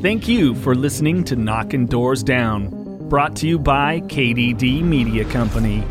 [0.00, 5.82] Thank you for listening to Knocking Doors Down, brought to you by KDD Media Company.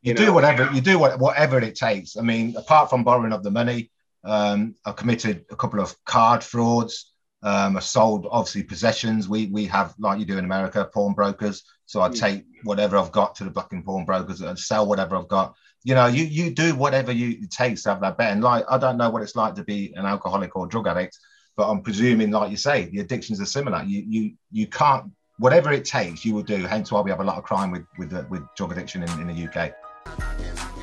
[0.00, 2.16] You, do whatever you do what, whatever it takes.
[2.16, 3.90] I mean, apart from borrowing of the money,
[4.24, 7.12] um, I committed a couple of card frauds.
[7.42, 9.28] Um, I sold obviously possessions.
[9.28, 11.64] We we have like you do in America, pawnbrokers.
[11.84, 15.28] So I take whatever I've got to the black and pawnbrokers and sell whatever I've
[15.28, 15.54] got.
[15.82, 18.32] You know, you you do whatever you it takes to have that bet.
[18.32, 21.18] And like I don't know what it's like to be an alcoholic or drug addict,
[21.56, 23.82] but I'm presuming, like you say, the addictions are similar.
[23.84, 26.64] You you you can't whatever it takes, you will do.
[26.64, 29.10] Hence why we have a lot of crime with with uh, with drug addiction in,
[29.20, 30.73] in the UK.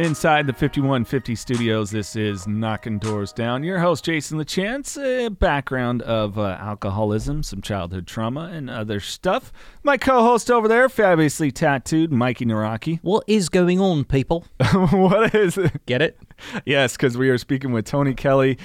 [0.00, 3.62] Inside the 5150 studios, this is Knocking Doors Down.
[3.62, 4.96] Your host, Jason LaChance.
[4.96, 9.52] A background of uh, alcoholism, some childhood trauma, and other stuff.
[9.82, 12.98] My co host over there, fabulously tattooed, Mikey Naraki.
[13.02, 14.46] What is going on, people?
[14.72, 15.84] what is it?
[15.84, 16.18] Get it?
[16.64, 18.56] Yes, because we are speaking with Tony Kelly,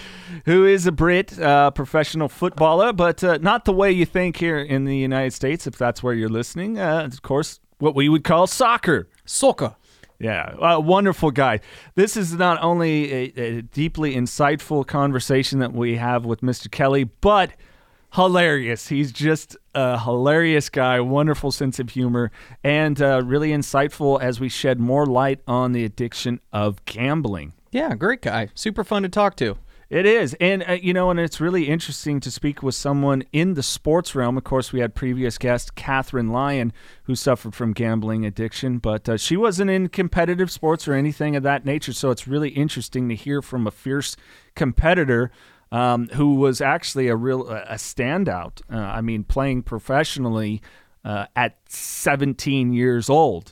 [0.45, 4.59] who is a Brit, uh, professional footballer, but uh, not the way you think here
[4.59, 6.79] in the United States, if that's where you're listening.
[6.79, 9.09] Uh, of course, what we would call soccer.
[9.25, 9.75] Soccer.
[10.19, 11.59] Yeah, a wonderful guy.
[11.95, 16.71] This is not only a, a, deeply insightful conversation that we have with Mr.
[16.71, 17.51] Kelly, but
[18.13, 18.87] hilarious.
[18.87, 22.31] He's just a hilarious guy, wonderful sense of humor,
[22.63, 27.51] and uh, really insightful as we shed more light on the addiction of gambling.
[27.71, 28.49] Yeah, great guy.
[28.55, 29.57] Super fun to talk to.
[29.89, 30.35] It is.
[30.41, 34.15] And, uh, you know, and it's really interesting to speak with someone in the sports
[34.15, 34.35] realm.
[34.37, 39.17] Of course, we had previous guest Catherine Lyon, who suffered from gambling addiction, but uh,
[39.17, 41.93] she wasn't in competitive sports or anything of that nature.
[41.93, 44.15] So it's really interesting to hear from a fierce
[44.55, 45.31] competitor.
[45.71, 48.61] Um, who was actually a real a standout?
[48.71, 50.61] Uh, I mean, playing professionally
[51.03, 53.51] uh, at 17 years old.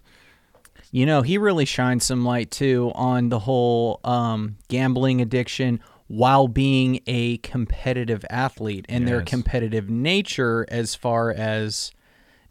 [0.91, 5.81] You know, he really shines some light too on the whole um, gambling addiction
[6.13, 9.09] while being a competitive athlete and yes.
[9.09, 11.91] their competitive nature as far as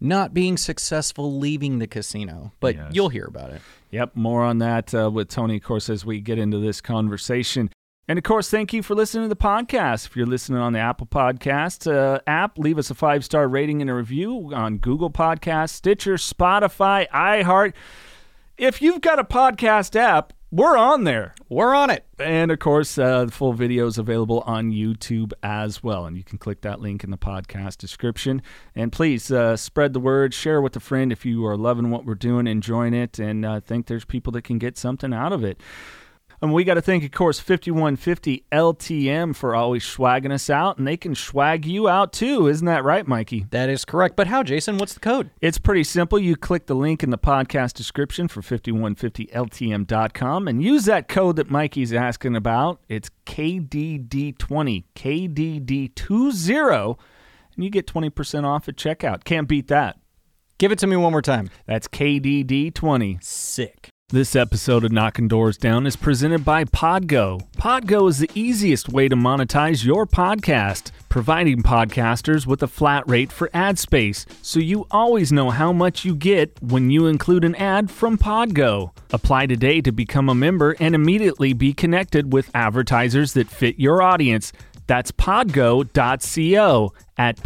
[0.01, 2.51] not being successful leaving the casino.
[2.59, 2.91] But yes.
[2.91, 3.61] you'll hear about it.
[3.91, 7.69] Yep, more on that uh, with Tony, of course, as we get into this conversation.
[8.05, 10.07] And of course, thank you for listening to the podcast.
[10.07, 13.79] If you're listening on the Apple Podcast uh, app, leave us a five star rating
[13.79, 17.71] and a review on Google Podcasts, Stitcher, Spotify, iHeart.
[18.57, 21.33] If you've got a podcast app, we're on there.
[21.49, 22.05] We're on it.
[22.19, 26.05] And of course, uh, the full video is available on YouTube as well.
[26.05, 28.39] And you can click that link in the podcast description.
[28.75, 32.05] And please uh, spread the word, share with a friend if you are loving what
[32.05, 35.43] we're doing, enjoying it, and uh, think there's people that can get something out of
[35.43, 35.59] it.
[36.43, 40.85] And we got to thank, of course, 5150 LTM for always swagging us out, and
[40.85, 42.49] they can swag you out too.
[42.49, 43.45] Isn't that right, Mikey?
[43.51, 44.17] That is correct.
[44.17, 44.77] But how, Jason?
[44.77, 45.29] What's the code?
[45.39, 46.19] It's pretty simple.
[46.19, 51.49] You click the link in the podcast description for 5150LTM.com and use that code that
[51.49, 52.81] Mikey's asking about.
[52.89, 56.97] It's KDD20, KDD20,
[57.55, 59.23] and you get 20% off at checkout.
[59.23, 59.97] Can't beat that.
[60.57, 61.49] Give it to me one more time.
[61.67, 63.23] That's KDD20.
[63.23, 63.92] Sick.
[64.13, 67.49] This episode of Knocking Doors Down is presented by Podgo.
[67.57, 73.31] Podgo is the easiest way to monetize your podcast, providing podcasters with a flat rate
[73.31, 77.55] for ad space, so you always know how much you get when you include an
[77.55, 78.91] ad from Podgo.
[79.11, 84.03] Apply today to become a member and immediately be connected with advertisers that fit your
[84.03, 84.53] audience.
[84.85, 87.37] That's podgo.co at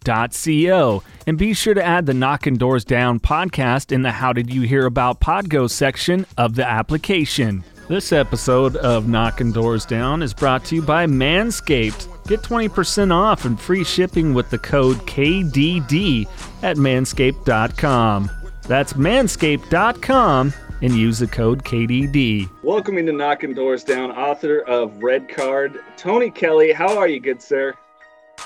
[0.00, 1.02] podgo.co.
[1.26, 4.62] And be sure to add the Knocking Doors Down podcast in the How Did You
[4.62, 7.64] Hear About Podgo section of the application.
[7.88, 12.06] This episode of Knocking Doors Down is brought to you by Manscaped.
[12.28, 16.26] Get 20% off and free shipping with the code KDD
[16.62, 18.30] at manscaped.com.
[18.68, 22.48] That's manscaped.com and use the code KDD.
[22.62, 26.72] Welcoming to Knocking Doors Down, author of Red Card, Tony Kelly.
[26.72, 27.74] How are you, good sir?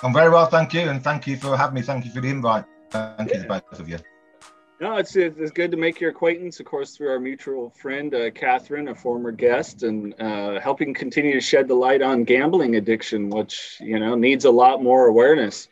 [0.03, 1.83] I'm very well, thank you, and thank you for having me.
[1.83, 2.65] Thank you for the invite.
[2.91, 3.37] Thank yeah.
[3.37, 3.99] you to both of you.
[4.81, 8.31] No, it's it's good to make your acquaintance, of course, through our mutual friend uh,
[8.33, 13.31] Catherine, a former guest, and uh, helping continue to shed the light on gambling addiction,
[13.31, 15.69] which you know needs a lot more awareness.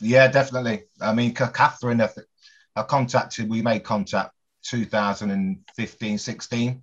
[0.00, 0.84] Yeah, definitely.
[1.00, 4.32] I mean, Catherine, I contacted, we made contact
[4.62, 6.82] 2015, 16.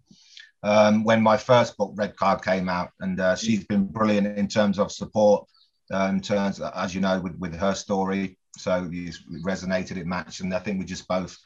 [0.64, 4.48] um, when my first book, Red Card, came out, and uh, she's been brilliant in
[4.48, 5.57] terms of support, uh,
[5.92, 8.38] in terms, as you know, with, with her story.
[8.58, 11.38] So it resonated, it matched, and I think we're just both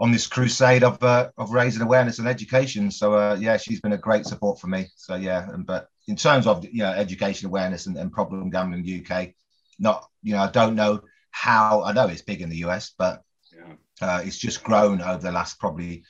[0.00, 2.90] on this crusade of uh, of raising awareness and education.
[2.90, 4.86] So uh, yeah, she's been a great support for me.
[4.96, 8.80] So yeah, and, but in terms of you know education awareness and, and problem gambling
[8.80, 9.34] in the UK,
[9.78, 13.22] not you know I don't know how I know it's big in the US, but
[13.52, 13.74] yeah.
[14.00, 16.04] uh, it's just grown over the last probably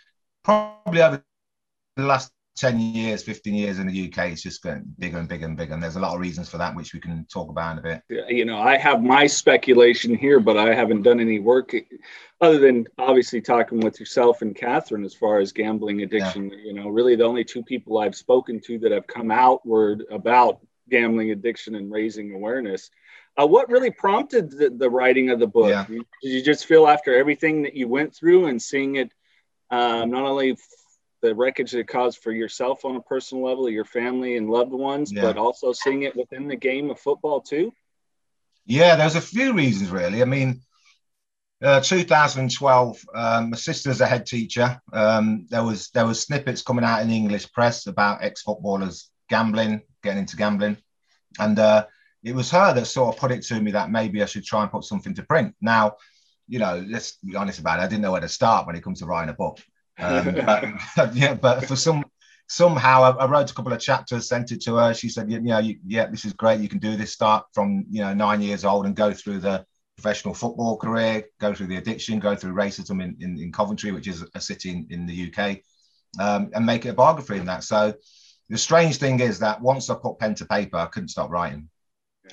[0.44, 1.24] probably over
[1.96, 5.46] the last 10 years, 15 years in the UK, it's just getting bigger and bigger
[5.46, 5.74] and bigger.
[5.74, 7.82] And there's a lot of reasons for that, which we can talk about in a
[7.82, 8.02] bit.
[8.28, 11.74] You know, I have my speculation here, but I haven't done any work
[12.40, 16.50] other than obviously talking with yourself and Catherine as far as gambling addiction.
[16.50, 16.56] Yeah.
[16.64, 20.58] You know, really the only two people I've spoken to that have come outward about
[20.90, 22.90] gambling addiction and raising awareness.
[23.40, 25.70] Uh, what really prompted the, the, writing of the book?
[25.70, 25.86] Yeah.
[25.86, 29.12] Did you just feel after everything that you went through and seeing it
[29.70, 30.56] um, not only
[31.20, 34.72] the wreckage that it caused for yourself on a personal level, your family and loved
[34.72, 35.22] ones, yeah.
[35.22, 37.72] but also seeing it within the game of football too?
[38.64, 40.22] Yeah, there's a few reasons really.
[40.22, 40.60] I mean,
[41.62, 44.80] uh, 2012, um, my sister's a head teacher.
[44.92, 49.82] Um, there was there was snippets coming out in the English press about ex-footballers gambling,
[50.02, 50.76] getting into gambling,
[51.38, 51.86] and uh,
[52.22, 54.62] it was her that sort of put it to me that maybe I should try
[54.62, 55.54] and put something to print.
[55.60, 55.96] Now,
[56.46, 57.82] you know, let's be honest about it.
[57.82, 59.58] I didn't know where to start when it comes to writing a book.
[59.98, 60.34] Um,
[60.96, 62.04] but, yeah, but for some
[62.48, 64.94] somehow I, I, wrote a couple of chapters, sent it to her.
[64.94, 66.60] She said, "Yeah, you know, you, yeah, this is great.
[66.60, 67.12] You can do this.
[67.12, 69.64] Start from you know nine years old and go through the
[69.96, 74.06] professional football career, go through the addiction, go through racism in, in, in Coventry, which
[74.06, 75.58] is a city in, in the UK,
[76.20, 77.94] um, and make it a biography in that." So
[78.48, 81.68] the strange thing is that once I put pen to paper, I couldn't stop writing.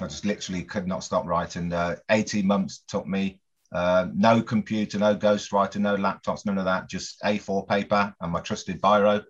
[0.01, 1.71] I just literally could not stop writing.
[1.71, 3.39] Uh, 18 months took me
[3.75, 6.89] uh, no computer, no ghostwriter, no laptops, none of that.
[6.89, 9.22] Just A4 paper and my trusted biro,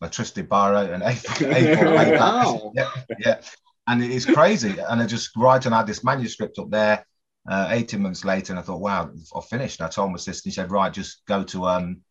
[0.00, 2.18] my trusted biro and A4, A4 paper.
[2.18, 2.72] Wow.
[2.74, 2.90] Yeah,
[3.20, 3.40] yeah,
[3.86, 4.76] and it is crazy.
[4.80, 7.06] And I just write and I had this manuscript up there.
[7.48, 9.80] Uh, 18 months later, and I thought, wow, I've finished.
[9.80, 12.02] And I told my sister, he said, right, just go to um,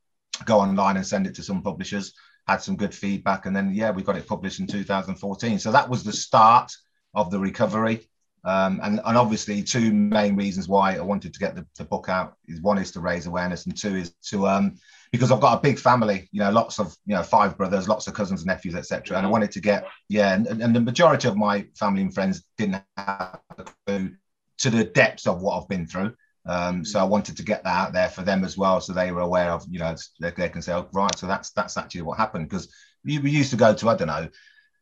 [0.44, 2.14] go online and send it to some publishers.
[2.48, 5.60] Had some good feedback, and then yeah, we got it published in 2014.
[5.60, 6.72] So that was the start
[7.14, 8.09] of the recovery.
[8.44, 12.08] Um, and, and obviously, two main reasons why I wanted to get the, the book
[12.10, 14.76] out is one is to raise awareness, and two is to um,
[15.12, 18.08] because I've got a big family, you know, lots of you know five brothers, lots
[18.08, 19.18] of cousins and nephews, etc.
[19.18, 22.44] And I wanted to get yeah, and, and the majority of my family and friends
[22.58, 24.16] didn't have a clue
[24.60, 26.14] to the depths of what I've been through.
[26.46, 29.12] Um, so I wanted to get that out there for them as well, so they
[29.12, 32.04] were aware of, you know, they, they can say, oh, right, so that's that's actually
[32.04, 34.30] what happened because we, we used to go to I don't know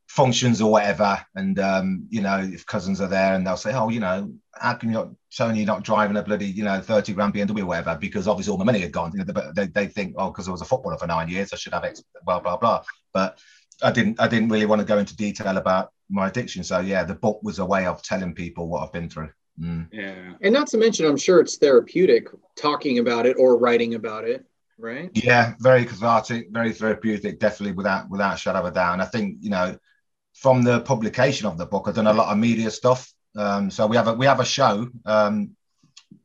[0.08, 3.90] functions or whatever, and um, you know, if cousins are there and they'll say, "Oh,
[3.90, 7.34] you know, how can you not, Tony, not driving a bloody, you know, thirty grand
[7.34, 9.12] BMW or whatever?" Because obviously all the money had gone.
[9.14, 11.58] You know, they, they think, "Oh, because I was a footballer for nine years, I
[11.58, 12.84] should have X, blah blah blah."
[13.14, 13.40] But
[13.84, 14.20] I didn't.
[14.20, 16.64] I didn't really want to go into detail about my addiction.
[16.64, 19.30] So yeah, the book was a way of telling people what I've been through.
[19.60, 19.88] Mm.
[19.92, 24.24] Yeah, and not to mention, I'm sure it's therapeutic talking about it or writing about
[24.24, 24.46] it
[24.80, 25.10] right?
[25.14, 28.94] Yeah, very cathartic, very therapeutic, definitely without without a shadow of a doubt.
[28.94, 29.76] And I think you know
[30.38, 33.12] from the publication of the book, I've done a lot of media stuff.
[33.36, 35.56] Um, so we have a we have a show um,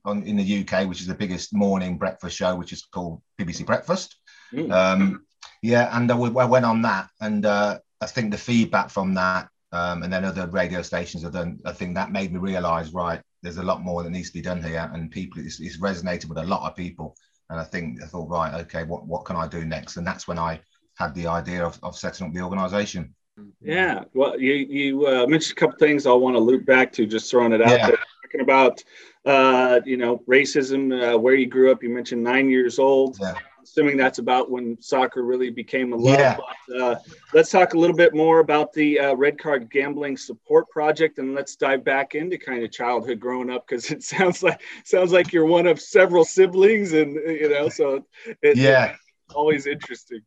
[0.04, 3.64] on, in the UK, which is the biggest morning breakfast show, which is called BBC
[3.64, 4.16] Breakfast.
[4.52, 4.70] Mm.
[4.70, 5.26] Um,
[5.62, 9.48] yeah, and I, I, went on that, and uh, I think the feedback from that,
[9.72, 11.58] um, and then other radio stations have done.
[11.64, 14.42] I think that made me realise, right, there's a lot more that needs to be
[14.42, 17.16] done here, and people it's, it's resonated with a lot of people.
[17.48, 19.96] And I think I thought, right, okay, what what can I do next?
[19.96, 20.60] And that's when I
[20.96, 23.14] had the idea of, of setting up the organisation.
[23.60, 27.06] Yeah, well, you you uh, mentioned a couple things I want to loop back to,
[27.06, 27.86] just throwing it out yeah.
[27.88, 27.98] there.
[28.24, 28.84] Talking about,
[29.24, 31.82] uh, you know, racism, uh, where you grew up.
[31.82, 33.18] You mentioned nine years old.
[33.20, 33.34] Yeah.
[33.62, 36.18] Assuming that's about when soccer really became a love.
[36.18, 36.36] Yeah.
[36.36, 36.98] But, uh,
[37.32, 41.34] let's talk a little bit more about the uh, Red Card Gambling Support Project, and
[41.34, 45.32] let's dive back into kind of childhood growing up because it sounds like sounds like
[45.32, 48.04] you're one of several siblings, and you know, so
[48.42, 48.96] it, yeah,
[49.34, 50.20] always interesting.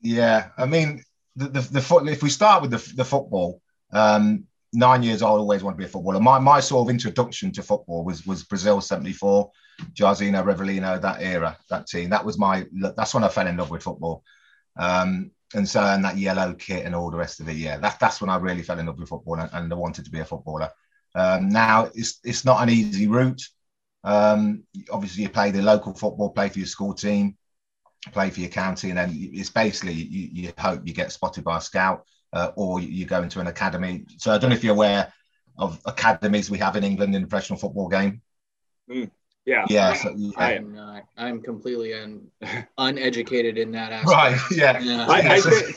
[0.00, 1.04] Yeah, I mean,
[1.40, 5.64] the, the, the if we start with the, the football, um, nine years old, always
[5.64, 6.20] want to be a footballer.
[6.20, 9.50] My, my sort of introduction to football was was Brazil 74,
[9.94, 12.10] Jairzinho, Rivelino, that era, that team.
[12.10, 14.22] That was my, that's when I fell in love with football.
[14.76, 17.56] Um, and so, and that yellow kit and all the rest of it.
[17.56, 20.04] Yeah, that, that's when I really fell in love with football and, and I wanted
[20.04, 20.70] to be a footballer.
[21.14, 23.42] Um, now, it's, it's not an easy route.
[24.04, 27.36] Um, obviously, you play the local football, play for your school team
[28.12, 31.58] play for your county, and then it's basically you, you hope you get spotted by
[31.58, 34.04] a scout uh, or you go into an academy.
[34.18, 35.12] So I don't know if you're aware
[35.58, 38.22] of academies we have in England in the professional football game.
[38.90, 39.10] Mm,
[39.44, 39.94] yeah, yeah.
[39.94, 40.32] So, yeah.
[40.36, 41.04] I am not.
[41.16, 42.30] I'm completely un,
[42.78, 44.10] uneducated in that aspect.
[44.10, 44.40] Right.
[44.52, 44.78] Yeah.
[44.78, 45.06] yeah.
[45.06, 45.76] I, I, think,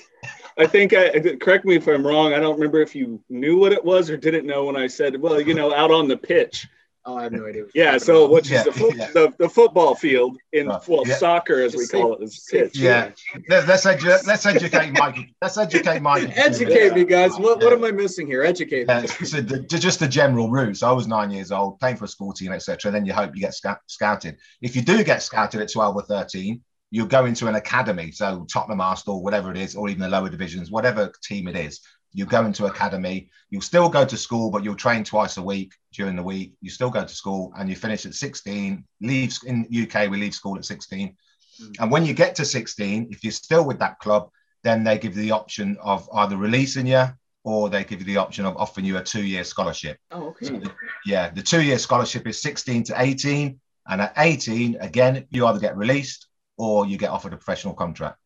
[0.57, 2.33] I think I correct me if I'm wrong.
[2.33, 5.19] I don't remember if you knew what it was or didn't know when I said,
[5.19, 6.67] well, you know, out on the pitch.
[7.05, 7.65] Oh, I have no idea.
[7.75, 9.11] Yeah, so which is the, fo- yeah.
[9.11, 11.15] the, the football field in well yeah.
[11.15, 12.77] soccer as we call it is pitch.
[12.77, 13.11] Yeah,
[13.49, 15.17] let's let's, edu- let's educate Mike.
[15.41, 16.31] Let's educate Mike.
[16.37, 17.37] educate me, guys.
[17.37, 18.41] What what am I missing here?
[18.41, 18.93] Educate me.
[18.93, 20.77] Uh, so the, just the general route.
[20.77, 22.89] So I was nine years old, playing for a school team, etc.
[22.89, 24.37] Then you hope you get sc- scouted.
[24.61, 28.11] If you do get scouted at twelve or thirteen, you go into an academy.
[28.11, 31.81] So Tottenham, Arsenal, whatever it is, or even the lower divisions, whatever team it is
[32.13, 35.73] you go into academy, you'll still go to school, but you'll train twice a week
[35.91, 36.53] during the week.
[36.61, 38.83] You still go to school and you finish at 16.
[39.01, 41.15] Leaves in UK, we leave school at 16.
[41.61, 41.75] Mm.
[41.79, 44.29] And when you get to 16, if you're still with that club,
[44.63, 47.05] then they give you the option of either releasing you
[47.43, 49.97] or they give you the option of offering you a two-year scholarship.
[50.11, 50.45] Oh, okay.
[50.45, 50.71] So the,
[51.05, 53.59] yeah, the two-year scholarship is 16 to 18.
[53.87, 56.27] And at 18, again, you either get released
[56.57, 58.17] or you get offered a professional contract.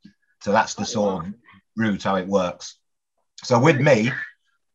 [0.42, 1.20] So that's the oh, sort wow.
[1.22, 1.34] of
[1.76, 2.78] route how it works.
[3.44, 4.12] So with me,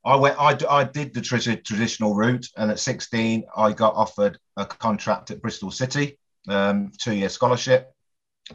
[0.05, 0.37] I went.
[0.39, 5.41] I, I did the traditional route, and at 16, I got offered a contract at
[5.41, 7.93] Bristol City, um, two-year scholarship.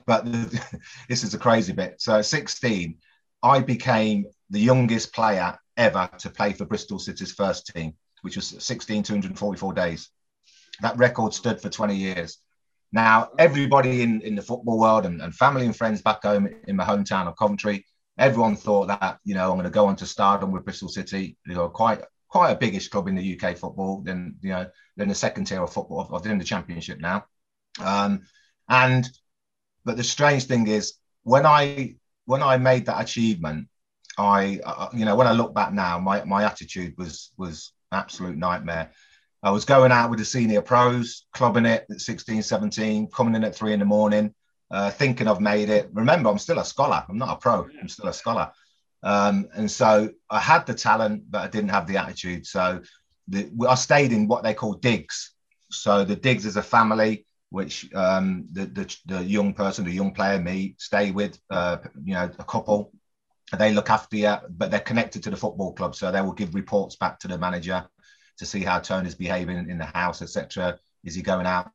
[0.05, 2.01] But the, this is a crazy bit.
[2.01, 2.97] So at 16,
[3.43, 8.55] I became the youngest player ever to play for Bristol City's first team, which was
[8.63, 10.09] 16 244 days.
[10.81, 12.39] That record stood for 20 years.
[12.91, 16.75] Now, everybody in, in the football world and, and family and friends back home in
[16.75, 17.85] my hometown of Coventry
[18.17, 21.37] everyone thought that you know I'm going to go on to stardom with Bristol City.
[21.45, 24.01] You know, quite quite a biggish club in the UK football.
[24.01, 26.09] Then you know, then the second tier of football.
[26.13, 27.25] I've in the Championship now,
[27.81, 28.21] um,
[28.69, 29.09] and
[29.85, 30.93] but the strange thing is
[31.23, 31.95] when I
[32.25, 33.67] when I made that achievement,
[34.17, 38.37] I uh, you know when I look back now, my my attitude was was absolute
[38.37, 38.91] nightmare.
[39.43, 43.43] I was going out with the senior pros, clubbing it at 16, 17, coming in
[43.43, 44.33] at three in the morning,
[44.71, 45.89] uh, thinking I've made it.
[45.93, 47.03] Remember, I'm still a scholar.
[47.07, 47.67] I'm not a pro.
[47.79, 48.51] I'm still a scholar.
[49.03, 52.45] Um, and so I had the talent, but I didn't have the attitude.
[52.45, 52.81] So
[53.27, 55.33] the, I stayed in what they call digs.
[55.71, 60.13] So the digs is a family which um, the, the, the young person, the young
[60.13, 61.39] player, me, stay with.
[61.49, 62.91] Uh, you know, a couple.
[63.57, 66.53] They look after you, but they're connected to the football club, so they will give
[66.53, 67.87] reports back to the manager
[68.39, 70.77] to see how Tony's behaving in the house, etc.
[71.05, 71.71] Is he going out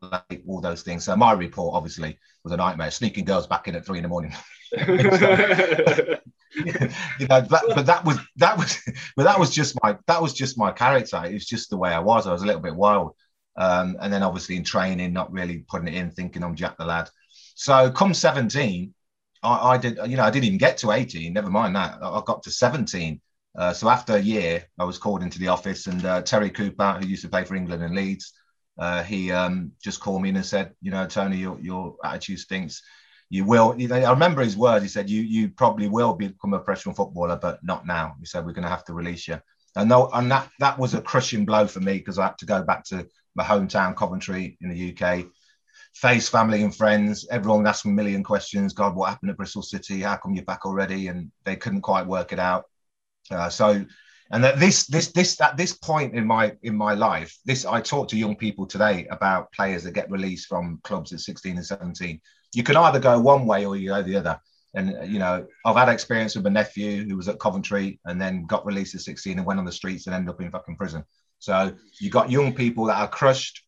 [0.00, 1.04] like all those things.
[1.04, 2.90] So my report obviously was a nightmare.
[2.90, 4.34] Sneaking girls back in at three in the morning.
[4.72, 4.86] you
[7.28, 8.78] know, but, but that was that was
[9.16, 11.22] but that was just my that was just my character.
[11.24, 12.26] It was just the way I was.
[12.26, 13.14] I was a little bit wild.
[13.56, 16.86] Um, and then obviously in training, not really putting it in, thinking I'm Jack the
[16.86, 17.10] lad.
[17.54, 18.94] So come 17,
[19.42, 21.98] I, I did, you know, I didn't even get to 18, never mind that.
[22.02, 23.20] I got to 17.
[23.54, 26.98] Uh, so after a year, I was called into the office, and uh, Terry Cooper,
[26.98, 28.32] who used to play for England and Leeds,
[28.78, 32.82] uh, he um, just called me and said, you know, Tony, your, your attitude stinks.
[33.28, 33.74] You will.
[33.90, 34.82] I remember his words.
[34.82, 38.44] He said, "You you probably will become a professional footballer, but not now." He said,
[38.44, 39.40] "We're going to have to release you."
[39.74, 42.44] And no, and that that was a crushing blow for me because I had to
[42.44, 45.24] go back to my hometown, Coventry, in the UK,
[45.94, 47.26] face family and friends.
[47.30, 48.74] Everyone asked me a million questions.
[48.74, 50.02] God, what happened at Bristol City?
[50.02, 51.08] How come you're back already?
[51.08, 52.64] And they couldn't quite work it out.
[53.30, 53.86] Uh, so
[54.32, 57.80] and that this this this at this point in my in my life this i
[57.80, 61.66] talk to young people today about players that get released from clubs at 16 and
[61.66, 62.20] 17
[62.54, 64.38] you can either go one way or you go the other.
[64.74, 68.20] And uh, you know i've had experience with a nephew who was at coventry and
[68.20, 70.76] then got released at 16 and went on the streets and ended up in fucking
[70.76, 71.04] prison.
[71.38, 73.62] So you got young people that are crushed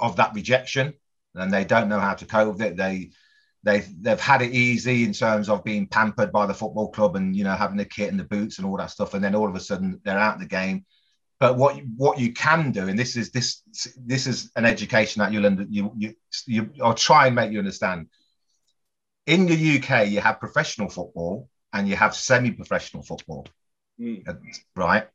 [0.00, 0.92] of that rejection
[1.34, 2.76] and they don't know how to cope with it.
[2.76, 3.12] They
[3.68, 7.36] they've they've had it easy in terms of being pampered by the football club and
[7.36, 9.14] you know having the kit and the boots and all that stuff.
[9.14, 10.86] And then all of a sudden they're out of the game.
[11.38, 13.62] But what what you can do and this is this
[13.96, 16.14] this is an education that you'll under, you you
[16.46, 18.08] you I'll try and make you understand.
[19.26, 23.46] In the UK you have professional football and you have semi-professional football.
[24.00, 24.24] Mm.
[24.76, 25.08] right?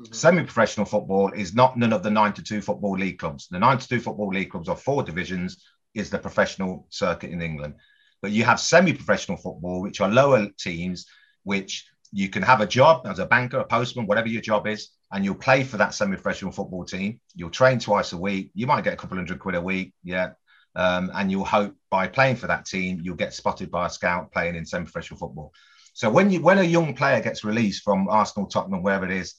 [0.00, 0.14] Mm-hmm.
[0.14, 3.48] semi-professional football is not none of the 92 football league clubs.
[3.48, 5.62] The 92 football league clubs are four divisions
[5.94, 7.74] is the professional circuit in England
[8.22, 11.06] but you have semi-professional football, which are lower teams,
[11.44, 14.90] which you can have a job as a banker, a postman, whatever your job is,
[15.12, 17.20] and you'll play for that semi-professional football team.
[17.34, 18.50] You'll train twice a week.
[18.54, 20.30] You might get a couple hundred quid a week, yeah.
[20.76, 24.32] Um, and you'll hope by playing for that team, you'll get spotted by a scout
[24.32, 25.52] playing in semi-professional football.
[25.94, 29.34] So when you when a young player gets released from Arsenal, Tottenham, wherever it is,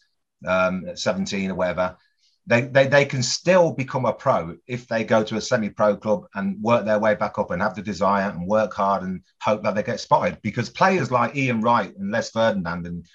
[0.46, 1.98] um, at 17 or whatever,
[2.48, 6.26] they, they, they can still become a pro if they go to a semi-pro club
[6.34, 9.64] and work their way back up and have the desire and work hard and hope
[9.64, 10.40] that they get spotted.
[10.42, 13.06] Because players like Ian Wright and Les Ferdinand and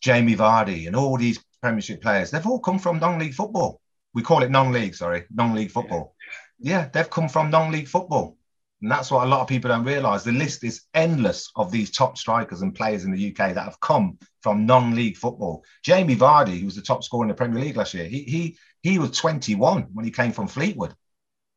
[0.00, 3.80] Jamie Vardy and all these Premiership players, they've all come from non-league football.
[4.12, 6.14] We call it non-league, sorry, non-league football.
[6.60, 8.36] Yeah, they've come from non-league football.
[8.84, 10.24] And that's what a lot of people don't realize.
[10.24, 13.80] The list is endless of these top strikers and players in the UK that have
[13.80, 15.64] come from non-league football.
[15.82, 18.58] Jamie Vardy, who was the top scorer in the Premier League last year, he he
[18.82, 20.94] he was 21 when he came from Fleetwood.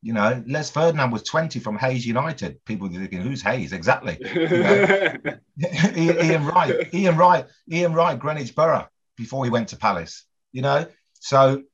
[0.00, 2.64] You know, Les Ferdinand was 20 from Hayes United.
[2.64, 3.74] People thinking, who's Hayes?
[3.74, 4.16] Exactly.
[4.22, 5.16] You know?
[5.98, 10.24] Ian Wright, Ian Wright, Ian Wright, Greenwich Borough before he went to Palace.
[10.52, 11.64] You know, so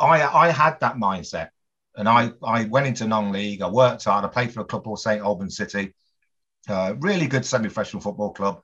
[0.00, 1.50] I I had that mindset.
[1.96, 3.62] And I, I went into non-league.
[3.62, 4.24] I worked hard.
[4.24, 5.94] I played for a club called St Albans City,
[6.68, 8.62] uh, really good semi-professional football club.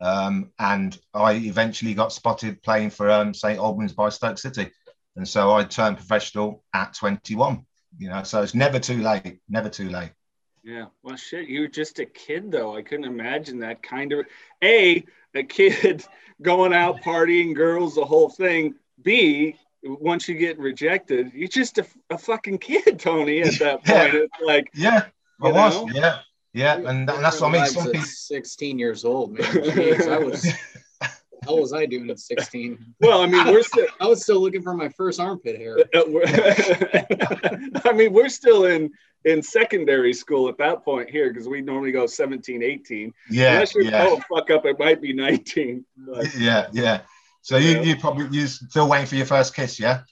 [0.00, 4.70] Um, and I eventually got spotted playing for um, St Albans by Stoke City,
[5.16, 7.66] and so I turned professional at 21.
[7.98, 9.40] You know, so it's never too late.
[9.48, 10.12] Never too late.
[10.62, 10.86] Yeah.
[11.02, 12.76] Well, shit, you were just a kid though.
[12.76, 14.26] I couldn't imagine that kind of
[14.62, 15.04] a
[15.34, 16.04] a kid
[16.42, 18.74] going out partying, girls, the whole thing.
[19.02, 19.56] B
[19.88, 23.40] once you get rejected, you're just a, a fucking kid, Tony.
[23.40, 24.20] At that point, yeah.
[24.20, 25.06] it's like yeah,
[25.42, 25.88] I was, know?
[25.92, 26.18] yeah,
[26.52, 27.66] yeah, and, and that's what I mean.
[27.66, 28.02] Some people...
[28.02, 29.42] 16 years old, man.
[29.52, 30.46] Jeez, I was.
[31.44, 32.94] How was I doing at 16?
[33.00, 33.86] Well, I mean, we're still.
[34.00, 35.78] I was still looking for my first armpit hair.
[35.94, 36.02] Uh,
[37.84, 38.90] I mean, we're still in
[39.24, 43.12] in secondary school at that point here because we normally go 17, 18.
[43.30, 43.54] Yeah.
[43.54, 44.06] Unless you're yeah.
[44.08, 45.84] oh fuck up, it might be 19.
[45.96, 47.00] But, yeah, yeah.
[47.48, 50.02] So you, you probably you still waiting for your first kiss, yeah?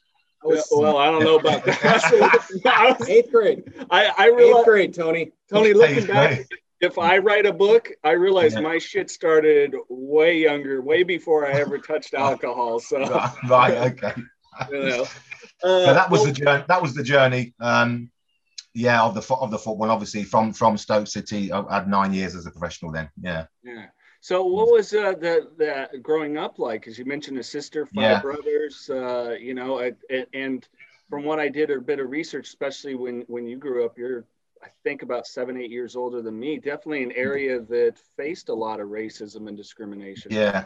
[0.43, 3.05] I was, well, I don't know about that.
[3.09, 3.75] Eighth grade.
[3.91, 5.33] I, I realized, Eighth grade, Tony.
[5.51, 6.47] Tony, looking back,
[6.81, 8.61] if I write a book, I realize yeah.
[8.61, 12.81] my shit started way younger, way before I ever touched alcohol.
[12.81, 13.01] So
[13.51, 14.15] right, okay.
[14.71, 15.03] you know.
[15.63, 16.65] Uh, so that was well, the journey.
[16.69, 17.55] That was the journey.
[17.61, 18.11] Um,
[18.73, 19.91] yeah, of the of the football.
[19.91, 22.93] Obviously, from from Stoke City, I had nine years as a professional.
[22.93, 23.45] Then, yeah.
[23.63, 23.89] Yeah.
[24.21, 26.87] So, what was uh, the the growing up like?
[26.87, 28.21] As you mentioned, a sister, five yeah.
[28.21, 28.91] brothers.
[28.91, 30.69] Uh, you know, and, and
[31.09, 34.25] from what I did a bit of research, especially when when you grew up, you're
[34.63, 36.59] I think about seven, eight years older than me.
[36.59, 40.33] Definitely an area that faced a lot of racism and discrimination.
[40.33, 40.65] Yeah,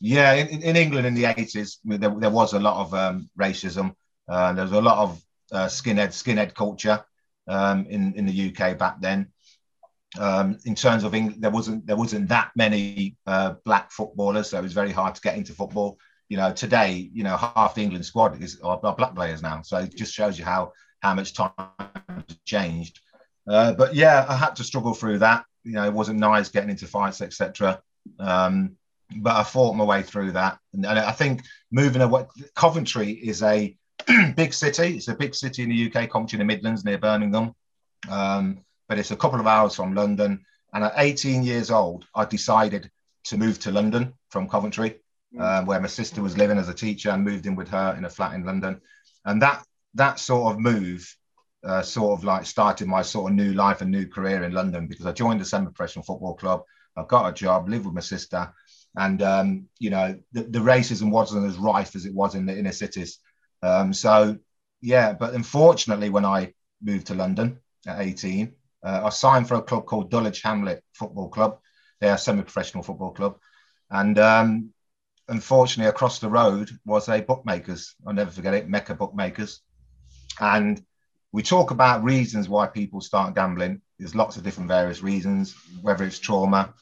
[0.00, 0.34] yeah.
[0.34, 3.94] In, in England in the eighties, there, there was a lot of um, racism.
[4.28, 7.04] Uh, there was a lot of uh, skinhead skinhead culture
[7.46, 9.32] um, in in the UK back then
[10.18, 14.58] um, in terms of England, there wasn't there wasn't that many uh, black footballers, so
[14.58, 15.98] it was very hard to get into football.
[16.28, 19.62] You know, today, you know, half the England squad is are, are black players now,
[19.62, 21.50] so it just shows you how how much time
[22.08, 23.00] has changed.
[23.46, 25.44] Uh, but yeah, I had to struggle through that.
[25.64, 27.80] You know, it wasn't nice getting into fights, etc.
[28.18, 28.76] Um,
[29.18, 33.42] but I fought my way through that, and, and I think moving away, Coventry is
[33.42, 33.76] a
[34.36, 34.96] big city.
[34.96, 37.54] It's a big city in the UK, Coventry in the Midlands near Birmingham.
[38.08, 40.44] Um, but it's a couple of hours from London.
[40.72, 42.90] And at 18 years old, I decided
[43.24, 45.00] to move to London from Coventry,
[45.38, 48.04] um, where my sister was living as a teacher, and moved in with her in
[48.04, 48.80] a flat in London.
[49.24, 51.16] And that that sort of move
[51.64, 54.86] uh, sort of like started my sort of new life and new career in London
[54.86, 56.62] because I joined the semi-professional football club.
[56.96, 58.52] I got a job, lived with my sister,
[58.96, 62.56] and um, you know the, the, racism wasn't as rife as it was in the
[62.56, 63.18] inner cities.
[63.62, 64.38] Um, so
[64.80, 68.52] yeah, but unfortunately, when I moved to London at 18,
[68.86, 71.58] uh, I signed for a club called Dulwich Hamlet Football Club.
[72.00, 73.38] They're a semi-professional football club,
[73.90, 74.70] and um,
[75.28, 77.94] unfortunately, across the road was a bookmakers.
[78.06, 79.60] I'll never forget it, Mecca Bookmakers.
[80.38, 80.80] And
[81.32, 83.80] we talk about reasons why people start gambling.
[83.98, 86.74] There's lots of different various reasons, whether it's trauma,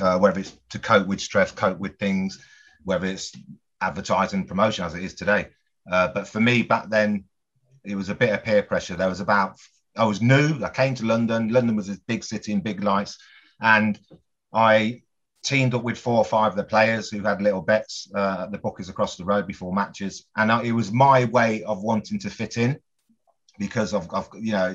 [0.00, 2.44] uh, whether it's to cope with stress, cope with things,
[2.84, 3.32] whether it's
[3.80, 5.48] advertising promotion as it is today.
[5.90, 7.24] Uh, but for me back then,
[7.84, 8.96] it was a bit of peer pressure.
[8.96, 9.56] There was about
[9.96, 10.62] I was new.
[10.64, 11.48] I came to London.
[11.48, 13.18] London was a big city and big lights,
[13.60, 13.98] and
[14.52, 15.02] I
[15.42, 18.52] teamed up with four or five of the players who had little bets uh, at
[18.52, 22.18] the bookies across the road before matches, and I, it was my way of wanting
[22.20, 22.78] to fit in
[23.58, 24.74] because of, of you know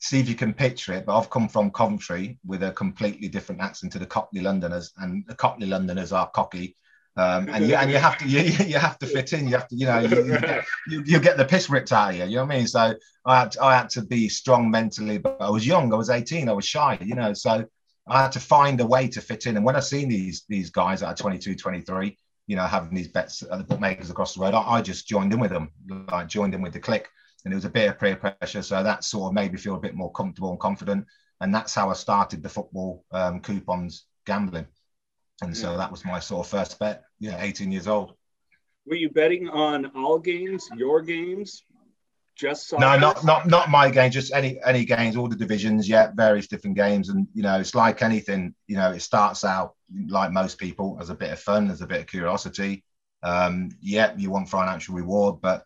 [0.00, 3.60] see if you can picture it, but I've come from Coventry with a completely different
[3.60, 6.76] accent to the Cockney Londoners, and the Cockney Londoners are cocky
[7.16, 9.46] um, and you and you have to you, you have to fit in.
[9.46, 12.10] You have to you know you, you, get, you, you get the piss ripped out
[12.10, 12.24] of you.
[12.24, 12.66] You know what I mean?
[12.66, 15.92] So I had to, I had to be strong mentally, but I was young.
[15.92, 16.48] I was 18.
[16.48, 16.98] I was shy.
[17.00, 17.64] You know, so
[18.08, 19.56] I had to find a way to fit in.
[19.56, 23.42] And when I seen these these guys at 22, 23, you know, having these bets
[23.42, 25.70] at the bookmakers across the road, I, I just joined in with them.
[26.08, 27.08] I joined in with the click,
[27.44, 28.62] and it was a bit of peer pressure.
[28.62, 31.06] So that sort of made me feel a bit more comfortable and confident.
[31.40, 34.66] And that's how I started the football um, coupons gambling.
[35.42, 37.04] And so that was my sort of first bet.
[37.18, 38.14] Yeah, 18 years old.
[38.86, 41.62] Were you betting on all games, your games,
[42.36, 42.80] just soccer?
[42.80, 46.48] no, not not not my game, just any any games, all the divisions, yeah, various
[46.48, 48.54] different games, and you know, it's like anything.
[48.66, 49.74] You know, it starts out
[50.08, 52.84] like most people as a bit of fun, as a bit of curiosity.
[53.22, 55.64] Um, yeah, you want financial reward, but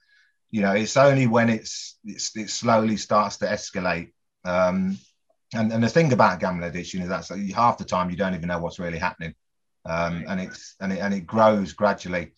[0.50, 4.12] you know, it's only when it's, it's it slowly starts to escalate.
[4.44, 4.98] Um,
[5.54, 8.35] and, and the thing about gambling addiction is that so half the time you don't
[8.35, 9.35] even know what's really happening.
[9.84, 12.32] Um, and it's and it, and it grows gradually.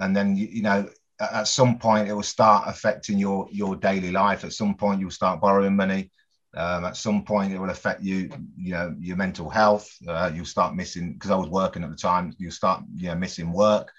[0.00, 0.88] And then you, you know
[1.20, 4.44] at some point it will start affecting your your daily life.
[4.44, 6.10] At some point you'll start borrowing money.
[6.56, 9.90] Um, at some point it will affect you, you know, your mental health.
[10.06, 12.34] Uh, you'll start missing because I was working at the time.
[12.38, 13.92] You'll start, you know, missing work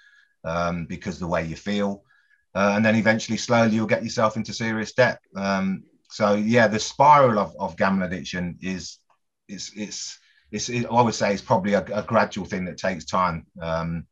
[0.44, 2.04] um, because the way you feel,
[2.56, 5.20] uh, and then eventually, slowly, you'll get yourself into serious debt.
[5.36, 8.98] Um, so yeah, the spiral of, of gambling addiction is
[9.48, 10.20] it's it's
[10.52, 13.46] it's it, I would say it's probably a, a gradual thing that takes time.
[13.62, 14.06] Um,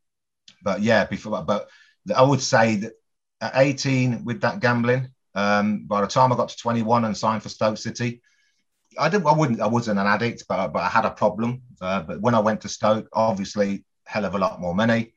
[0.63, 1.69] but yeah, before but
[2.15, 2.93] I would say that
[3.41, 7.43] at 18 with that gambling, um, by the time I got to 21 and signed
[7.43, 8.21] for Stoke City,
[8.99, 9.27] I didn't.
[9.27, 9.61] I wouldn't.
[9.61, 11.61] I wasn't an addict, but but I had a problem.
[11.79, 15.13] Uh, but when I went to Stoke, obviously, hell of a lot more money.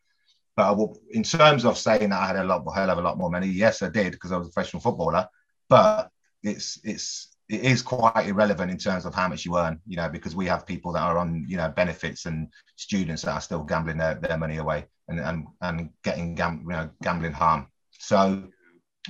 [0.56, 3.02] But I will, in terms of saying that I had a lot, hell of a
[3.02, 5.28] lot more money, yes, I did because I was a professional footballer.
[5.68, 6.10] But
[6.42, 10.08] it's it's it is quite irrelevant in terms of how much you earn, you know,
[10.08, 13.64] because we have people that are on, you know, benefits and students that are still
[13.64, 17.66] gambling their, their money away and, and, and getting gam- you know, gambling harm.
[17.98, 18.44] So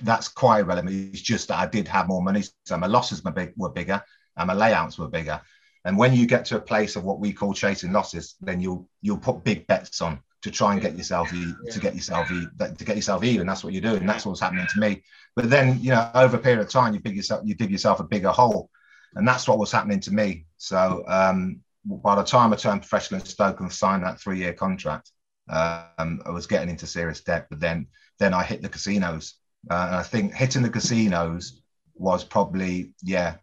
[0.03, 1.13] that's quite irrelevant.
[1.13, 2.43] It's just that I did have more money.
[2.65, 4.03] So my losses were, big, were bigger
[4.39, 5.43] and my layouts were bigger.
[5.85, 8.89] And when you get to a place of what we call chasing losses, then you'll
[9.01, 12.97] you'll put big bets on to try and get yourself to get yourself to get
[12.97, 13.47] yourself even.
[13.47, 14.07] That's what you're doing.
[14.07, 15.03] That's what's happening to me.
[15.37, 18.01] But then you know, over a period of time, you dig yourself you dig yourself
[18.01, 18.71] a bigger hole,
[19.15, 20.47] and that's what was happening to me.
[20.57, 24.55] So um, by the time I turned professional in Stoke and signed that three year
[24.55, 25.11] contract,
[25.49, 27.47] um, I was getting into serious debt.
[27.51, 29.35] But then then I hit the casinos,
[29.71, 31.61] uh, and I think hitting the casinos
[31.95, 33.37] was probably yeah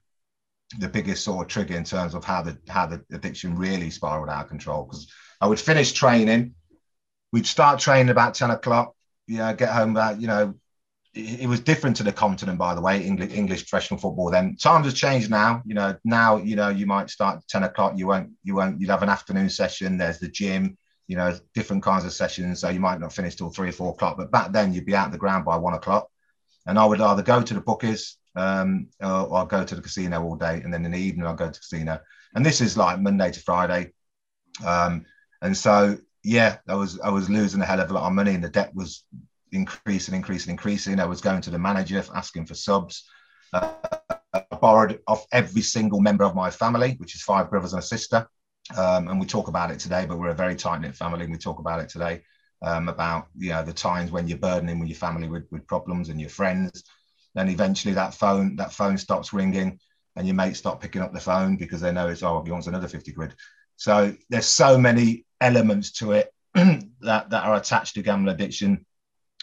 [0.80, 4.30] the biggest sort of trigger in terms of how the how the addiction really spiraled
[4.30, 5.08] out of control because
[5.40, 6.56] I would finish training
[7.32, 8.94] we'd start training about 10 o'clock,
[9.28, 10.56] yeah, get home about, you know,
[11.14, 14.56] it, it was different to the continent, by the way, English, English professional football then.
[14.56, 18.08] Times have changed now, you know, now, you know, you might start 10 o'clock, you
[18.08, 22.06] won't, you won't, you'd have an afternoon session, there's the gym, you know, different kinds
[22.06, 22.60] of sessions.
[22.60, 24.96] So you might not finish till three or four o'clock, but back then you'd be
[24.96, 26.10] out of the ground by one o'clock.
[26.66, 30.22] And I would either go to the bookies um, or, or go to the casino
[30.22, 30.62] all day.
[30.62, 32.00] And then in the evening, I'll go to the casino.
[32.36, 33.94] And this is like Monday to Friday.
[34.66, 35.06] Um,
[35.42, 38.36] and so yeah, I was I was losing a hell of a lot of money,
[38.36, 39.06] and the debt was
[39.54, 41.00] increasing, increasing, increasing.
[41.00, 43.06] I was going to the manager asking for subs.
[43.54, 43.74] Uh,
[44.34, 47.86] I borrowed off every single member of my family, which is five brothers and a
[47.86, 48.28] sister.
[48.76, 51.32] Um, and we talk about it today, but we're a very tight knit family, and
[51.32, 52.24] we talk about it today
[52.62, 56.10] um, about you know the times when you're burdening with your family with, with problems
[56.10, 56.84] and your friends.
[57.36, 59.80] Then eventually that phone that phone stops ringing,
[60.18, 62.68] and your mates stop picking up the phone because they know it's oh he wants
[62.68, 63.34] another fifty quid.
[63.78, 68.86] So there's so many elements to it that, that are attached to gambling addiction,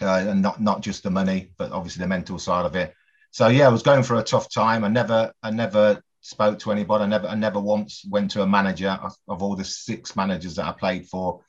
[0.01, 2.95] uh, and not not just the money, but obviously the mental side of it.
[3.31, 4.85] So yeah, I was going for a tough time.
[4.85, 7.05] I never I never spoke to anybody.
[7.05, 10.57] I never I never once went to a manager of, of all the six managers
[10.57, 11.41] that I played for.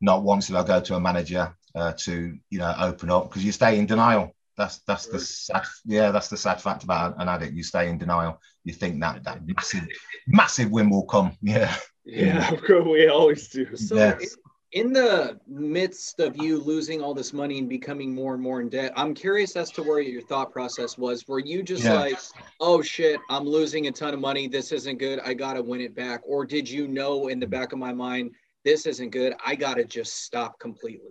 [0.00, 3.44] Not once did I go to a manager uh, to you know open up because
[3.44, 4.34] you stay in denial.
[4.56, 7.54] That's that's the sad yeah that's the sad fact about an addict.
[7.54, 8.40] You stay in denial.
[8.64, 9.88] You think that that massive
[10.26, 11.36] massive win will come.
[11.42, 11.74] Yeah.
[12.04, 13.76] Yeah, of course we always do.
[13.76, 14.36] So yes.
[14.72, 18.68] in the midst of you losing all this money and becoming more and more in
[18.68, 21.26] debt, I'm curious as to where your thought process was.
[21.28, 21.94] Were you just yeah.
[21.94, 22.18] like,
[22.60, 24.48] oh shit, I'm losing a ton of money.
[24.48, 25.20] This isn't good.
[25.20, 26.20] I gotta win it back.
[26.24, 28.32] Or did you know in the back of my mind,
[28.64, 29.34] this isn't good.
[29.44, 31.10] I gotta just stop completely.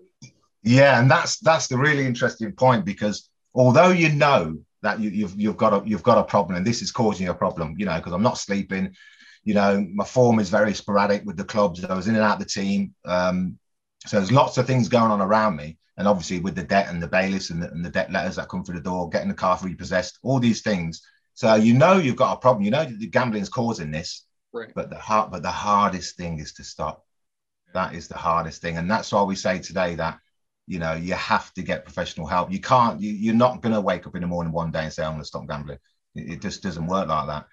[0.63, 5.39] Yeah, and that's that's the really interesting point because although you know that you, you've
[5.39, 7.85] you've got a you've got a problem and this is causing you a problem, you
[7.85, 8.95] know, because I'm not sleeping,
[9.43, 11.83] you know, my form is very sporadic with the clubs.
[11.83, 12.93] I was in and out of the team.
[13.05, 13.57] Um,
[14.05, 15.77] so there's lots of things going on around me.
[15.97, 18.49] And obviously with the debt and the bailiffs and the, and the debt letters that
[18.49, 21.01] come through the door, getting the car repossessed, all these things.
[21.33, 22.63] So you know you've got a problem.
[22.63, 24.25] You know the gambling is causing this.
[24.53, 24.71] Right.
[24.73, 27.05] But the hard, but the hardest thing is to stop.
[27.73, 30.19] That is the hardest thing, and that's why we say today that
[30.67, 32.51] you know you have to get professional help.
[32.51, 32.99] You can't.
[32.99, 35.13] You, you're not going to wake up in the morning one day and say I'm
[35.13, 35.79] going to stop gambling.
[36.15, 37.47] It, it just doesn't work like that.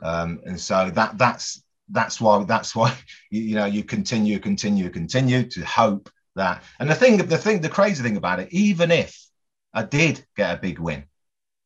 [0.00, 2.96] Um, and so that that's that's why that's why
[3.30, 6.62] you, you know you continue, continue, continue to hope that.
[6.78, 9.18] And the thing, the thing, the crazy thing about it, even if
[9.74, 11.04] I did get a big win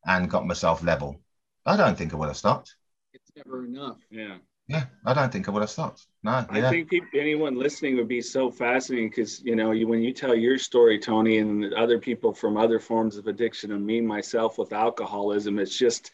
[0.05, 1.21] and got myself level,
[1.65, 2.75] I don't think I would have stopped.
[3.13, 3.97] It's never enough.
[4.09, 4.37] Yeah.
[4.69, 6.05] Yeah, I don't think I would have stopped.
[6.23, 6.67] No, yeah.
[6.67, 10.11] I think people, anyone listening would be so fascinating because you know you, when you
[10.11, 14.57] tell your story, Tony, and other people from other forms of addiction, and me myself
[14.57, 16.11] with alcoholism, it's just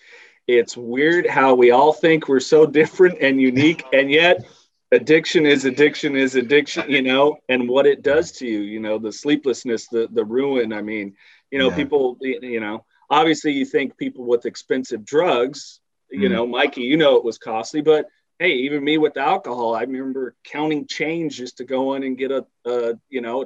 [0.47, 4.45] it's weird how we all think we're so different and unique, and yet
[4.91, 8.97] addiction is addiction is addiction, you know, and what it does to you, you know,
[8.97, 10.73] the sleeplessness, the the ruin.
[10.73, 11.15] I mean,
[11.51, 11.75] you know, yeah.
[11.75, 15.79] people, you know, obviously you think people with expensive drugs,
[16.09, 16.31] you mm.
[16.31, 18.07] know, Mikey, you know, it was costly, but
[18.39, 22.31] hey, even me with alcohol, I remember counting change just to go in and get
[22.31, 23.45] a, a you know,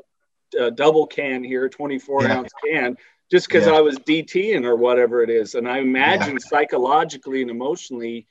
[0.57, 2.37] a double can here, 24 yeah.
[2.37, 2.97] ounce can,
[3.29, 3.73] just because yeah.
[3.73, 5.55] I was DTing or whatever it is.
[5.55, 6.47] And I imagine yeah.
[6.47, 8.27] psychologically and emotionally,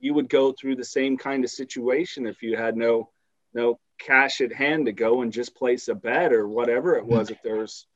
[0.00, 3.10] you would go through the same kind of situation if you had no
[3.54, 7.30] no cash at hand to go and just place a bet or whatever it was.
[7.30, 7.86] If there's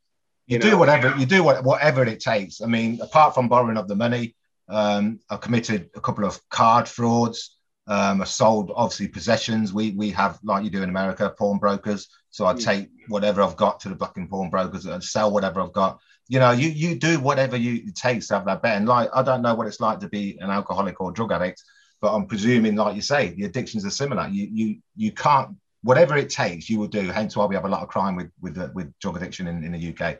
[0.47, 2.61] you, you know, do whatever you do what, whatever it takes.
[2.61, 4.35] I mean, apart from borrowing of the money,
[4.69, 9.73] um, I've committed a couple of card frauds um, are sold obviously possessions.
[9.73, 12.09] We we have like you do in America, pawnbrokers.
[12.31, 15.99] So I take whatever I've got to the fucking pawnbrokers and sell whatever I've got.
[16.31, 18.77] You know, you you do whatever you it takes to have that bet.
[18.77, 21.61] And like I don't know what it's like to be an alcoholic or drug addict,
[22.01, 24.29] but I'm presuming, like you say, the addictions are similar.
[24.29, 27.09] You you you can't whatever it takes, you will do.
[27.09, 29.65] Hence why we have a lot of crime with with uh, with drug addiction in,
[29.65, 30.19] in the UK,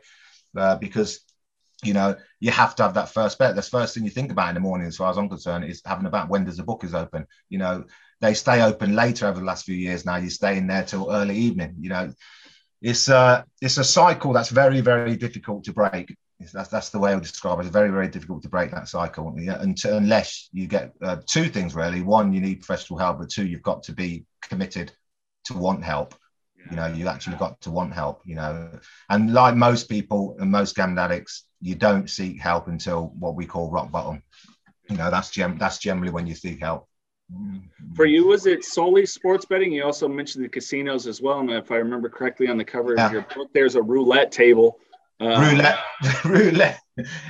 [0.57, 1.21] uh, because
[1.83, 3.55] you know, you have to have that first bet.
[3.55, 5.81] That's first thing you think about in the morning, as far as I'm concerned, is
[5.85, 7.25] having about when does the book is open.
[7.49, 7.85] You know,
[8.19, 10.05] they stay open later over the last few years.
[10.05, 11.75] Now you stay in there till early evening.
[11.79, 12.13] You know,
[12.81, 16.15] it's a it's a cycle that's very very difficult to break.
[16.53, 17.63] That's that's the way I would describe it.
[17.63, 19.33] It's very very difficult to break that cycle.
[19.37, 22.01] Yeah, until, unless you get uh, two things really.
[22.01, 24.91] One, you need professional help, but two, you've got to be committed
[25.45, 26.15] to want help.
[26.69, 28.21] You know, you actually got to want help.
[28.25, 33.13] You know, and like most people and most gambling addicts, you don't seek help until
[33.19, 34.23] what we call rock bottom.
[34.89, 36.87] You know, that's gem- that's generally when you seek help.
[37.95, 39.71] For you, was it solely sports betting?
[39.71, 41.39] You also mentioned the casinos as well.
[41.39, 43.07] And if I remember correctly on the cover yeah.
[43.07, 44.79] of your book, there's a roulette table.
[45.19, 45.79] Uh, roulette,
[46.25, 46.79] roulette,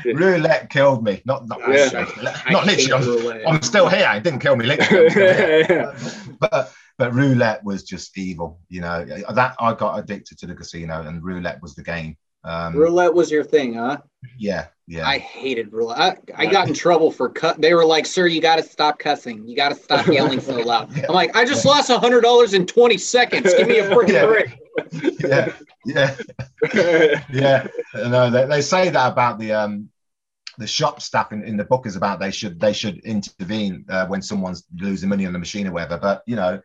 [0.06, 1.22] roulette killed me.
[1.26, 2.06] Not not, yeah.
[2.50, 3.44] not literally.
[3.44, 4.10] I'm, I'm, still here.
[4.16, 5.10] It didn't kill me literally.
[6.40, 8.62] but but roulette was just evil.
[8.70, 12.16] You know that I got addicted to the casino, and roulette was the game.
[12.46, 13.98] Um, roulette was your thing, huh?
[14.38, 15.08] Yeah, yeah.
[15.08, 16.20] I hated roulette.
[16.36, 17.62] I, I got in trouble for cut.
[17.62, 19.48] They were like, "Sir, you got to stop cussing.
[19.48, 22.54] You got to stop yelling so loud." I'm like, "I just lost a hundred dollars
[22.54, 23.54] in 20 seconds.
[23.54, 24.26] Give me a freaking yeah.
[24.26, 26.16] break." yeah,
[26.74, 27.68] yeah, yeah.
[27.96, 29.90] No, they, they say that about the um
[30.58, 34.08] the shop staff in, in the book is about they should they should intervene uh,
[34.08, 36.00] when someone's losing money on the machine or whatever.
[36.00, 36.62] But you know,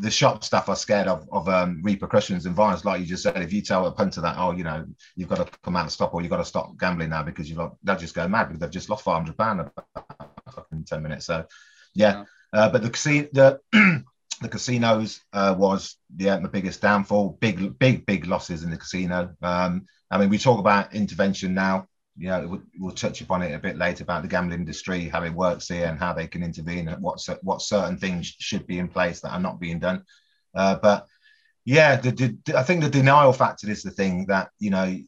[0.00, 2.84] the shop staff are scared of, of um, repercussions and violence.
[2.84, 4.84] Like you just said, if you tell a punter that, oh, you know,
[5.16, 7.48] you've got to come out and stop, or you've got to stop gambling now because
[7.48, 9.70] you've got, they'll just go mad because they've just lost 500 pounds
[10.72, 11.26] in 10 minutes.
[11.26, 11.44] So,
[11.94, 12.24] yeah.
[12.52, 12.60] yeah.
[12.60, 13.60] Uh, but the casino, the,
[14.40, 17.36] the casinos uh, was yeah the biggest downfall.
[17.40, 19.34] Big, big, big losses in the casino.
[19.42, 21.86] Um, I mean, we talk about intervention now
[22.18, 25.22] you know, we'll, we'll, touch upon it a bit later about the gambling industry, how
[25.22, 28.78] it works here, and how they can intervene, and what what certain things should be
[28.78, 30.04] in place that are not being done.
[30.54, 31.06] Uh, but
[31.64, 34.98] yeah, the, the, I think the denial factor is the thing that you know.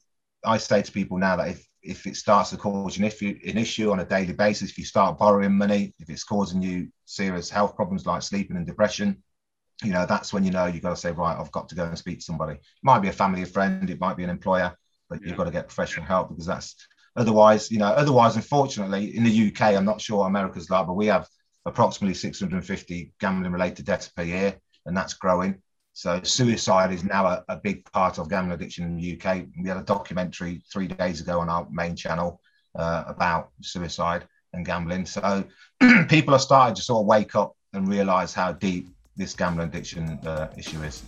[0.43, 3.59] I say to people now that if if it starts to cause an issue, an
[3.59, 7.51] issue on a daily basis, if you start borrowing money, if it's causing you serious
[7.51, 9.23] health problems like sleeping and depression,
[9.83, 11.85] you know that's when you know you've got to say right, I've got to go
[11.85, 12.55] and speak to somebody.
[12.55, 14.77] It might be a family, a friend, it might be an employer,
[15.09, 15.29] but yeah.
[15.29, 16.77] you've got to get professional help because that's
[17.17, 21.07] Otherwise, you know, otherwise, unfortunately, in the UK, I'm not sure America's like, but we
[21.07, 21.27] have
[21.67, 25.61] approximately 650 gambling related deaths per year, and that's growing.
[25.93, 29.47] So suicide is now a, a, big part of gambling addiction in the UK.
[29.61, 32.41] We had a documentary three days ago on our main channel
[32.77, 35.07] uh, about suicide and gambling.
[35.07, 35.45] So
[36.09, 40.19] people are starting to sort of wake up and realize how deep this gambling addiction
[40.25, 41.03] uh, issue is.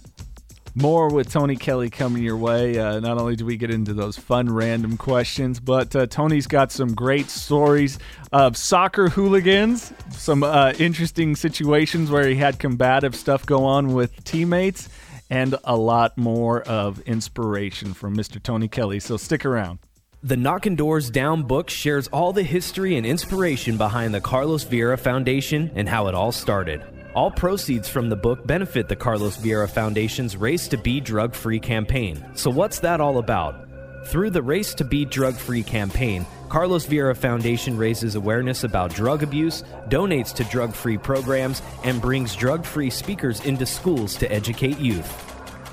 [0.74, 2.78] More with Tony Kelly coming your way.
[2.78, 6.72] Uh, not only do we get into those fun random questions, but uh, Tony's got
[6.72, 7.98] some great stories
[8.32, 14.24] of soccer hooligans, some uh, interesting situations where he had combative stuff go on with
[14.24, 14.88] teammates,
[15.28, 18.42] and a lot more of inspiration from Mr.
[18.42, 18.98] Tony Kelly.
[18.98, 19.78] So stick around.
[20.22, 24.98] The Knocking Doors Down book shares all the history and inspiration behind the Carlos Vieira
[24.98, 26.80] Foundation and how it all started.
[27.14, 31.60] All proceeds from the book benefit the Carlos Vieira Foundation's Race to Be Drug Free
[31.60, 32.24] campaign.
[32.34, 33.68] So, what's that all about?
[34.06, 39.22] Through the Race to Be Drug Free campaign, Carlos Vieira Foundation raises awareness about drug
[39.22, 44.78] abuse, donates to drug free programs, and brings drug free speakers into schools to educate
[44.78, 45.28] youth.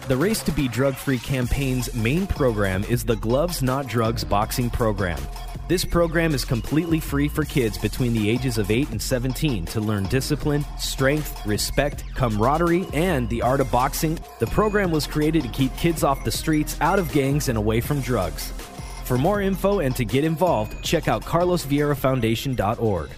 [0.10, 4.70] The Race to Be Drug Free campaign's main program is the Gloves Not Drugs boxing
[4.70, 5.22] program.
[5.70, 9.80] This program is completely free for kids between the ages of 8 and 17 to
[9.80, 14.18] learn discipline, strength, respect, camaraderie, and the art of boxing.
[14.40, 17.82] The program was created to keep kids off the streets, out of gangs, and away
[17.82, 18.52] from drugs.
[19.04, 23.10] For more info and to get involved, check out carlosvieirafoundation.org.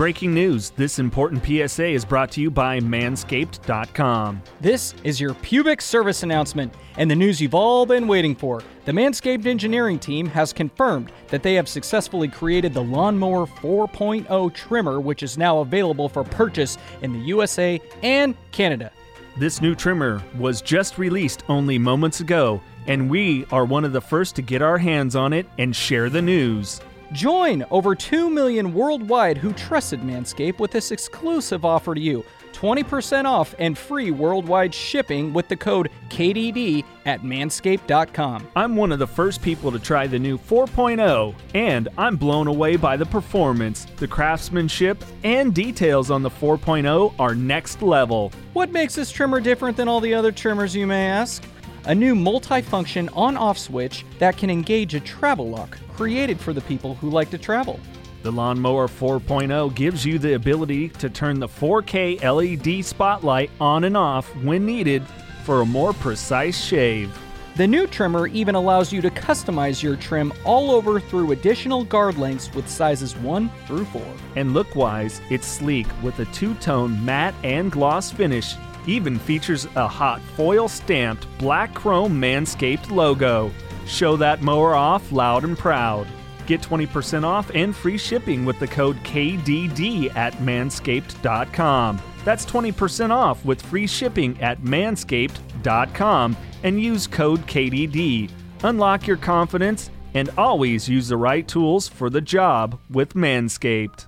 [0.00, 4.40] Breaking news this important PSA is brought to you by Manscaped.com.
[4.58, 8.62] This is your pubic service announcement and the news you've all been waiting for.
[8.86, 15.00] The Manscaped engineering team has confirmed that they have successfully created the Lawnmower 4.0 trimmer,
[15.02, 18.92] which is now available for purchase in the USA and Canada.
[19.36, 24.00] This new trimmer was just released only moments ago, and we are one of the
[24.00, 26.80] first to get our hands on it and share the news.
[27.12, 33.24] Join over 2 million worldwide who trusted Manscaped with this exclusive offer to you 20%
[33.24, 38.48] off and free worldwide shipping with the code KDD at manscaped.com.
[38.54, 42.76] I'm one of the first people to try the new 4.0, and I'm blown away
[42.76, 43.86] by the performance.
[43.96, 48.30] The craftsmanship and details on the 4.0 are next level.
[48.52, 51.42] What makes this trimmer different than all the other trimmers, you may ask?
[51.86, 56.94] A new multi-function on-off switch that can engage a travel lock created for the people
[56.96, 57.80] who like to travel.
[58.22, 63.96] The Lawnmower 4.0 gives you the ability to turn the 4K LED spotlight on and
[63.96, 65.02] off when needed
[65.44, 67.18] for a more precise shave.
[67.56, 72.18] The new trimmer even allows you to customize your trim all over through additional guard
[72.18, 74.02] lengths with sizes 1 through 4.
[74.36, 78.54] And look wise, it's sleek with a two tone matte and gloss finish.
[78.86, 83.50] Even features a hot foil stamped black chrome Manscaped logo.
[83.86, 86.06] Show that mower off loud and proud.
[86.46, 92.02] Get 20% off and free shipping with the code KDD at manscaped.com.
[92.24, 98.30] That's 20% off with free shipping at manscaped.com and use code KDD.
[98.62, 104.06] Unlock your confidence and always use the right tools for the job with Manscaped.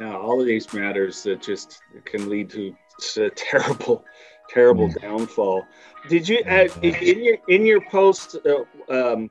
[0.00, 2.74] Yeah, all of these matters that just can lead to
[3.16, 4.04] a terrible,
[4.48, 5.00] terrible mm.
[5.00, 5.64] downfall.
[6.08, 8.36] Did you uh, in your in your post?
[8.44, 9.30] Uh, um,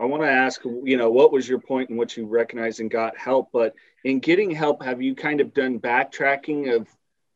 [0.00, 2.90] I want to ask, you know, what was your point in which you recognized and
[2.90, 3.48] got help?
[3.52, 6.86] But in getting help, have you kind of done backtracking of,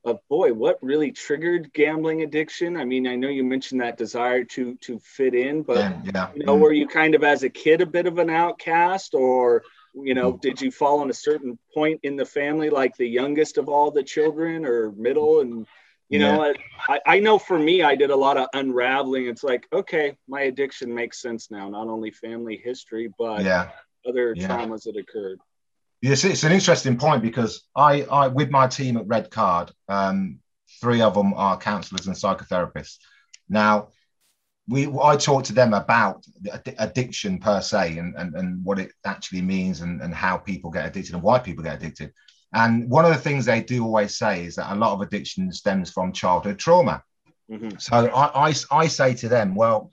[0.05, 2.77] of boy, what really triggered gambling addiction?
[2.77, 6.29] I mean, I know you mentioned that desire to to fit in, but yeah, yeah.
[6.37, 6.61] you know, mm.
[6.61, 9.65] were you kind of as a kid a bit of an outcast, or
[9.95, 13.59] you know, did you fall on a certain point in the family, like the youngest
[13.59, 15.41] of all the children, or middle?
[15.41, 15.67] And
[16.13, 16.37] you yeah.
[16.37, 16.55] know
[16.89, 19.27] I, I know for me i did a lot of unraveling.
[19.27, 23.71] It's like okay my addiction makes sense now not only family history but yeah.
[24.07, 24.47] other yeah.
[24.47, 25.39] traumas that occurred.
[26.03, 30.39] Yes it's an interesting point because i i with my team at red card um
[30.81, 32.99] three of them are counselors and psychotherapists.
[33.49, 33.89] Now
[34.73, 36.25] we i talk to them about
[36.79, 40.87] addiction per se and, and and what it actually means and and how people get
[40.87, 42.13] addicted and why people get addicted
[42.53, 45.51] and one of the things they do always say is that a lot of addiction
[45.53, 47.03] stems from childhood trauma.
[47.51, 47.79] Mm-hmm.
[47.79, 49.91] So I, I, I say to them, well,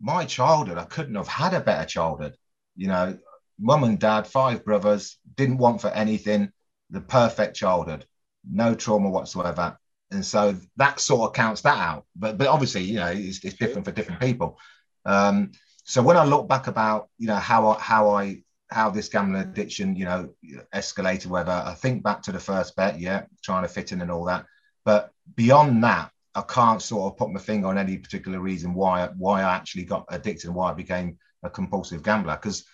[0.00, 2.34] my childhood, I couldn't have had a better childhood.
[2.76, 3.18] You know,
[3.58, 6.50] mum and dad, five brothers, didn't want for anything,
[6.90, 8.06] the perfect childhood,
[8.50, 9.78] no trauma whatsoever.
[10.10, 12.04] And so that sort of counts that out.
[12.16, 14.58] But but obviously, you know, it's, it's different for different people.
[15.04, 15.52] Um,
[15.84, 19.42] so when I look back about, you know, how I, how I how this gambling
[19.42, 20.30] addiction, you know,
[20.74, 24.10] escalated, whether I think back to the first bet, yeah, trying to fit in and
[24.10, 24.44] all that.
[24.84, 29.08] But beyond that, I can't sort of put my finger on any particular reason why
[29.16, 32.36] why I actually got addicted and why I became a compulsive gambler.
[32.36, 32.64] Because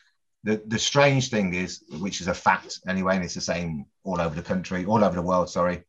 [0.42, 4.20] the, the strange thing is, which is a fact anyway, and it's the same all
[4.20, 5.84] over the country, all over the world, sorry,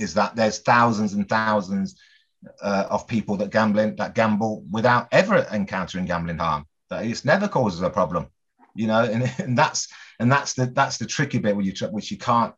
[0.00, 1.96] is that there's thousands and thousands
[2.62, 6.66] uh, of people that gambling that gamble without ever encountering gambling harm.
[6.88, 8.28] That it never causes a problem
[8.74, 12.10] you know, and, and that's and that's the that's the tricky bit where you which
[12.10, 12.54] you can't.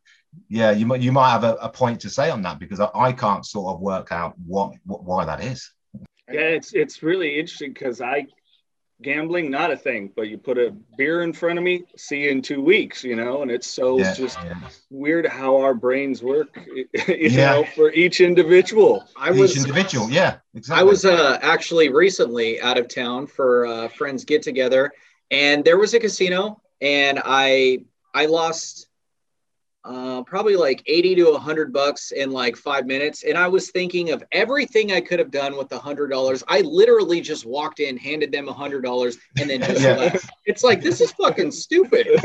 [0.48, 2.88] Yeah, you might you might have a, a point to say on that because I,
[2.94, 5.70] I can't sort of work out what, what why that is.
[6.30, 8.26] Yeah, it's it's really interesting because I
[9.02, 12.30] gambling not a thing but you put a beer in front of me see you
[12.30, 14.54] in two weeks you know and it's so yeah, just yeah.
[14.90, 17.52] weird how our brains work you yeah.
[17.52, 20.80] know for each individual i was each individual yeah exactly.
[20.80, 24.92] i was uh, actually recently out of town for uh, friends get together
[25.30, 27.78] and there was a casino and i
[28.14, 28.88] i lost
[29.84, 34.10] uh, probably like 80 to 100 bucks in like five minutes and i was thinking
[34.10, 37.96] of everything i could have done with the hundred dollars i literally just walked in
[37.96, 39.96] handed them a hundred dollars and then just yeah.
[39.96, 42.06] left it's like this is fucking stupid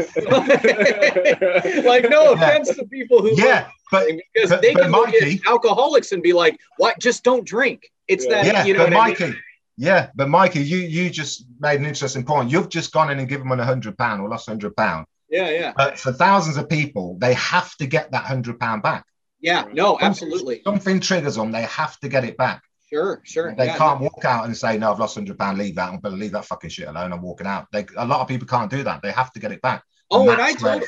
[1.83, 2.73] like no offense yeah.
[2.75, 6.33] to people who yeah but because but, they but can look at alcoholics and be
[6.33, 8.43] like what just don't drink it's yeah.
[8.43, 9.37] that yeah, you know but Mikey, I mean?
[9.79, 12.49] Yeah, but Mikey, you you just made an interesting point.
[12.49, 15.05] You've just gone in and given them a hundred pound or lost a hundred pound.
[15.30, 15.73] Yeah, yeah.
[15.75, 19.06] But for thousands of people, they have to get that hundred pound back.
[19.40, 20.62] Yeah, no, absolutely.
[20.63, 21.52] Something, something, triggers them.
[21.52, 22.63] They have to get it back.
[22.90, 23.54] Sure, sure.
[23.56, 25.58] They yeah, can't walk out and say, "No, I've lost hundred pound.
[25.58, 25.90] Leave that.
[25.90, 27.12] I'm going to leave that fucking shit alone.
[27.12, 29.02] I'm walking out." They, a lot of people can't do that.
[29.02, 29.84] They have to get it back.
[30.10, 30.84] Oh, and, and I told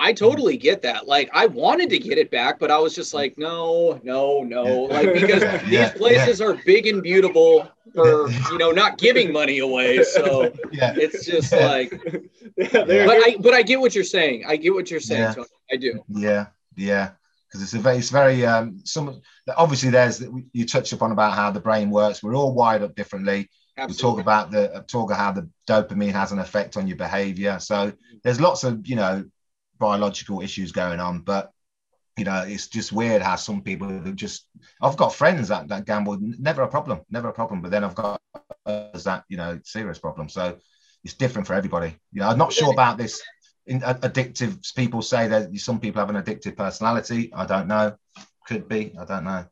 [0.00, 1.06] I totally get that.
[1.06, 4.84] Like I wanted to get it back, but I was just like, no, no, no.
[4.84, 6.46] Like because yeah, these places yeah.
[6.46, 10.02] are big and beautiful for you know not giving money away.
[10.02, 10.94] So yeah.
[10.96, 11.90] it's just like
[12.56, 14.44] but I but I get what you're saying.
[14.48, 15.46] I get what you're saying, Tony.
[15.70, 16.02] I do.
[16.08, 16.46] Yeah,
[16.76, 17.10] yeah.
[17.46, 19.20] Because it's a very, it's very um some
[19.54, 22.22] obviously there's you touched upon about how the brain works.
[22.22, 23.50] We're all wired up differently.
[23.76, 23.94] Absolutely.
[23.94, 27.58] We talk about the talk of how the dopamine has an effect on your behavior.
[27.60, 27.92] So
[28.24, 29.24] there's lots of you know
[29.80, 31.20] biological issues going on.
[31.20, 31.50] But
[32.16, 34.46] you know, it's just weird how some people just.
[34.80, 37.62] I've got friends that, that gamble, never a problem, never a problem.
[37.62, 38.20] But then I've got
[38.66, 40.28] others that you know serious problem.
[40.28, 40.58] So
[41.02, 41.96] it's different for everybody.
[42.12, 43.20] You know, I'm not sure about this.
[43.66, 47.32] In, addictive people say that some people have an addictive personality.
[47.34, 47.96] I don't know.
[48.46, 48.92] Could be.
[49.00, 49.44] I don't know.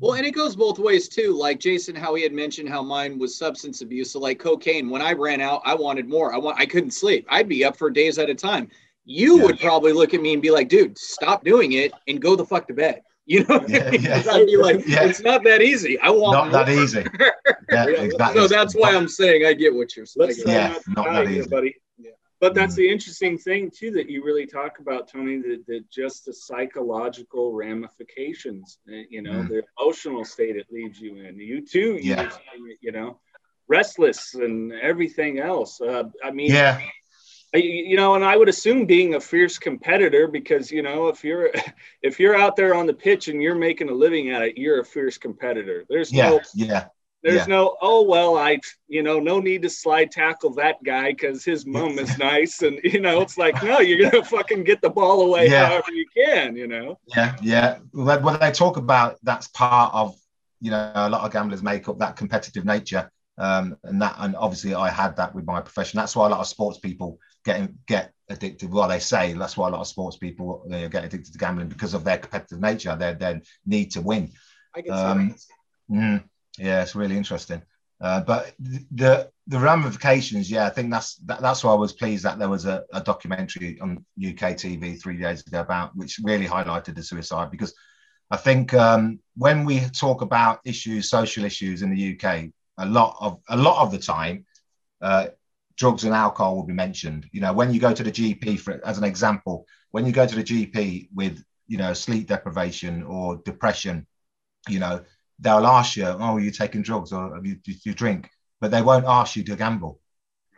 [0.00, 1.36] Well, and it goes both ways too.
[1.36, 4.12] Like Jason, how he had mentioned how mine was substance abuse.
[4.12, 6.32] So like cocaine, when I ran out, I wanted more.
[6.32, 7.26] I want I couldn't sleep.
[7.28, 8.70] I'd be up for days at a time
[9.04, 9.44] you yeah.
[9.44, 12.44] would probably look at me and be like, dude, stop doing it and go the
[12.44, 13.02] fuck to bed.
[13.26, 14.22] You know, yeah, yeah.
[14.30, 15.04] I'd be like, yeah.
[15.04, 15.98] it's not that easy.
[15.98, 16.64] I want not more.
[16.66, 17.06] that easy.
[17.72, 18.42] Yeah, exactly.
[18.42, 20.34] So that's why I'm saying I get what you're saying.
[20.44, 21.74] yeah, not, not that easy, buddy.
[21.96, 22.10] Yeah.
[22.42, 22.76] But that's mm.
[22.76, 25.38] the interesting thing too that you really talk about, Tony.
[25.38, 28.78] That, that just the psychological ramifications.
[28.92, 29.48] Eh, you know, mm.
[29.48, 31.40] the emotional state it leaves you in.
[31.40, 31.94] You too.
[31.94, 32.30] You yeah.
[32.82, 33.20] you know,
[33.68, 35.80] restless and everything else.
[35.80, 36.78] Uh, I mean, yeah
[37.54, 41.50] you know and i would assume being a fierce competitor because you know if you're
[42.02, 44.80] if you're out there on the pitch and you're making a living at it you're
[44.80, 46.86] a fierce competitor there's yeah, no yeah
[47.22, 47.46] there's yeah.
[47.46, 51.64] no oh well i you know no need to slide tackle that guy because his
[51.64, 55.22] mom is nice and you know it's like no you're gonna fucking get the ball
[55.22, 55.66] away yeah.
[55.66, 60.14] however you can you know yeah yeah when they talk about that's part of
[60.60, 64.36] you know a lot of gamblers make up that competitive nature um, and that and
[64.36, 65.98] obviously I had that with my profession.
[65.98, 68.72] That's why a lot of sports people get get addicted.
[68.72, 71.68] Well, they say that's why a lot of sports people they get addicted to gambling
[71.68, 74.32] because of their competitive nature, their their need to win.
[74.74, 75.34] I get um,
[75.90, 76.24] mm,
[76.58, 77.62] yeah, it's really interesting.
[78.00, 82.24] Uh, but the the ramifications, yeah, I think that's that, that's why I was pleased
[82.24, 86.46] that there was a, a documentary on UK TV three days ago about which really
[86.46, 87.74] highlighted the suicide because
[88.30, 93.16] I think um, when we talk about issues, social issues in the UK, a lot
[93.20, 94.44] of a lot of the time,
[95.00, 95.26] uh,
[95.76, 97.28] drugs and alcohol will be mentioned.
[97.32, 100.26] You know, when you go to the GP, for as an example, when you go
[100.26, 104.06] to the GP with you know sleep deprivation or depression,
[104.68, 105.02] you know
[105.40, 108.82] they'll ask you, "Oh, are you taking drugs or you, do you drink?" But they
[108.82, 110.00] won't ask you to gamble,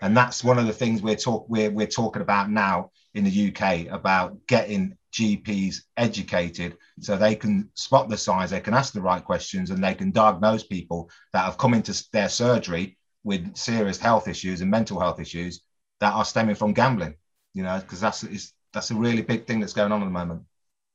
[0.01, 3.49] and that's one of the things we're talk we're we're talking about now in the
[3.49, 9.01] UK about getting GPs educated so they can spot the signs, they can ask the
[9.01, 13.99] right questions, and they can diagnose people that have come into their surgery with serious
[13.99, 15.61] health issues and mental health issues
[15.99, 17.16] that are stemming from gambling.
[17.55, 20.11] You know, because that's is, that's a really big thing that's going on at the
[20.12, 20.43] moment.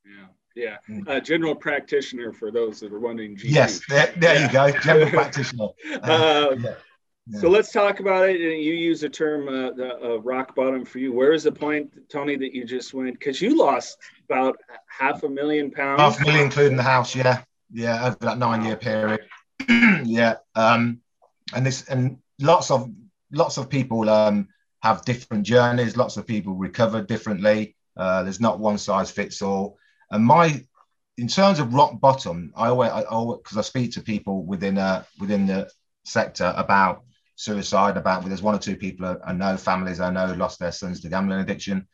[0.05, 0.77] Yeah, yeah.
[0.89, 1.09] Mm.
[1.09, 3.35] Uh, general practitioner for those that are wondering.
[3.35, 3.43] GP.
[3.43, 4.45] Yes, there, there yeah.
[4.45, 5.67] you go, general practitioner.
[6.03, 6.55] Uh,
[7.27, 7.39] yeah.
[7.39, 8.41] So let's talk about it.
[8.41, 11.13] And you use the term uh, the uh, rock bottom for you.
[11.13, 13.19] Where is the point, Tony, that you just went?
[13.19, 14.57] Because you lost about
[14.87, 15.99] half a million pounds.
[15.99, 17.13] Half a million, including the house.
[17.15, 19.21] Yeah, yeah, over that nine-year period.
[19.69, 21.01] yeah, um,
[21.53, 22.89] and this and lots of
[23.31, 24.47] lots of people um,
[24.81, 25.97] have different journeys.
[25.97, 27.75] Lots of people recover differently.
[27.95, 29.77] Uh, there's not one size fits all.
[30.11, 30.63] And my,
[31.17, 34.77] in terms of rock bottom, I always, I always, because I speak to people within
[34.77, 35.69] uh, within the
[36.03, 37.03] sector about
[37.35, 41.01] suicide about there's one or two people I know families I know lost their sons
[41.01, 41.87] to gambling addiction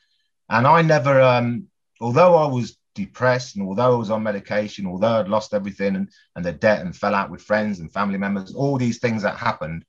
[0.50, 1.68] and I never um
[2.02, 6.10] although I was depressed and although I was on medication although I'd lost everything and,
[6.36, 9.38] and the debt and fell out with friends and family members all these things that
[9.38, 9.86] happened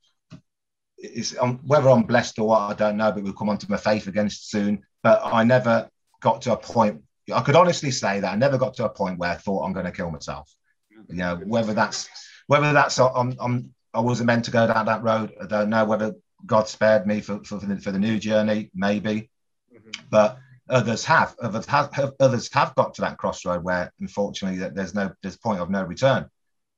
[0.96, 3.70] it's um, whether I'm blessed or what I don't know but we'll come on to
[3.70, 5.88] my faith again soon but I never
[6.20, 7.02] got to a point
[7.34, 9.72] I could honestly say that I never got to a point where I thought I'm
[9.72, 10.52] going to kill myself
[10.90, 12.08] you know whether that's
[12.46, 15.32] whether that's on, on I wasn't meant to go down that road.
[15.40, 18.70] I don't know whether God spared me for, for, for, the, for the new journey,
[18.74, 19.30] maybe.
[19.74, 20.06] Mm-hmm.
[20.10, 20.38] But
[20.68, 21.34] others have.
[21.40, 25.70] Others have, others have got to that crossroad where, unfortunately, there's no there's point of
[25.70, 26.28] no return.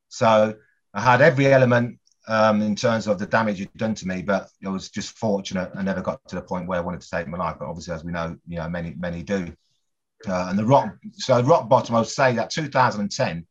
[0.08, 0.54] So
[0.94, 4.48] I had every element um, in terms of the damage it done to me, but
[4.64, 5.70] I was just fortunate.
[5.74, 7.56] I never got to the point where I wanted to take my life.
[7.58, 9.52] But obviously, as we know, you know, many many do.
[10.28, 13.46] Uh, and the rock, so rock bottom, I would say that 2010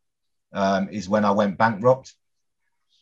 [0.54, 2.14] um, is when I went bankrupt.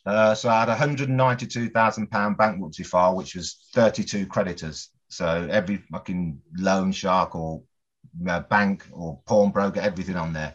[0.06, 4.90] Uh, so I had a £192,000 bankruptcy file, which was 32 creditors.
[5.08, 7.62] So every fucking loan shark or
[8.28, 10.54] uh, bank or pawnbroker, everything on there.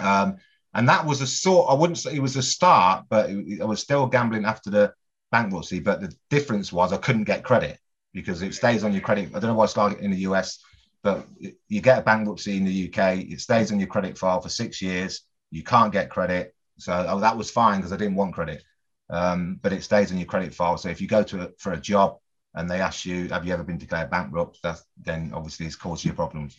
[0.00, 0.38] Um,
[0.74, 3.64] and that was a sort, I wouldn't say it was a start, but it, I
[3.64, 4.92] was still gambling after the
[5.30, 5.80] bankruptcy.
[5.80, 7.78] But the difference was I couldn't get credit
[8.12, 9.30] because it stays on your credit.
[9.34, 10.58] I don't know what it's like in the US,
[11.02, 11.26] but
[11.68, 14.80] you get a bankruptcy in the UK, it stays on your credit file for six
[14.80, 15.22] years.
[15.50, 16.54] You can't get credit.
[16.78, 18.64] So oh, that was fine because I didn't want credit.
[19.10, 20.78] Um, but it stays on your credit file.
[20.78, 22.18] So if you go to a, for a job
[22.54, 26.04] and they ask you, "Have you ever been declared bankrupt?" That's, then obviously it's caused
[26.04, 26.56] you problems.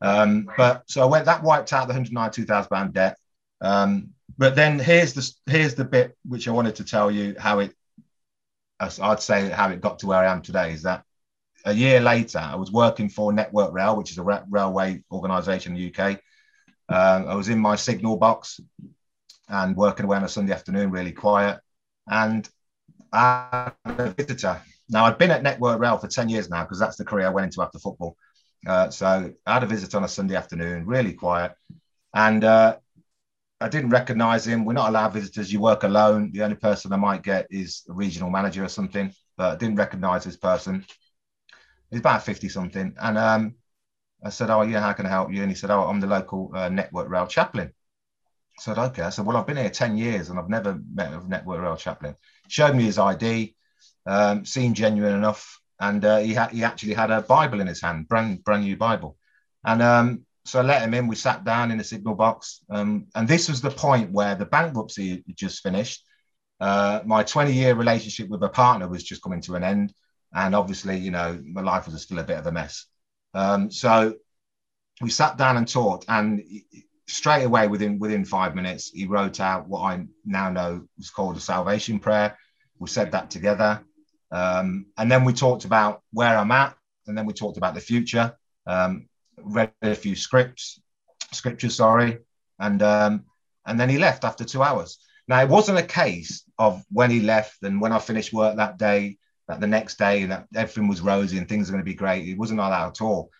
[0.00, 3.18] Um, but so I went that wiped out the 192,000 pound debt.
[3.60, 7.60] Um, but then here's the here's the bit which I wanted to tell you how
[7.60, 7.74] it.
[8.78, 11.02] I'd say how it got to where I am today is that
[11.64, 15.78] a year later I was working for Network Rail, which is a railway organisation in
[15.78, 16.20] the UK.
[16.88, 18.60] Um, I was in my signal box
[19.48, 21.58] and working away on a Sunday afternoon, really quiet.
[22.08, 22.48] And
[23.12, 24.60] I had a visitor.
[24.88, 27.30] Now I'd been at Network Rail for ten years now because that's the career I
[27.30, 28.16] went into after football.
[28.66, 31.54] Uh, so I had a visit on a Sunday afternoon, really quiet,
[32.14, 32.76] and uh,
[33.60, 34.64] I didn't recognise him.
[34.64, 35.52] We're not allowed visitors.
[35.52, 36.30] You work alone.
[36.32, 39.76] The only person I might get is a regional manager or something, but I didn't
[39.76, 40.84] recognise this person.
[41.90, 43.54] He's about fifty something, and um,
[44.24, 46.06] I said, "Oh yeah, how can I help you?" And he said, "Oh, I'm the
[46.06, 47.72] local uh, Network Rail chaplain."
[48.58, 51.12] I said, "Okay." I said, "Well, I've been here ten years and I've never met
[51.12, 52.14] a Network Rail chaplain."
[52.48, 53.55] Showed me his ID,
[54.06, 57.82] um, seemed genuine enough and uh, he had he actually had a Bible in his
[57.82, 59.16] hand, brand brand new Bible,
[59.64, 61.06] and um, so I let him in.
[61.06, 64.46] We sat down in the signal box, um, and this was the point where the
[64.46, 66.04] bankruptcy had just finished.
[66.58, 69.92] Uh, my 20 year relationship with a partner was just coming to an end,
[70.34, 72.86] and obviously, you know, my life was still a bit of a mess.
[73.34, 74.14] Um, so
[75.02, 76.42] we sat down and talked, and
[77.06, 81.36] straight away, within within five minutes, he wrote out what I now know was called
[81.36, 82.38] a salvation prayer.
[82.78, 83.84] We said that together.
[84.30, 87.80] Um, and then we talked about where I'm at, and then we talked about the
[87.80, 88.36] future.
[88.66, 89.08] Um,
[89.38, 90.80] read a few scripts,
[91.32, 92.18] scriptures, sorry,
[92.58, 93.24] and um,
[93.66, 94.98] and then he left after two hours.
[95.28, 98.78] Now it wasn't a case of when he left and when I finished work that
[98.78, 99.18] day,
[99.48, 102.28] that the next day, that everything was rosy and things are going to be great.
[102.28, 103.30] It wasn't like that at all.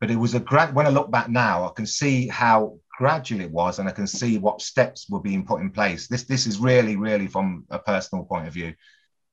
[0.00, 0.74] But it was a great.
[0.74, 4.06] When I look back now, I can see how gradual it was, and I can
[4.06, 6.08] see what steps were being put in place.
[6.08, 8.74] This this is really, really from a personal point of view.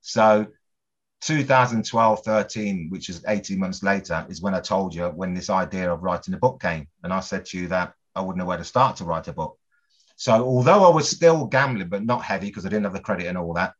[0.01, 0.47] So
[1.21, 5.91] 2012 13 which is 18 months later is when i told you when this idea
[5.91, 6.87] of writing a book came.
[7.03, 9.33] And i said to you that i wouldn't know where to start to write a
[9.33, 9.57] book.
[10.15, 13.27] So although i was still gambling but not heavy because i didn't have the credit
[13.27, 13.73] and all that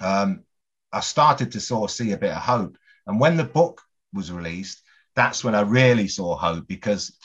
[0.00, 0.44] um,
[0.92, 2.76] i started to sort of see a bit of hope.
[3.06, 4.82] And when the book was released
[5.14, 7.16] that's when i really saw hope because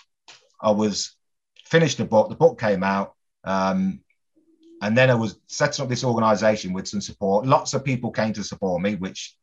[0.62, 1.16] i was
[1.64, 4.02] finished the book the book came out um,
[4.82, 7.46] and then I was setting up this organization with some support.
[7.46, 9.36] Lots of people came to support me, which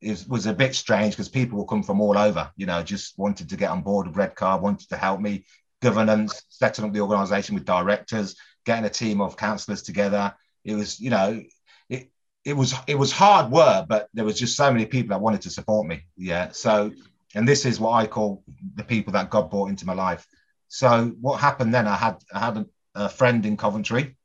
[0.00, 3.18] it was a bit strange because people will come from all over, you know, just
[3.18, 5.44] wanted to get on board with Red Card, wanted to help me,
[5.80, 10.34] governance, setting up the organization with directors, getting a team of counselors together.
[10.64, 11.42] It was, you know,
[11.88, 12.10] it
[12.44, 15.42] it was it was hard work, but there was just so many people that wanted
[15.42, 16.02] to support me.
[16.16, 16.50] Yeah.
[16.52, 16.92] So,
[17.34, 18.44] and this is what I call
[18.74, 20.26] the people that God brought into my life.
[20.68, 21.86] So what happened then?
[21.86, 24.16] I had I had a, a friend in Coventry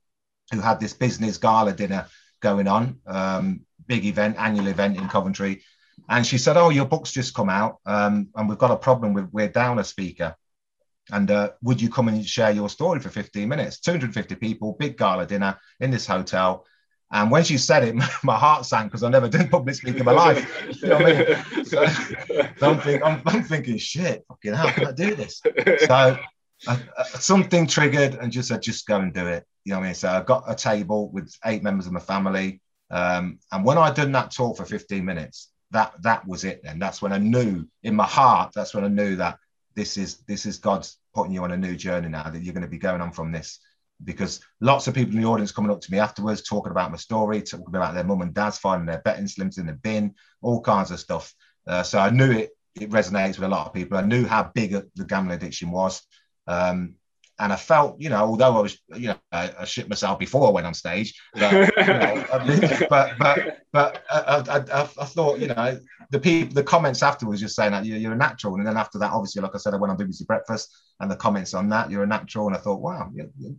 [0.52, 2.08] who had this business gala dinner
[2.42, 3.00] going on.
[3.08, 3.62] Um,
[3.92, 5.64] big event, annual event in Coventry.
[6.08, 9.14] And she said, "Oh, your book's just come out, um, and we've got a problem
[9.14, 10.36] with we're down a speaker.
[11.12, 13.80] And uh, would you come and share your story for 15 minutes?
[13.82, 16.66] 250 people, big gala dinner in this hotel."
[17.14, 20.06] And when she said it, my heart sank because I've never done public speaking in
[20.06, 20.42] my life.
[20.82, 21.66] You know what I mean?
[21.66, 21.84] So,
[22.62, 25.42] I'm, think, I'm, I'm, thinking, shit, fucking how can I do this?
[25.89, 26.18] So
[26.68, 29.44] uh, uh, something triggered and just said, just go and do it.
[29.66, 29.96] You know what I mean?
[29.96, 32.62] So I got a table with eight members of my family.
[32.92, 36.62] Um, and when I'd done that talk for 15 minutes, that that was it.
[36.64, 38.52] Then that's when I knew in my heart.
[38.54, 39.38] That's when I knew that
[39.76, 42.30] this is this is God's putting you on a new journey now.
[42.30, 43.60] That you're going to be going on from this.
[44.04, 46.98] Because lots of people in the audience coming up to me afterwards, talking about my
[46.98, 50.60] story, talking about their mum and dad's finding their betting slims in the bin, all
[50.60, 51.34] kinds of stuff.
[51.68, 53.98] Uh, so I knew it it resonates with a lot of people.
[53.98, 56.02] I knew how big the gambling addiction was.
[56.48, 56.96] Um,
[57.42, 60.48] and I felt, you know, although I was, you know, I, I shit myself before
[60.48, 62.26] I went on stage, but, you know,
[62.88, 65.80] but but but I, I, I, thought, you know,
[66.12, 69.00] the people, the comments afterwards, just saying that you're, you're, a natural, and then after
[69.00, 70.70] that, obviously, like I said, I went on BBC Breakfast,
[71.00, 73.10] and the comments on that, you're a natural, and I thought, wow,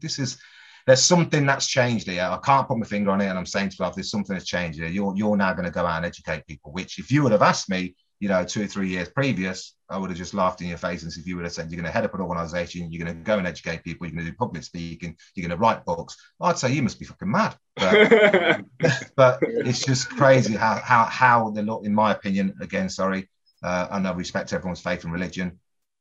[0.01, 0.39] this is.
[0.85, 2.25] There's something that's changed here.
[2.25, 4.49] I can't put my finger on it, and I'm saying to myself, there's something that's
[4.49, 4.89] changed here.
[4.89, 6.73] You're you're now going to go out and educate people.
[6.73, 9.99] Which, if you would have asked me you know, two or three years previous, I
[9.99, 11.03] would have just laughed in your face.
[11.03, 13.19] And if you would have said, you're going to head up an organization, you're going
[13.19, 15.85] to go and educate people, you're going to do public speaking, you're going to write
[15.85, 17.57] books, I'd say you must be fucking mad.
[17.75, 18.61] But,
[19.17, 23.29] but it's just crazy how, how, how they look, in my opinion, again, sorry,
[23.61, 25.59] uh, and I respect everyone's faith and religion.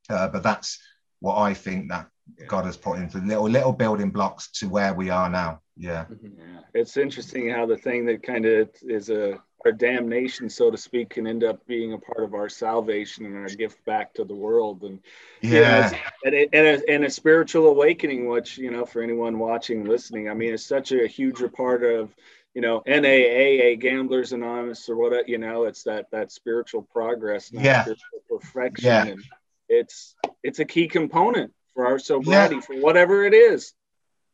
[0.07, 0.77] Uh, but that's
[1.21, 2.45] what I think that yeah.
[2.47, 5.61] God has put into little little building blocks to where we are now.
[5.77, 6.05] Yeah.
[6.05, 6.39] Mm-hmm.
[6.39, 6.59] yeah.
[6.73, 11.11] It's interesting how the thing that kind of is a our damnation, so to speak,
[11.11, 14.33] can end up being a part of our salvation and our gift back to the
[14.33, 14.83] world.
[14.83, 14.99] And
[15.41, 19.39] yeah, you know, and, and, a, and a spiritual awakening, which you know, for anyone
[19.39, 22.15] watching, listening, I mean, it's such a huge part of
[22.53, 25.65] you know NAAA Gamblers Anonymous or what you know.
[25.65, 28.85] It's that that spiritual progress, yeah, spiritual perfection.
[28.85, 29.05] Yeah.
[29.05, 29.23] And
[29.69, 32.61] it's it's a key component for our sobriety yeah.
[32.61, 33.73] for whatever it is.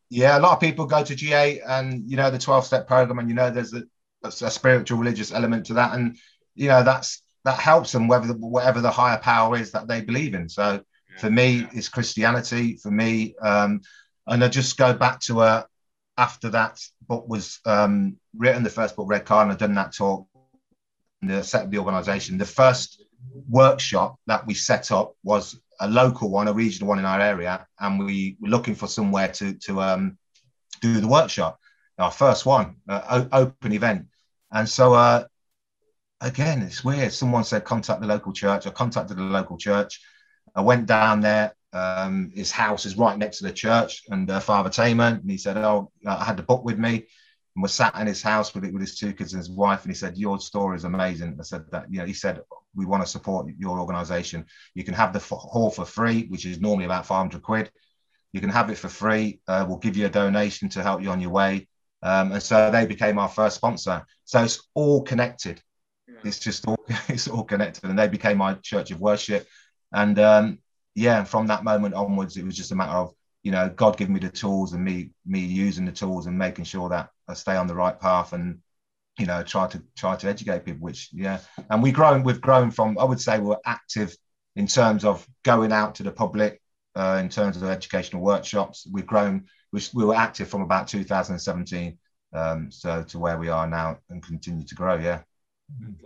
[0.09, 3.19] Yeah, a lot of people go to GA and you know the 12 step program,
[3.19, 3.83] and you know there's a
[4.23, 6.17] a, a spiritual religious element to that, and
[6.55, 10.01] you know that's that helps them whether the, whatever the higher power is that they
[10.01, 10.49] believe in.
[10.49, 11.17] So yeah.
[11.19, 12.77] for me, it's Christianity.
[12.77, 13.81] For me, um,
[14.25, 15.63] and I just go back to a uh,
[16.19, 19.93] after that book was um, written, the first book, Red Card, and I've done that
[19.93, 20.27] talk,
[21.21, 22.39] the set up the organisation.
[22.39, 23.03] The first
[23.47, 27.67] workshop that we set up was a local one, a regional one in our area,
[27.79, 30.17] and we were looking for somewhere to to um,
[30.81, 31.59] do the workshop
[31.97, 34.07] our first one, uh, open event.
[34.51, 35.25] And so, uh,
[36.21, 37.11] again, it's weird.
[37.11, 38.67] Someone said contact the local church.
[38.67, 40.01] I contacted the local church.
[40.55, 41.53] I went down there.
[41.73, 45.15] Um, his house is right next to the church, and uh, Father Taman.
[45.15, 47.07] And he said, "Oh, I had the book with me."
[47.55, 49.83] And was sat in his house with it with his two kids and his wife.
[49.83, 52.41] And he said, "Your story is amazing." I said that, you know, he said,
[52.75, 54.45] "We want to support your organisation.
[54.75, 57.71] You can have the hall for free, which is normally about 500 quid.
[58.33, 59.39] You can have it for free.
[59.47, 61.67] Uh, we'll give you a donation to help you on your way.
[62.03, 64.05] Um, and so they became our first sponsor.
[64.25, 65.61] So it's all connected.
[66.07, 66.15] Yeah.
[66.23, 69.47] It's just all it's all connected, and they became my church of worship.
[69.93, 70.59] And um,
[70.95, 73.13] yeah, from that moment onwards, it was just a matter of
[73.43, 76.65] you know God giving me the tools and me me using the tools and making
[76.65, 78.59] sure that I stay on the right path and
[79.17, 80.81] you know try to try to educate people.
[80.81, 81.39] Which yeah,
[81.69, 84.15] and we've grown we've grown from I would say we're active
[84.55, 86.61] in terms of going out to the public
[86.95, 88.87] uh, in terms of educational workshops.
[88.91, 91.97] We've grown we, we were active from about 2017
[92.33, 95.21] um, so to where we are now and continue to grow yeah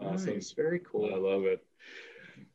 [0.01, 1.65] awesome it's very cool i love it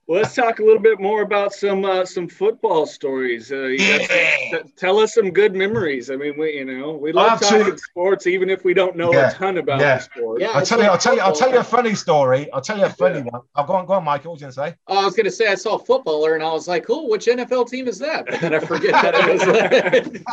[0.06, 3.50] well, let's talk a little bit more about some uh, some football stories.
[3.50, 4.62] Uh, yeah.
[4.76, 6.10] tell us some good memories.
[6.10, 9.30] I mean, we you know we love talking sports, even if we don't know yeah.
[9.30, 9.96] a ton about yeah.
[9.96, 10.40] the sport.
[10.40, 10.86] Yeah, I'll tell you.
[10.86, 11.20] I'll tell you.
[11.22, 12.50] I'll tell you a funny story.
[12.52, 13.42] I'll tell you a funny one.
[13.56, 13.86] I'll oh, go on.
[13.86, 14.30] Go on, Michael.
[14.30, 14.76] What was you gonna say?
[14.86, 17.26] Oh, I was gonna say I saw a footballer and I was like, "Cool, which
[17.26, 20.24] NFL team is that?" But then I forget that it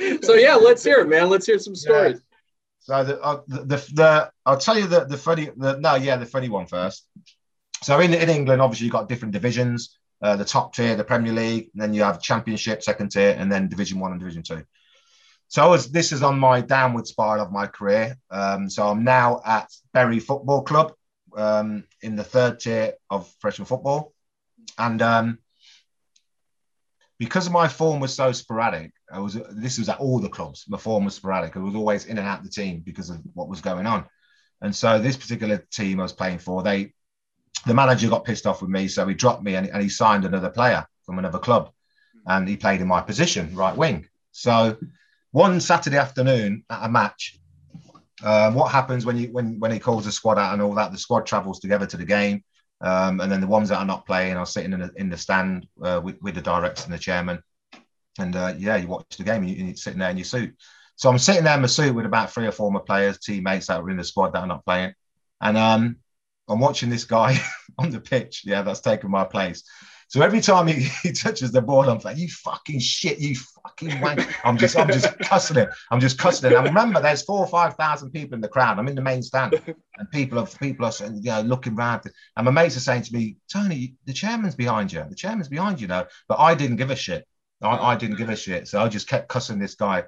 [0.00, 0.26] was.
[0.26, 1.30] so yeah, let's hear it, man.
[1.30, 2.20] Let's hear some stories.
[2.80, 6.16] So the, uh, the, the the I'll tell you the the funny the no yeah
[6.16, 7.06] the funny one first.
[7.82, 9.96] So in, in England, obviously, you've got different divisions.
[10.20, 13.52] Uh, the top tier, the Premier League, and then you have Championship, second tier, and
[13.52, 14.64] then Division One and Division Two.
[15.46, 18.18] So was, this is on my downward spiral of my career.
[18.28, 20.92] Um, so I'm now at Bury Football Club
[21.36, 24.12] um, in the third tier of professional football,
[24.76, 25.38] and um,
[27.18, 30.64] because my form was so sporadic, I was this was at all the clubs.
[30.68, 31.56] My form was sporadic.
[31.56, 34.04] I was always in and out of the team because of what was going on.
[34.60, 36.92] And so this particular team I was playing for, they
[37.66, 40.24] the manager got pissed off with me, so he dropped me and, and he signed
[40.24, 41.70] another player from another club,
[42.26, 44.06] and he played in my position, right wing.
[44.32, 44.76] So
[45.32, 47.38] one Saturday afternoon at a match,
[48.22, 50.92] um, what happens when you when when he calls the squad out and all that?
[50.92, 52.42] The squad travels together to the game,
[52.80, 55.16] um, and then the ones that are not playing are sitting in the, in the
[55.16, 57.42] stand uh, with, with the director and the chairman.
[58.18, 60.54] And uh, yeah, you watch the game and, you, are sitting there in your suit.
[60.96, 63.68] So I'm sitting there in my suit with about three or four more players, teammates
[63.68, 64.94] that were in the squad that are not playing,
[65.40, 65.96] and um,
[66.48, 67.38] I'm watching this guy
[67.78, 69.62] on the pitch, yeah, that's taken my place.
[70.08, 74.00] So every time he, he touches the ball, I'm like, you fucking shit, you fucking
[74.00, 74.26] wank.
[74.44, 75.68] I'm just, I'm just cussing him.
[75.90, 76.56] I'm just cussing him.
[76.56, 78.78] And remember, there's four or five thousand people in the crowd.
[78.78, 79.60] I'm in the main stand,
[79.98, 82.02] and people are people are you know looking around.
[82.36, 85.04] And my mates are saying to me, Tony, the chairman's behind you.
[85.08, 86.06] The chairman's behind you now.
[86.26, 87.26] But I didn't give a shit.
[87.60, 88.66] I, I didn't give a shit.
[88.68, 90.04] So I just kept cussing this guy,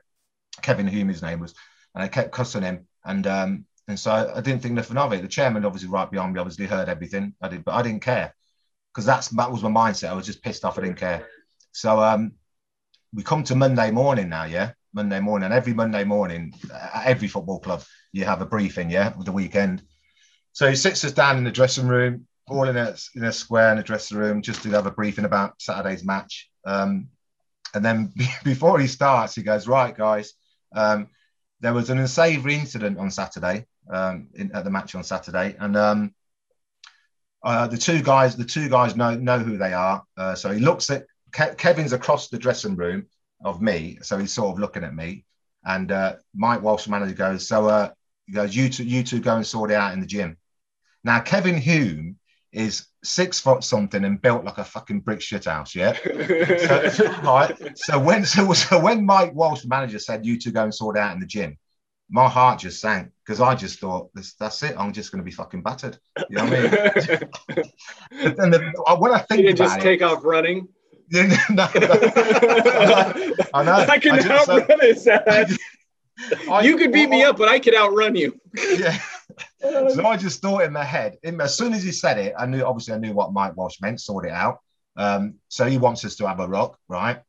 [0.63, 1.55] Kevin Hulme, his name was,
[1.95, 2.87] and I kept cussing him.
[3.05, 5.23] And um, and so I didn't think nothing of it.
[5.23, 7.35] The chairman, obviously, right behind me, obviously heard everything.
[7.41, 8.35] I did, but I didn't care
[8.93, 10.11] because that's that was my mindset.
[10.11, 10.79] I was just pissed off.
[10.79, 11.27] I didn't care.
[11.73, 12.33] So um,
[13.15, 15.47] we come to Monday morning now, yeah, Monday morning.
[15.47, 19.33] And every Monday morning, at every football club, you have a briefing, yeah, with the
[19.33, 19.83] weekend.
[20.53, 23.71] So he sits us down in the dressing room, all in a in a square
[23.71, 26.51] in the dressing room, just to have a briefing about Saturday's match.
[26.65, 27.09] Um,
[27.75, 28.13] and then
[28.45, 30.35] before he starts, he goes, "Right, guys."
[30.75, 31.09] Um,
[31.61, 35.77] there was an unsavoury incident on Saturday um, in, at the match on Saturday, and
[35.77, 36.15] um,
[37.43, 40.05] uh, the two guys, the two guys know know who they are.
[40.17, 43.07] Uh, so he looks at Ke- Kevin's across the dressing room
[43.45, 45.25] of me, so he's sort of looking at me,
[45.65, 47.91] and uh, Mike Walsh, manager, goes, "So uh,
[48.27, 50.37] he goes, you two, you two go and sort it out in the gym."
[51.05, 52.17] Now Kevin Hulme
[52.53, 55.75] is six foot something and built like a fucking brick shit house.
[55.75, 55.93] Yeah.
[56.91, 57.79] so, right.
[57.79, 60.99] So when so, so when Mike Walsh, the manager, said you two go and sort
[60.99, 61.57] out in the gym,
[62.11, 64.75] my heart just sank because I just thought this, that's it.
[64.79, 65.99] I'm just going to be fucking battered.
[66.29, 68.35] You know what I mean?
[68.39, 70.69] and the, when I think you about just it, take off running.
[71.13, 71.69] no, no, no.
[73.55, 73.73] I know.
[73.89, 75.59] I can I so- outrun his ass.
[76.49, 78.39] I- you could beat me up, but I could outrun you.
[78.55, 79.01] yeah.
[79.63, 82.47] So I just thought in my head, in, as soon as he said it, I
[82.47, 84.61] knew obviously I knew what Mike Walsh meant, sort it out.
[84.97, 87.23] Um, so he wants us to have a rock, right?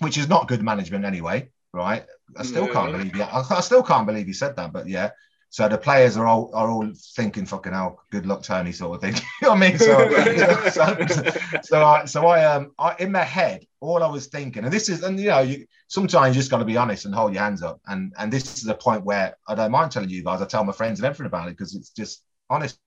[0.00, 2.04] Which is not good management anyway, right?
[2.36, 5.10] I still can't believe yeah, I, I still can't believe he said that, but yeah.
[5.50, 9.00] So the players are all are all thinking fucking hell, good luck, Tony, sort of
[9.00, 9.14] thing.
[9.40, 9.78] you know what I mean?
[10.72, 14.64] So, so, so I so I um I in my head, all I was thinking,
[14.64, 17.32] and this is and you know, you sometimes you just gotta be honest and hold
[17.32, 17.80] your hands up.
[17.86, 20.64] And and this is a point where I don't mind telling you guys, I tell
[20.64, 22.78] my friends and everything about it because it's just honest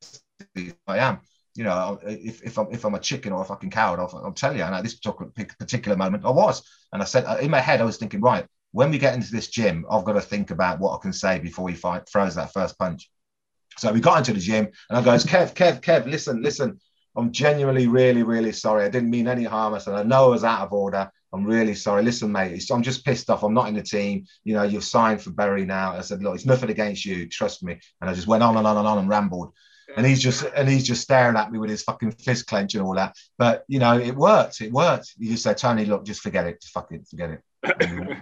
[0.87, 1.19] I am.
[1.55, 4.33] You know, if, if I'm if I'm a chicken or a fucking coward, I'll, I'll
[4.33, 4.63] tell you.
[4.63, 6.61] And at this particular particular moment, I was.
[6.91, 9.31] And I said uh, in my head, I was thinking, right, when we get into
[9.31, 12.35] this gym, I've got to think about what I can say before he fight, throws
[12.35, 13.09] that first punch.
[13.77, 16.79] So we got into the gym, and I goes, Kev, Kev, Kev, listen, listen.
[17.15, 18.85] I'm genuinely really, really sorry.
[18.85, 19.73] I didn't mean any harm.
[19.73, 21.11] I said, I know I was out of order.
[21.33, 22.03] I'm really sorry.
[22.03, 23.43] Listen, mate, it's, I'm just pissed off.
[23.43, 24.25] I'm not in the team.
[24.43, 25.93] You know, you've signed for Bury now.
[25.93, 27.27] I said, look, it's nothing against you.
[27.27, 27.79] Trust me.
[28.01, 29.53] And I just went on and on and on and rambled.
[29.95, 32.83] And he's just and he's just staring at me with his fucking fist clenched and
[32.83, 33.15] all that.
[33.37, 34.59] But you know, it worked.
[34.61, 35.13] It worked.
[35.17, 36.61] You just said, Tony, look, just forget it.
[36.61, 37.41] Just fuck it, forget it.
[37.79, 38.17] and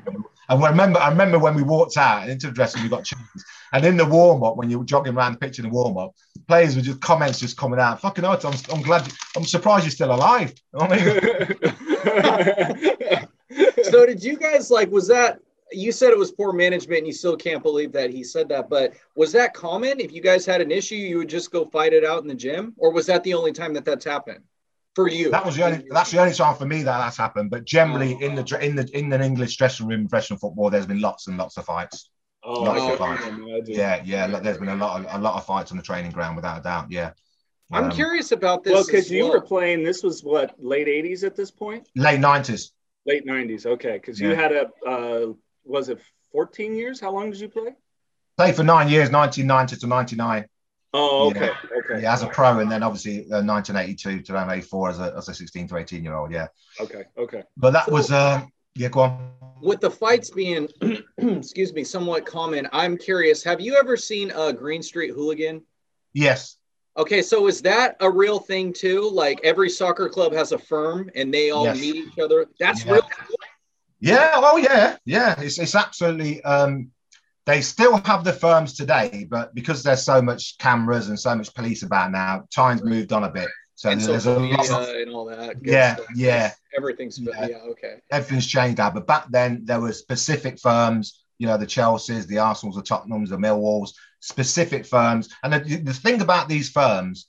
[0.47, 3.25] I remember, I remember when we walked out into the dressing, we got changed.
[3.73, 5.97] And in the warm up, when you were jogging around the pitch in the warm
[5.97, 6.13] up,
[6.47, 7.99] players were just comments just coming out.
[7.99, 9.11] Fucking hell, I'm, I'm glad.
[9.35, 10.53] I'm surprised you're still alive.
[10.73, 11.84] You know what I mean?
[13.83, 15.39] so did you guys like was that
[15.71, 18.69] you said it was poor management and you still can't believe that he said that
[18.69, 21.93] but was that common if you guys had an issue you would just go fight
[21.93, 24.43] it out in the gym or was that the only time that that's happened
[24.95, 25.85] for you That was the only.
[25.91, 27.49] That's the only time for me that that's happened.
[27.49, 30.85] But generally, in the in the in an English dressing room, in professional football, there's
[30.85, 32.09] been lots and lots of fights.
[32.43, 33.25] Oh, Lots of fights.
[33.67, 34.27] Yeah, yeah.
[34.39, 36.63] There's been a lot of a lot of fights on the training ground, without a
[36.63, 36.89] doubt.
[36.89, 37.11] Yeah.
[37.71, 39.33] I'm Um, curious about this Well, because you well.
[39.33, 42.71] were playing, this was what late '80s at this point, Late nineties.
[43.05, 43.65] late '90s.
[43.65, 45.99] Okay, because you had a uh, was it
[46.31, 46.99] 14 years?
[46.99, 47.71] How long did you play?
[48.37, 50.45] Played for nine years, 1990 to 99.
[50.93, 51.79] Oh, okay, Yeah.
[51.79, 55.13] okay, Yeah, as a pro, and then obviously uh, 1982 to around 84 as a,
[55.17, 56.31] as a 16 to 18 year old.
[56.31, 56.47] Yeah.
[56.79, 57.43] okay, okay.
[57.57, 58.41] But that was, uh,
[58.75, 59.31] yeah, go on.
[59.61, 60.67] with the fights being
[61.17, 65.61] excuse me somewhat common i'm curious have you ever seen a green street hooligan
[66.13, 66.57] Yes.
[66.97, 71.09] Okay so is that a real thing too like every soccer club has a firm
[71.15, 71.79] and they all Yes.
[71.79, 72.93] meet each other that's Yeah.
[72.93, 73.09] real
[73.99, 74.31] Yeah.
[74.35, 74.97] Oh, yeah.
[75.05, 75.39] Yeah.
[75.39, 76.91] It's, it's absolutely, um,
[77.45, 81.53] they still have the firms today, but because there's so much cameras and so much
[81.55, 83.47] police about now, time's moved on a bit.
[83.75, 86.07] So and there's a lot of, and all that yeah, stuff.
[86.15, 86.51] yeah.
[86.77, 87.47] everything's Yeah.
[87.47, 88.89] yeah okay everything's changed now.
[88.91, 93.29] But back then, there were specific firms, you know, the Chelseas, the Arsenals, the Tottenhams,
[93.29, 93.91] the Millwalls,
[94.25, 95.29] specific firms.
[95.43, 97.27] And the, the thing about these firms,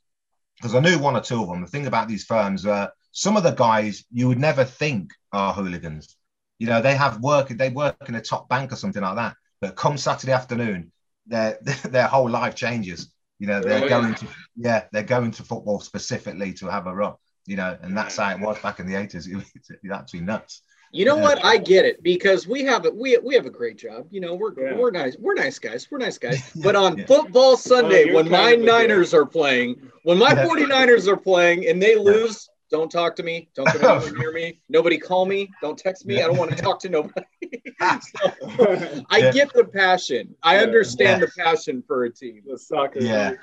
[0.59, 3.37] because I knew one or two of them, the thing about these firms, uh, some
[3.37, 6.17] of the guys you would never think are hooligans.
[6.59, 9.37] You know, they have work, they work in a top bank or something like that.
[9.61, 10.93] But come Saturday afternoon,
[11.27, 13.13] their their whole life changes.
[13.39, 14.01] You know, they're Oh, yeah.
[14.01, 14.27] going to
[14.57, 17.15] yeah, they're going to football specifically to have a run.
[17.47, 19.29] You know, and that's how it was back in the eighties.
[19.29, 20.63] It was actually nuts.
[20.93, 21.23] You know Yeah.
[21.23, 24.21] what i get it because we have it we, we have a great job you
[24.21, 24.77] know we're Yeah.
[24.77, 27.07] we're nice we're nice guys we're nice guys but on yeah.
[27.07, 28.89] football sunday you're when my kind of a dick.
[28.89, 30.47] niners are playing when my Yeah.
[30.47, 34.61] 49ers are playing and they lose don't talk to me don't come anywhere near me
[34.69, 37.27] nobody call me don't text me i don't want to talk to nobody
[37.81, 39.33] So, i Yeah.
[39.33, 40.63] get the passion i Yeah.
[40.63, 41.27] understand Yeah.
[41.27, 43.01] the passion for a team the soccer.
[43.01, 43.35] Yeah.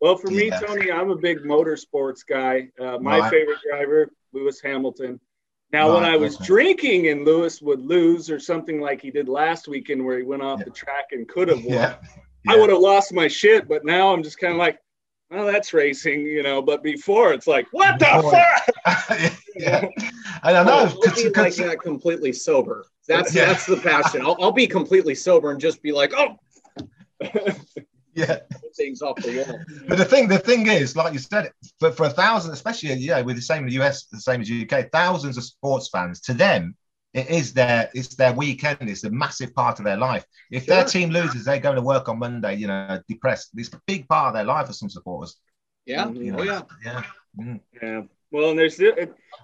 [0.00, 2.68] Well, for me, Tony, I'm a big motorsports guy.
[2.76, 3.30] Uh, my Right.
[3.30, 5.20] favorite driver, Lewis Hamilton.
[5.72, 6.44] Now, when I was okay.
[6.44, 10.42] drinking and Lewis would lose or something like he did last weekend where he went
[10.42, 10.64] off Yeah.
[10.66, 11.94] the track and could have won, Yeah.
[12.48, 13.68] I would have lost my shit.
[13.68, 14.78] But now I'm just kind of like,
[15.30, 16.60] well, that's racing, you know.
[16.60, 19.32] But before, it's like, what the Before- fuck?
[19.56, 19.86] yeah.
[20.44, 20.72] And I know.
[20.72, 23.46] I'll be 'cause- like 'cause- that completely sober that's Yeah.
[23.46, 26.36] that's the passion I'll, I'll be completely sober and just be like oh
[28.14, 28.38] yeah.
[28.76, 32.06] things off the wall But the thing, the thing is, like you said, for, for
[32.06, 35.36] a thousand, especially yeah, with the same in the US, the same as UK, thousands
[35.36, 36.20] of sports fans.
[36.22, 36.76] To them,
[37.14, 38.88] it is their it's their weekend.
[38.88, 40.24] It's a massive part of their life.
[40.50, 43.50] If their team loses, they're going to work on Monday, you know, depressed.
[43.54, 45.36] It's a big part of their life for some supporters.
[45.86, 46.38] yeah Mhm.
[46.38, 47.02] oh yeah Yeah.
[47.38, 47.60] Mm.
[47.82, 48.02] Yeah.
[48.30, 48.80] Well, and there's,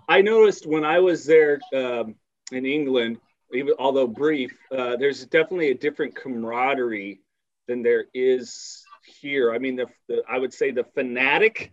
[0.09, 2.15] I noticed when I was there um,
[2.53, 3.19] in England,
[3.53, 7.21] even although brief, uh, there's definitely a different camaraderie
[7.69, 8.83] than there is
[9.21, 9.53] here.
[9.53, 11.73] I mean, the, the I would say the fanatic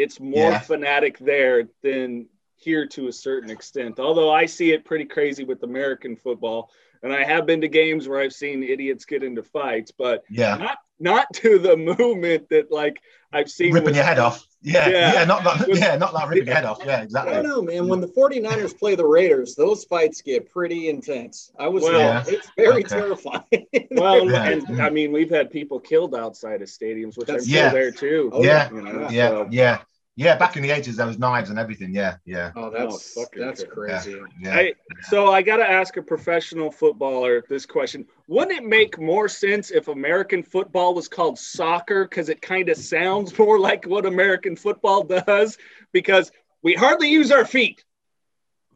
[0.00, 0.58] it's more yeah.
[0.60, 2.26] fanatic there than
[2.56, 4.00] here to a certain extent.
[4.00, 6.70] Although I see it pretty crazy with American football,
[7.02, 10.56] and I have been to games where I've seen idiots get into fights, but yeah,
[10.56, 13.00] not not to the movement that like
[13.32, 14.46] I've seen ripping with, your head off.
[14.62, 16.80] Yeah, yeah, yeah not like yeah, not like ripping your head off.
[16.84, 17.34] Yeah, exactly.
[17.34, 17.88] I know, man.
[17.88, 21.52] When the 49ers play the Raiders, those fights get pretty intense.
[21.58, 22.24] I was well, yeah.
[22.26, 22.88] it's very okay.
[22.88, 23.88] terrifying.
[23.92, 27.70] well, and I mean, we've had people killed outside of stadiums, which That's, I'm yeah.
[27.70, 28.30] there too.
[28.32, 29.48] Oh, yeah, you know, yeah, so.
[29.50, 29.78] yeah.
[30.20, 31.94] Yeah, back in the eighties, there was knives and everything.
[31.94, 32.52] Yeah, yeah.
[32.54, 34.20] Oh, that's oh, that's crazy.
[34.38, 34.72] Yeah, yeah,
[35.08, 39.70] so I got to ask a professional footballer this question: Wouldn't it make more sense
[39.70, 44.56] if American football was called soccer because it kind of sounds more like what American
[44.56, 45.56] football does?
[45.90, 46.30] Because
[46.62, 47.82] we hardly use our feet.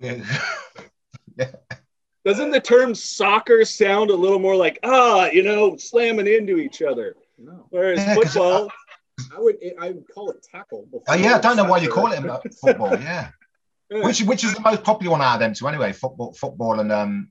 [0.00, 0.24] Yeah.
[1.36, 1.50] yeah.
[2.24, 6.80] Doesn't the term soccer sound a little more like ah, you know, slamming into each
[6.80, 7.16] other?
[7.36, 7.66] No.
[7.68, 8.70] Whereas football.
[9.34, 10.88] I would I would call it tackle.
[11.08, 12.96] Oh yeah, I don't know why you call it football.
[13.00, 13.30] Yeah,
[13.90, 15.92] which which is the most popular one out of them two anyway.
[15.92, 17.30] Football, football, and um,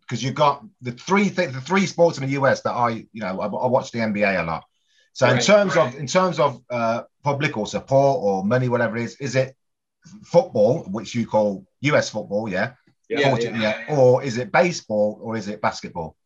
[0.00, 3.20] because you've got the three th- the three sports in the US that I you
[3.20, 4.64] know I, I watch the NBA a lot.
[5.12, 5.94] So right, in terms right.
[5.94, 9.54] of in terms of uh, public or support or money, whatever it is, is it
[10.24, 12.72] football, which you call US football, yeah,
[13.08, 13.96] yeah, yeah, yeah.
[13.96, 16.16] or is it baseball or is it basketball?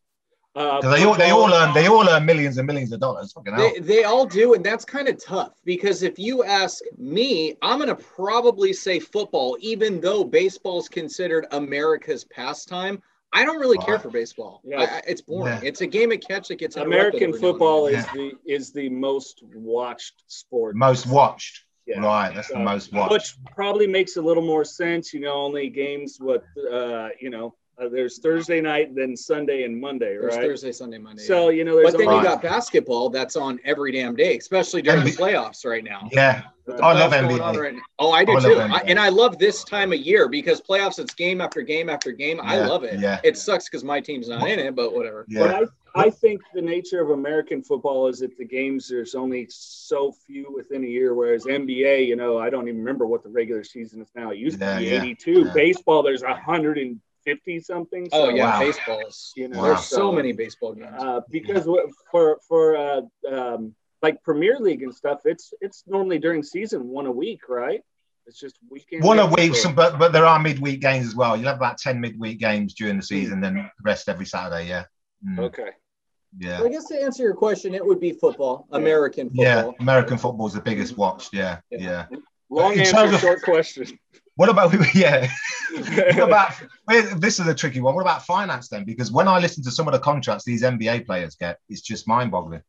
[0.58, 3.32] Uh, they all they all earn they all earn millions and millions of dollars.
[3.56, 7.78] They, they all do, and that's kind of tough because if you ask me, I'm
[7.78, 13.00] gonna probably say football, even though baseball is considered America's pastime.
[13.32, 13.84] I don't really wow.
[13.84, 14.62] care for baseball.
[14.64, 15.62] Yeah, I, it's boring.
[15.62, 15.68] Yeah.
[15.68, 18.12] It's a game of catch that gets American football is yeah.
[18.14, 20.74] the is the most watched sport.
[20.74, 21.66] Most watched.
[21.86, 22.00] Yeah.
[22.00, 23.12] Right, that's the most watched.
[23.12, 25.14] Which probably makes a little more sense.
[25.14, 26.42] You know, only games with,
[26.72, 30.32] uh, you know uh, there's Thursday night, then Sunday and Monday, right?
[30.32, 31.22] There's Thursday, Sunday, Monday.
[31.22, 34.82] So you know, there's but then you got basketball that's on every damn day, especially
[34.82, 36.08] during the playoffs right now.
[36.10, 36.42] Yeah,
[36.82, 37.56] I love NBA.
[37.56, 40.60] Right oh, I do I too, I, and I love this time of year because
[40.60, 40.98] playoffs.
[40.98, 42.38] It's game after game after game.
[42.38, 42.98] Yeah, I love it.
[42.98, 45.24] Yeah, it sucks because my team's not in it, but whatever.
[45.28, 45.40] Yeah.
[45.40, 45.62] But I,
[45.94, 50.52] I think the nature of American football is that the games there's only so few
[50.54, 54.02] within a year, whereas NBA, you know, I don't even remember what the regular season
[54.02, 54.30] is now.
[54.30, 55.50] It used yeah, to be 82.
[55.54, 58.08] Baseball, there's a hundred and 50 something.
[58.10, 58.60] So, oh yeah, wow.
[58.60, 59.32] baseballs.
[59.36, 59.64] You know, wow.
[59.66, 60.96] there's so many baseball games.
[60.98, 61.68] Uh, because
[62.10, 67.06] for for uh, um, like Premier League and stuff, it's it's normally during season one
[67.06, 67.82] a week, right?
[68.26, 69.04] It's just weekend.
[69.04, 71.36] One a week, but but there are midweek games as well.
[71.36, 74.68] You'll have about ten midweek games during the season, then the rest every Saturday.
[74.68, 74.84] Yeah.
[75.26, 75.40] Mm.
[75.40, 75.70] Okay.
[76.38, 76.58] Yeah.
[76.58, 79.44] Well, I guess to answer your question, it would be football, American football.
[79.44, 81.34] Yeah, American football is the biggest watched.
[81.34, 82.06] Yeah, yeah.
[82.10, 82.18] yeah.
[82.50, 83.98] Long answer, of, short question.
[84.38, 85.28] What about yeah?
[85.72, 86.52] what about
[87.20, 87.96] this is a tricky one.
[87.96, 88.84] What about finance then?
[88.84, 92.06] Because when I listen to some of the contracts these NBA players get, it's just
[92.06, 92.62] mind-boggling.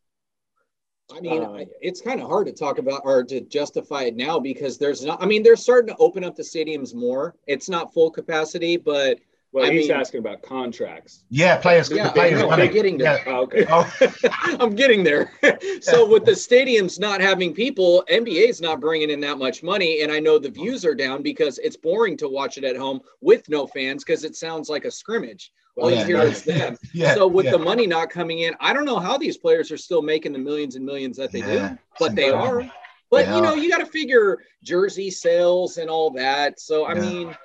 [1.14, 4.40] I mean, uh, it's kind of hard to talk about or to justify it now
[4.40, 5.22] because there's not.
[5.22, 7.36] I mean, they're starting to open up the stadiums more.
[7.46, 9.20] It's not full capacity, but
[9.52, 11.24] well, I he's mean, asking about contracts.
[11.28, 11.90] Yeah, players.
[11.90, 13.18] Yeah, players no, I'm getting there.
[13.18, 13.32] Yeah.
[13.32, 13.66] Oh, okay.
[13.68, 13.92] Oh.
[14.60, 15.32] I'm getting there.
[15.80, 20.12] so with the stadiums not having people, NBA's not bringing in that much money, and
[20.12, 23.48] I know the views are down because it's boring to watch it at home with
[23.48, 25.52] no fans because it sounds like a scrimmage.
[25.76, 26.76] All yeah, you hear no, is them.
[26.92, 27.52] Yeah, so with yeah.
[27.52, 30.38] the money not coming in, I don't know how these players are still making the
[30.38, 32.70] millions and millions that they do, but they are.
[33.10, 36.60] But you know, you got to figure jersey sales and all that.
[36.60, 37.36] So I mean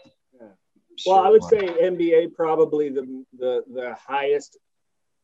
[1.05, 4.57] well, I would say NBA probably the the the highest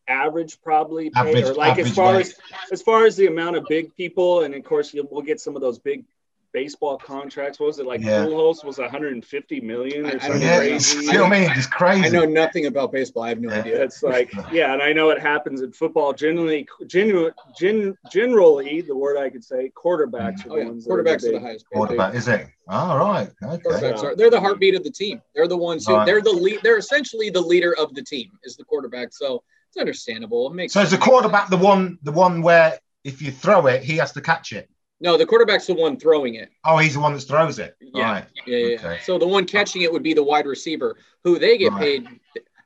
[0.08, 2.36] average probably pay, average, or like as far as
[2.72, 5.56] as far as the amount of big people, and of course you, we'll get some
[5.56, 6.06] of those big
[6.54, 7.60] baseball contracts.
[7.60, 8.02] What was it like?
[8.02, 8.26] Yeah.
[8.26, 11.06] Pujols was 150 million or something yeah, crazy.
[11.06, 11.52] You know I mean?
[11.52, 12.06] It's crazy.
[12.06, 13.24] I know nothing about baseball.
[13.24, 13.60] I have no yeah.
[13.60, 13.84] idea.
[13.84, 16.14] It's like yeah, and I know it happens in football.
[16.14, 20.47] Generally, genu- gen, generally, the word I could say, quarterbacks mm.
[20.47, 20.88] are oh, the ones.
[20.88, 21.66] Quarterbacks are the highest.
[21.72, 22.47] Quarterback is it?
[22.68, 23.30] All right.
[23.43, 23.64] Okay.
[23.64, 24.16] Quarterbacks are.
[24.16, 25.22] They're the heartbeat of the team.
[25.36, 25.95] They're the ones who.
[25.95, 26.06] Right.
[26.06, 26.60] They're the lead.
[26.64, 28.32] They're essentially the leader of the team.
[28.43, 29.14] Is the quarterback.
[29.14, 30.47] So it's understandable.
[30.47, 33.84] It makes so is the quarterback the one the one where if you throw it,
[33.84, 34.70] he has to catch it.
[35.02, 36.49] No, the quarterback's the one throwing it.
[36.64, 37.76] Oh, he's the one that throws it.
[37.82, 38.26] Yeah, right.
[38.45, 38.76] yeah, yeah.
[38.76, 38.99] Okay.
[39.04, 42.06] So the one catching it would be the wide receiver, who they get right.
[42.06, 42.20] paid.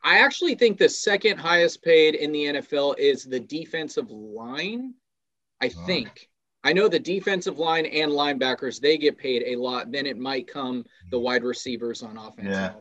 [0.03, 4.93] I actually think the second highest paid in the NFL is the defensive line.
[5.61, 6.29] I think.
[6.65, 9.91] I know the defensive line and linebackers they get paid a lot.
[9.91, 12.49] Then it might come the wide receivers on offense.
[12.49, 12.73] Yeah.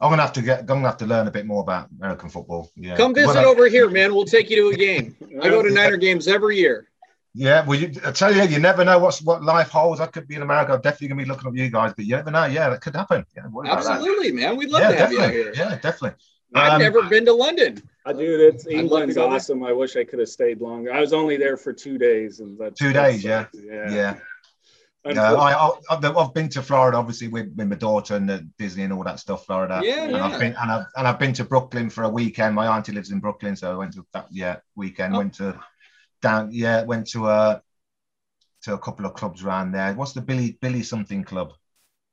[0.00, 0.60] I'm gonna have to get.
[0.60, 2.70] I'm gonna have to learn a bit more about American football.
[2.74, 2.96] Yeah.
[2.96, 4.12] Come visit I, over here, man.
[4.12, 5.16] We'll take you to a game.
[5.42, 6.88] I go to Niner games every year.
[7.34, 10.00] Yeah, well, you, I tell you, you never know what's what life holds.
[10.00, 10.74] I could be in America.
[10.74, 12.44] I'm definitely gonna be looking at you guys, but you never know.
[12.44, 13.24] Yeah, that could happen.
[13.34, 14.56] Yeah, absolutely, man.
[14.56, 15.36] We'd love yeah, to have definitely.
[15.36, 15.52] you here.
[15.56, 16.18] Yeah, definitely.
[16.54, 17.82] I've um, never been to London.
[18.04, 18.48] I do.
[18.48, 19.64] It's England's awesome.
[19.64, 20.92] I wish I could have stayed longer.
[20.92, 23.24] I was only there for two days, and that's two days.
[23.24, 23.46] Yeah.
[23.54, 24.14] yeah, yeah.
[25.04, 28.92] I, I, have been to Florida, obviously, with, with my daughter and the Disney and
[28.92, 29.80] all that stuff, Florida.
[29.82, 30.24] Yeah, and yeah.
[30.24, 32.54] I've been and I've and I've been to Brooklyn for a weekend.
[32.54, 35.14] My auntie lives in Brooklyn, so I went to that yeah weekend.
[35.14, 35.18] Oh.
[35.18, 35.58] Went to
[36.22, 37.62] down yeah went to a
[38.62, 39.92] to a couple of clubs around there.
[39.94, 41.52] What's the Billy Billy something club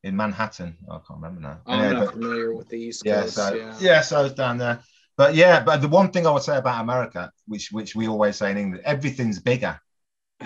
[0.03, 0.77] in Manhattan?
[0.87, 1.61] Oh, I can't remember now.
[1.65, 3.35] I'm yeah, not but, familiar with the East yeah, Coast.
[3.35, 4.79] So, yeah, yeah, so I was down there.
[5.15, 8.37] But yeah, but the one thing I would say about America, which which we always
[8.37, 9.79] say in England, everything's bigger.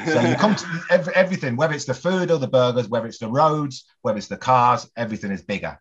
[0.06, 3.20] So you come to every, everything, whether it's the food or the burgers, whether it's
[3.20, 5.80] the roads, whether it's the cars, everything is bigger.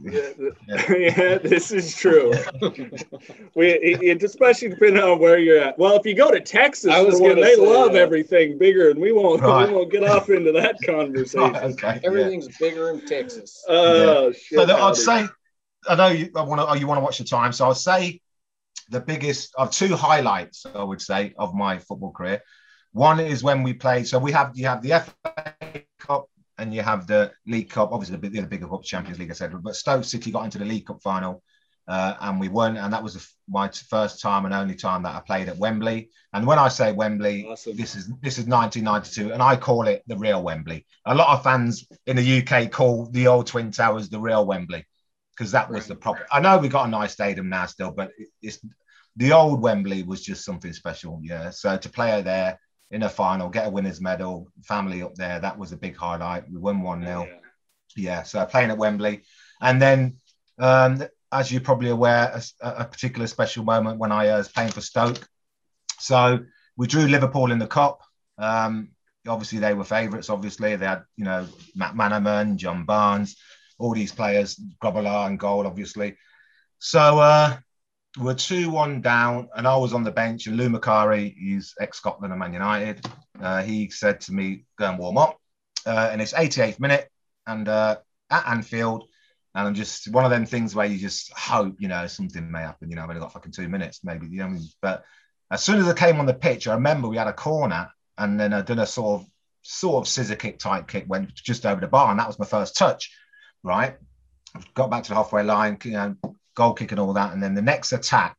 [0.00, 0.30] Yeah,
[0.88, 1.38] yeah.
[1.38, 2.32] this is true.
[3.54, 5.78] we it, especially depending on where you're at.
[5.78, 8.90] Well, if you go to Texas, I was one, they say, love uh, everything bigger,
[8.90, 9.68] and we won't right.
[9.68, 11.40] we won't get off into that conversation.
[11.52, 12.56] Right, okay, Everything's yeah.
[12.60, 13.64] bigger in Texas.
[13.68, 14.32] Oh, yeah.
[14.32, 15.26] shit, so I'd say,
[15.88, 16.66] I know you I want to.
[16.68, 18.20] Oh, you want to watch the time, so I'll say
[18.90, 20.64] the biggest of two highlights.
[20.74, 22.42] I would say of my football career.
[22.92, 24.06] One is when we played.
[24.06, 26.28] So we have you have the FA Cup
[26.58, 27.92] and you have the League Cup.
[27.92, 29.60] Obviously, the, the bigger cup, Champions League, etc.
[29.60, 31.42] But Stoke City got into the League Cup final,
[31.88, 32.76] uh, and we won.
[32.76, 36.10] And that was the, my first time and only time that I played at Wembley.
[36.32, 37.76] And when I say Wembley, awesome.
[37.76, 40.86] this is this is 1992, and I call it the real Wembley.
[41.06, 44.84] A lot of fans in the UK call the old Twin Towers the real Wembley
[45.36, 46.26] because that was the proper.
[46.30, 48.10] I know we got a nice stadium now still, but
[48.42, 48.58] it's
[49.16, 51.20] the old Wembley was just something special.
[51.22, 52.58] Yeah, so to play there
[52.92, 55.40] in a final, get a winner's medal, family up there.
[55.40, 56.48] That was a big highlight.
[56.50, 57.26] We won 1 0.
[57.26, 57.38] Yeah.
[57.96, 58.22] yeah.
[58.22, 59.22] so playing at Wembley.
[59.62, 60.18] And then,
[60.58, 64.72] um, as you're probably aware, a, a, particular special moment when I uh, was playing
[64.72, 65.26] for Stoke.
[65.98, 66.40] So
[66.76, 68.02] we drew Liverpool in the Cup.
[68.36, 68.90] Um,
[69.26, 70.76] obviously, they were favourites, obviously.
[70.76, 73.36] They had, you know, McManaman, John Barnes,
[73.78, 76.18] all these players, Grobbelaar and goal, obviously.
[76.78, 77.56] So, uh,
[78.18, 80.46] we're 2 1 down, and I was on the bench.
[80.46, 83.06] And Lou Macari, he's ex Scotland and Man United,
[83.40, 85.38] uh, he said to me, Go and warm up.
[85.86, 87.10] Uh, and it's 88th minute,
[87.46, 87.96] and uh,
[88.30, 89.04] at Anfield.
[89.54, 92.60] And I'm just one of them things where you just hope, you know, something may
[92.60, 92.88] happen.
[92.88, 94.56] You know, I've only got fucking two minutes, maybe, you know.
[94.80, 95.04] But
[95.50, 98.40] as soon as I came on the pitch, I remember we had a corner, and
[98.40, 99.26] then I did a sort of
[99.62, 102.46] sort of scissor kick type kick, went just over the bar, and that was my
[102.46, 103.14] first touch,
[103.62, 103.96] right?
[104.74, 106.16] Got back to the halfway line, you know,
[106.54, 107.32] goal kick and all that.
[107.32, 108.38] And then the next attack,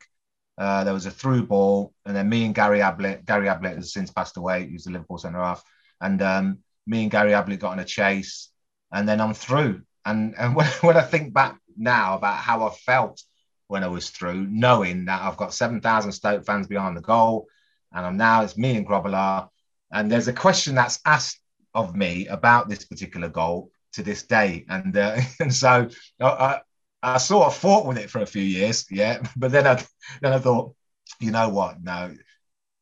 [0.56, 3.92] uh, there was a through ball, and then me and Gary Ablett, Gary Ablett has
[3.92, 4.66] since passed away.
[4.66, 5.64] He was the Liverpool centre half,
[6.00, 8.50] and um, me and Gary Ablett got on a chase,
[8.92, 9.82] and then I'm through.
[10.04, 13.20] And and when, when I think back now about how I felt
[13.66, 17.48] when I was through, knowing that I've got seven thousand Stoke fans behind the goal,
[17.92, 19.48] and I'm now it's me and Grobbelaar,
[19.90, 21.40] and there's a question that's asked
[21.74, 25.88] of me about this particular goal to this day, and uh, and so
[26.20, 26.58] uh,
[27.04, 29.22] I sort of fought with it for a few years, yeah.
[29.36, 29.82] But then I
[30.22, 30.74] then I thought,
[31.20, 31.82] you know what?
[31.82, 32.14] No.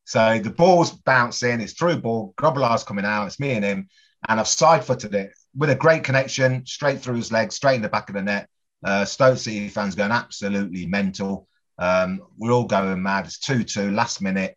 [0.05, 3.89] So the ball's bouncing, it's through ball, Grobbelaar's coming out, it's me and him,
[4.29, 7.83] and I've side footed it with a great connection, straight through his legs, straight in
[7.83, 8.49] the back of the net.
[8.85, 11.49] Uh, Stoke City fans going absolutely mental.
[11.79, 13.27] Um, we're all going mad.
[13.27, 14.57] It's 2 2 last minute,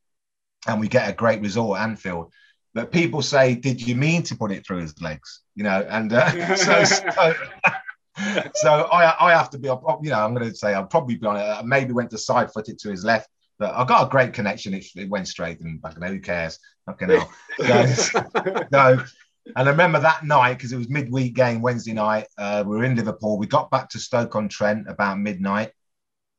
[0.68, 2.32] and we get a great result at Anfield.
[2.74, 5.42] But people say, Did you mean to put it through his legs?
[5.56, 7.34] You know, and uh, so, so
[8.56, 11.26] so I, I have to be, you know, I'm going to say I'll probably be
[11.26, 11.42] on it.
[11.42, 14.34] I maybe went to side foot it to his left, but I got a great
[14.34, 14.74] connection.
[14.74, 16.02] It, it went straight and back.
[16.02, 16.60] Who cares?
[16.86, 17.32] Fucking hell.
[17.96, 18.24] So,
[18.72, 19.04] no.
[19.56, 22.28] And I remember that night because it was midweek game Wednesday night.
[22.38, 23.38] Uh, we were in Liverpool.
[23.38, 25.72] We got back to Stoke on Trent about midnight.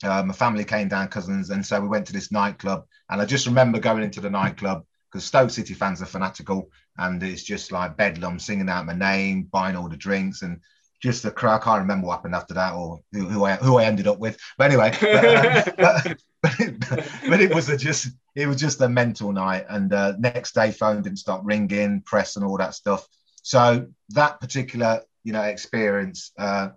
[0.02, 2.84] Uh, my family came down, cousins, and so we went to this nightclub.
[3.08, 6.68] And I just remember going into the nightclub because Stoke City fans are fanatical,
[6.98, 10.60] and it's just like bedlam, singing out my name, buying all the drinks, and
[11.02, 11.60] just the crowd.
[11.60, 14.18] I can't remember what happened after that or who, who I who I ended up
[14.18, 14.38] with.
[14.58, 19.32] But anyway, but, uh, but, but, it was a just it was just a mental
[19.32, 19.66] night.
[19.68, 23.06] And uh, next day, phone didn't stop ringing, press and all that stuff.
[23.42, 26.32] So that particular you know experience.
[26.38, 26.70] Uh,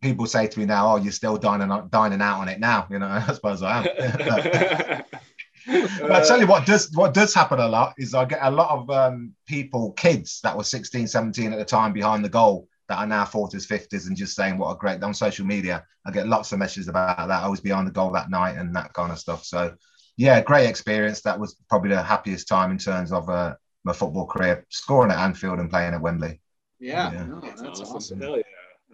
[0.00, 2.98] people say to me now, "Oh, you're still dining dining out on it now." You
[2.98, 5.04] know, I suppose I am.
[6.00, 8.50] but I tell you what does what does happen a lot is I get a
[8.50, 12.68] lot of um, people, kids that were 16, 17 at the time behind the goal
[12.88, 15.84] that are now 40s, 50s, and just saying what a great on social media.
[16.06, 17.42] I get lots of messages about that.
[17.42, 19.44] I was behind the goal that night and that kind of stuff.
[19.44, 19.74] So,
[20.16, 21.22] yeah, great experience.
[21.22, 23.54] That was probably the happiest time in terms of uh,
[23.84, 26.40] my football career, scoring at Anfield and playing at Wembley.
[26.78, 27.26] Yeah, yeah.
[27.26, 27.96] No, that's, that's awesome.
[27.96, 28.20] awesome.
[28.20, 28.42] Hell yeah.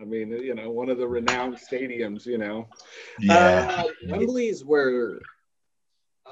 [0.01, 2.69] I mean, you know, one of the renowned stadiums, you know.
[3.19, 3.85] Yeah.
[3.85, 5.21] Uh, Wembley is where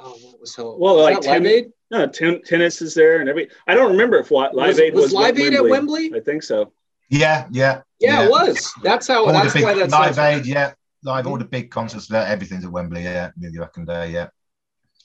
[0.01, 0.77] Oh, what was hell?
[0.79, 1.73] Well, like ten, Live Aid?
[1.91, 3.49] No, ten, tennis is there and every.
[3.67, 6.13] I don't remember if what Live was, Aid was, was Live Aid at Wembley.
[6.15, 6.73] I think so.
[7.11, 8.25] Yeah, yeah, yeah, yeah.
[8.27, 8.73] it was.
[8.83, 9.27] That's how.
[9.27, 10.47] All that's big, why that's Live Aid.
[10.47, 12.27] Yeah, live all the big concerts there.
[12.27, 13.03] Everything's at Wembley.
[13.03, 14.13] Yeah, near the Day.
[14.13, 14.29] Yeah.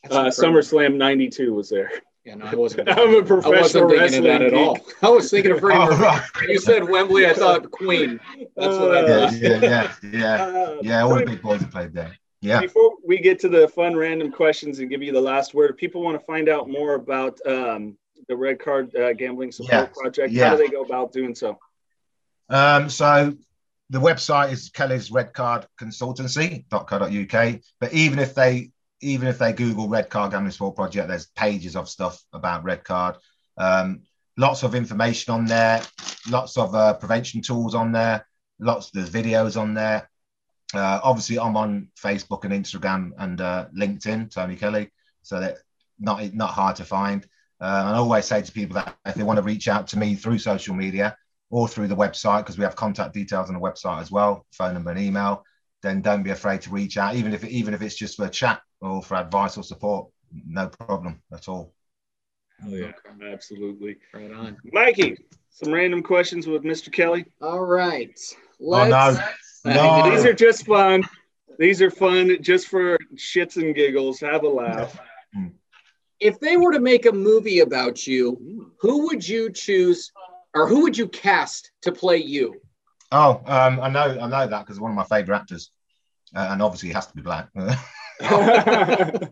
[0.09, 1.89] Uh, SummerSlam '92 was there.
[2.25, 2.89] Yeah, no, I wasn't.
[2.97, 4.77] I'm a professional I wasn't thinking of that at all.
[5.01, 6.21] I was thinking of Freddie Oh, right.
[6.47, 8.19] You said Wembley, I thought Queen.
[8.55, 9.33] That's what I thought.
[9.33, 11.01] yeah, yeah, yeah, yeah, Uh, yeah.
[11.03, 12.17] All the big boys have played there.
[12.41, 12.61] Yeah.
[12.61, 15.77] Before we get to the fun random questions and give you the last word, if
[15.77, 17.97] people want to find out more about um,
[18.27, 20.49] the Red Card uh, Gambling Support Yeah, Project, yeah.
[20.49, 21.57] how do they go about doing so?
[22.49, 23.33] Um, so
[23.89, 27.61] the website is Kelly's Red Card Consultancy.co.uk.
[27.79, 28.71] But even if they
[29.01, 32.83] even if they Google Red Card Gambling Support Project, there's pages of stuff about Red
[32.83, 33.17] Card.
[33.57, 34.03] Um,
[34.37, 35.81] lots of information on there,
[36.29, 38.25] lots of uh, prevention tools on there,
[38.59, 40.09] lots there's videos on there.
[40.73, 44.91] Uh, obviously, I'm on Facebook and Instagram and uh, LinkedIn, Tony Kelly,
[45.21, 45.57] so that
[45.99, 47.25] not not hard to find.
[47.59, 49.99] Uh, and I always say to people that if they want to reach out to
[49.99, 51.15] me through social media
[51.53, 54.73] or through the website, because we have contact details on the website as well, phone
[54.73, 55.43] number and email,
[55.83, 58.29] then don't be afraid to reach out, even if even if it's just for a
[58.29, 60.09] chat or for advice or support.
[60.47, 61.75] No problem at all.
[62.65, 62.93] Oh, yeah,
[63.31, 63.97] absolutely.
[64.15, 64.57] Right on.
[64.71, 65.15] Mikey,
[65.51, 66.91] some random questions with Mr.
[66.91, 67.25] Kelly.
[67.39, 68.19] All right.
[68.59, 69.19] Oh Let's.
[69.63, 70.09] no, no.
[70.15, 71.03] These are just fun.
[71.59, 74.19] These are fun just for shits and giggles.
[74.21, 74.99] Have a laugh.
[75.37, 75.51] Mm.
[76.19, 80.11] If they were to make a movie about you, who would you choose,
[80.53, 82.61] or who would you cast to play you?
[83.11, 85.71] Oh, um, I know, I know that because one of my favorite actors,
[86.35, 87.49] uh, and obviously he has to be black.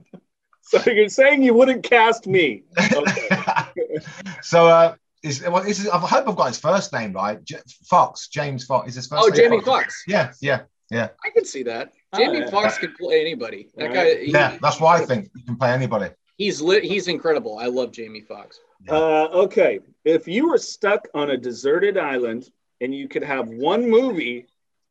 [0.61, 2.63] so you're saying you wouldn't cast me?
[2.93, 3.29] Okay.
[4.41, 7.43] so, uh, is, well, is, I hope I've got his first name right.
[7.43, 7.57] J-
[7.89, 8.89] Fox, James Fox.
[8.89, 10.03] Is his first Oh, name Jamie Foxx.
[10.07, 11.91] Yeah, yeah, yeah, I can see that.
[12.13, 12.49] Oh, Jamie yeah.
[12.49, 13.69] Foxx could play anybody.
[13.75, 13.93] That Right.
[13.93, 14.15] guy.
[14.25, 14.57] he- yeah.
[14.61, 16.09] That's why I think he can play anybody.
[16.37, 16.83] he's lit.
[16.83, 17.57] He's incredible.
[17.59, 18.59] I love Jamie Foxx.
[18.87, 19.79] Uh, okay.
[20.03, 24.47] If you were stuck on a deserted island and you could have one movie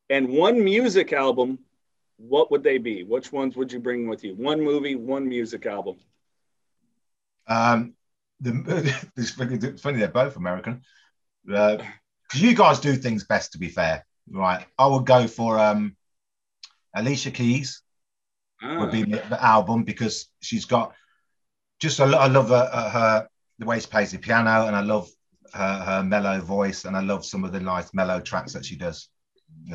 [0.09, 1.59] and one music album,
[2.17, 3.03] what would they be?
[3.03, 4.35] Which ones would you bring with you?
[4.35, 5.97] One movie, one music album.
[7.47, 7.95] Um,
[8.41, 10.83] the, it's, funny, they're both American.
[11.45, 11.83] Because
[12.35, 14.65] you guys do things best, to be fair, right?
[14.79, 15.97] I would go for um,
[16.95, 17.83] Alicia Keys
[18.63, 20.95] would be Ah, the album because she's got
[21.79, 23.29] just a I love her, her
[23.61, 25.09] the way she plays the piano, and I love
[25.55, 28.75] her, her mellow voice, and I love some of the nice mellow tracks that she
[28.77, 29.09] does.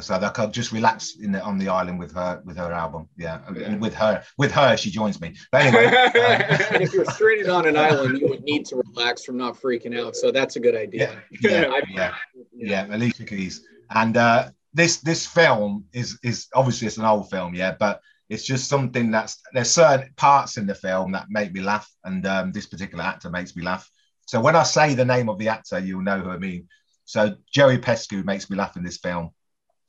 [0.01, 3.07] So I could just relax in the, on the island with her with her album.
[3.17, 5.35] Yeah, and with her with her she joins me.
[5.51, 5.85] But anyway,
[6.71, 9.97] And if you're stranded on an island, you would need to relax from not freaking
[9.99, 10.15] out.
[10.15, 11.21] So that's a good idea.
[11.41, 12.15] yeah, yeah, I- yeah,
[12.53, 13.63] yeah, Alicia Keys.
[13.93, 18.45] And uh, this this film is is obviously it's an old film, yeah, but it's
[18.45, 22.51] just something that's there's certain parts in the film that make me laugh, and um,
[22.51, 23.89] this particular actor makes me laugh.
[24.25, 26.67] So when I say the name of the actor, you'll know who I mean.
[27.05, 29.29] So Joey Pesci makes me laugh in this film,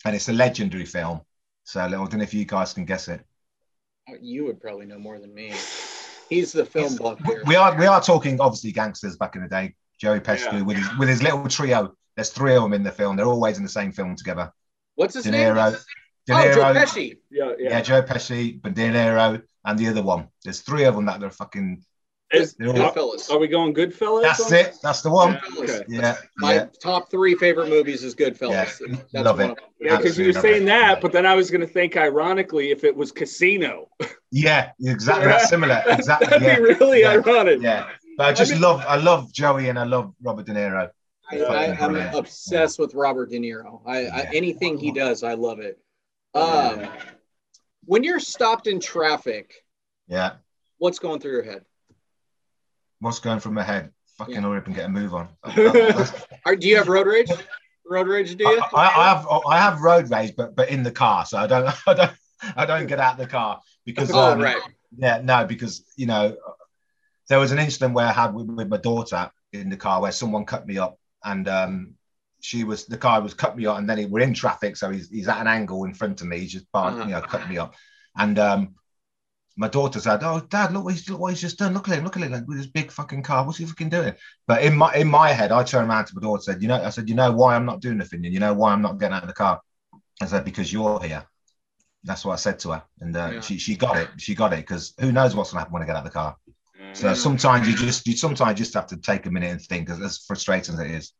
[0.04, 1.22] and it's a legendary film.
[1.64, 3.24] So I don't know if you guys can guess it.
[4.20, 5.52] You would probably know more than me.
[6.28, 7.20] He's the film buff.
[7.46, 9.74] We are we are talking obviously gangsters back in the day.
[9.98, 10.62] Joey Pesci Yeah.
[10.62, 11.94] with his with his little trio.
[12.16, 13.16] There's three of them in the film.
[13.16, 14.52] They're always in the same film together.
[14.94, 15.56] What's his De name?
[16.34, 17.16] Niro, Oh, Joe Pesci.
[17.30, 17.70] yeah, yeah.
[17.70, 17.80] yeah.
[17.80, 20.28] Joe Pesci, but De Niro, and the other one.
[20.44, 21.84] There's three of them that they're fucking.
[22.32, 23.30] Is- They're all- Goodfellas.
[23.30, 24.22] are we going Goodfellas?
[24.22, 24.74] That's on it.
[24.82, 25.34] That's the one.
[25.34, 25.84] Yeah, okay.
[25.88, 26.66] Yeah, My yeah.
[26.82, 28.80] top three favorite movies is Goodfellas.
[28.80, 29.56] Yeah, That's love it.
[29.80, 30.50] Yeah, because you were Absolutely.
[30.58, 33.88] saying that, but then I was going to think, ironically, if it was Casino,
[34.32, 35.28] Yeah, exactly.
[35.28, 35.80] That's similar.
[35.86, 36.26] Exactly.
[36.26, 37.62] that'd Yeah, be really ironic.
[37.62, 37.86] yeah.
[38.18, 40.90] But I just I mean- love, I love Joey and I love Robert De Niro.
[41.30, 43.82] I, I, I'm obsessed with Robert De Niro.
[43.86, 45.78] I, I anything he does, I love it.
[46.36, 46.88] Um,
[47.86, 49.54] when you're stopped in traffic,
[50.06, 50.36] Yeah.
[50.78, 51.64] what's going through your head?
[53.00, 53.92] What's going through my head?
[54.18, 54.40] Fucking Yeah.
[54.42, 55.28] hurry up and get a move on.
[56.44, 57.30] Are, do you have road rage?
[57.88, 58.60] Road rage, do you?
[58.74, 61.68] I, I have I have road rage, but but in the car, so I don't
[61.86, 62.12] I don't
[62.56, 64.60] I don't get out of the car because oh, um, right.
[64.96, 66.36] yeah no because you know
[67.28, 70.12] there was an incident where I had with, with my daughter in the car where
[70.12, 71.94] someone cut me up and um
[72.46, 74.90] she was the car was cut me up and then he, we're in traffic so
[74.90, 77.06] he's, he's at an angle in front of me he's just bar, Uh-huh.
[77.08, 77.74] you know cut me up
[78.24, 78.62] and um
[79.58, 81.72] my daughter said, "Oh, Dad, look what he's look what he's just done.
[81.72, 83.44] Look at him, look at him like, with his big fucking car.
[83.44, 84.14] What's he fucking doing?"
[84.46, 86.68] But in my in my head, I turned around to my daughter, and said, "You
[86.68, 88.22] know," I said, "You know why I'm not doing nothing?
[88.24, 89.62] You know why I'm not getting out of the car?"
[90.20, 91.24] I said, "Because you're here."
[92.04, 93.40] That's what I said to her, and uh, Yeah.
[93.40, 94.10] she she got it.
[94.18, 96.18] She got it because who knows what's gonna happen when I get out of the
[96.18, 96.36] car.
[96.92, 100.18] So sometimes you just you sometimes just have to take a minute and think, as
[100.18, 101.12] frustrating as it is.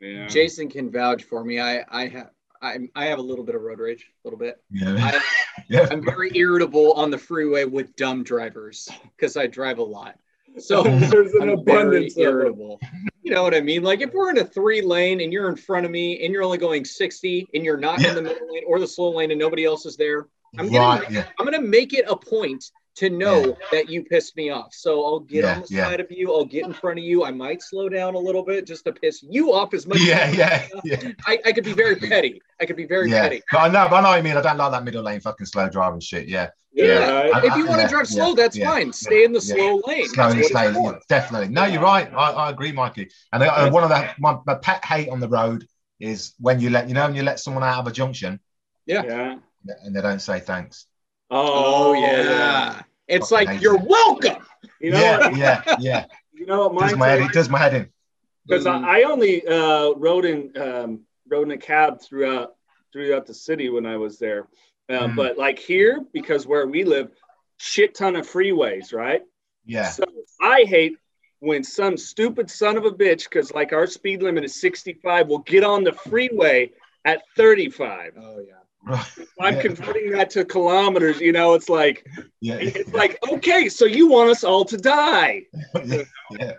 [0.00, 0.26] Yeah.
[0.26, 1.60] Jason can vouch for me.
[1.60, 2.30] I I have
[2.60, 4.60] I'm, I have a little bit of road rage, a little bit.
[4.70, 5.20] Yeah, I,
[5.68, 5.86] yeah.
[5.90, 10.16] I'm very irritable on the freeway with dumb drivers because I drive a lot.
[10.58, 12.80] So There's an I'm very abundance of irritable.
[13.22, 13.82] You know what I mean?
[13.82, 16.42] Like if we're in a three lane and you're in front of me and you're
[16.42, 18.10] only going 60 and you're not Yeah.
[18.10, 20.26] in the middle lane or the slow lane and nobody else is there,
[20.56, 21.10] I'm gonna right.
[21.10, 21.26] Yeah.
[21.38, 23.54] I'm gonna make it a point to know yeah.
[23.70, 24.74] that you pissed me off.
[24.74, 25.84] So I'll get yeah, on the yeah.
[25.84, 26.32] side of you.
[26.32, 27.24] I'll get in front of you.
[27.24, 30.00] I might slow down a little bit just to piss you off as much.
[30.00, 31.12] Yeah, as yeah, yeah.
[31.26, 32.42] I, I could be very petty.
[32.60, 33.42] I could be very petty.
[33.52, 34.36] But I know, but I know what I mean.
[34.36, 36.26] I don't like that middle lane fucking slow driving shit.
[36.26, 36.50] Yeah.
[36.72, 37.30] Yeah.
[37.34, 38.92] I, if you want to drive slow, that's fine.
[38.92, 40.08] Stay in the slow lane.
[40.08, 40.74] Slowly stay.
[41.08, 41.48] definitely.
[41.48, 42.12] No, you're right.
[42.12, 43.10] I, I agree, Mikey.
[43.32, 45.66] And uh, one of the my, my pet hate on the road
[46.00, 48.40] is when you let you know when you let someone out of a junction.
[48.86, 49.02] Yeah.
[49.04, 49.36] Yeah.
[49.84, 50.86] And they don't say thanks.
[51.30, 52.82] Oh, oh yeah.
[53.06, 54.44] It's like you're welcome.
[54.80, 56.04] You know, yeah, yeah, yeah.
[56.32, 56.90] You know what?
[56.90, 57.88] Does my head, does my head in.
[58.46, 58.84] Because mm.
[58.84, 62.54] I, I, only uh, rode in um, rode in a cab throughout
[62.92, 64.46] throughout the city when I was there.
[64.88, 65.16] Uh, mm.
[65.16, 67.10] But like here, because where we live,
[67.56, 69.22] shit ton of freeways, right?
[69.66, 69.90] Yeah.
[69.90, 70.04] So
[70.40, 70.96] I hate
[71.40, 75.38] when some stupid son of a bitch, because like our speed limit is 65, will
[75.38, 76.70] get on the freeway
[77.04, 78.12] at 35.
[78.16, 78.54] Oh yeah.
[79.40, 79.62] I'm yeah.
[79.62, 81.20] converting that to kilometers.
[81.20, 82.06] You know, it's like,
[82.40, 85.42] yeah, it's like, okay, so you want us all to die.
[85.84, 86.02] yeah.
[86.38, 86.52] yeah.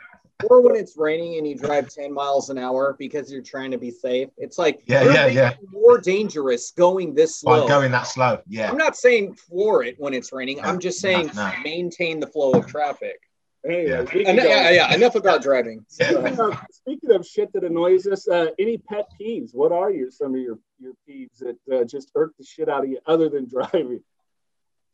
[0.50, 3.78] Or when it's raining and you drive 10 miles an hour because you're trying to
[3.78, 4.30] be safe.
[4.38, 5.54] It's like, yeah, yeah, yeah.
[5.70, 7.64] More dangerous going this slow.
[7.64, 8.42] By going that slow.
[8.48, 8.72] Yeah.
[8.72, 10.58] I'm not saying floor it when it's raining.
[10.58, 11.54] No, I'm just saying no, no.
[11.62, 13.20] maintain the flow of traffic.
[13.64, 14.06] Hey, yeah.
[14.14, 15.84] En- yeah, yeah, enough about driving.
[15.90, 19.54] Speaking, of, speaking of shit that annoys us, uh, any pet peeves?
[19.54, 22.86] What are your some of your your peeves that uh, just irk the shit out
[22.86, 24.02] of you, other than driving?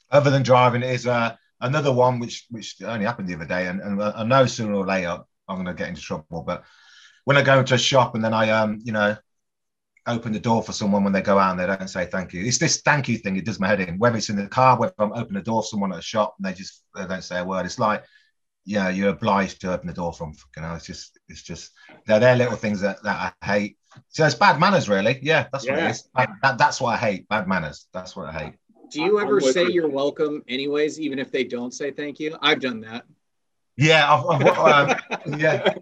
[0.09, 3.81] Other than driving is uh, another one which which only happened the other day, and,
[3.81, 6.41] and I know sooner or later I'm going to get into trouble.
[6.41, 6.63] But
[7.25, 9.15] when I go into a shop and then I um you know
[10.07, 12.43] open the door for someone when they go out and they don't say thank you.
[12.43, 13.37] It's this thank you thing.
[13.37, 13.97] It does my head in.
[13.97, 16.35] Whether it's in the car, whether I'm opening the door for someone at a shop
[16.37, 17.65] and they just they don't say a word.
[17.65, 18.03] It's like
[18.65, 20.33] yeah, you're obliged to open the door from.
[20.55, 21.71] You know, it's just, it's just,
[22.07, 23.77] they're, they're little things that, that I hate.
[24.09, 25.19] So it's bad manners, really.
[25.21, 25.71] Yeah, that's yeah.
[25.73, 26.01] what it is.
[26.13, 27.29] Bad, that, that's what I hate.
[27.29, 27.87] Bad manners.
[27.93, 28.53] That's what I hate.
[28.89, 32.35] Do you ever say you're welcome, anyways, even if they don't say thank you?
[32.41, 33.05] I've done that.
[33.77, 35.75] Yeah, I've, I've, um, yeah.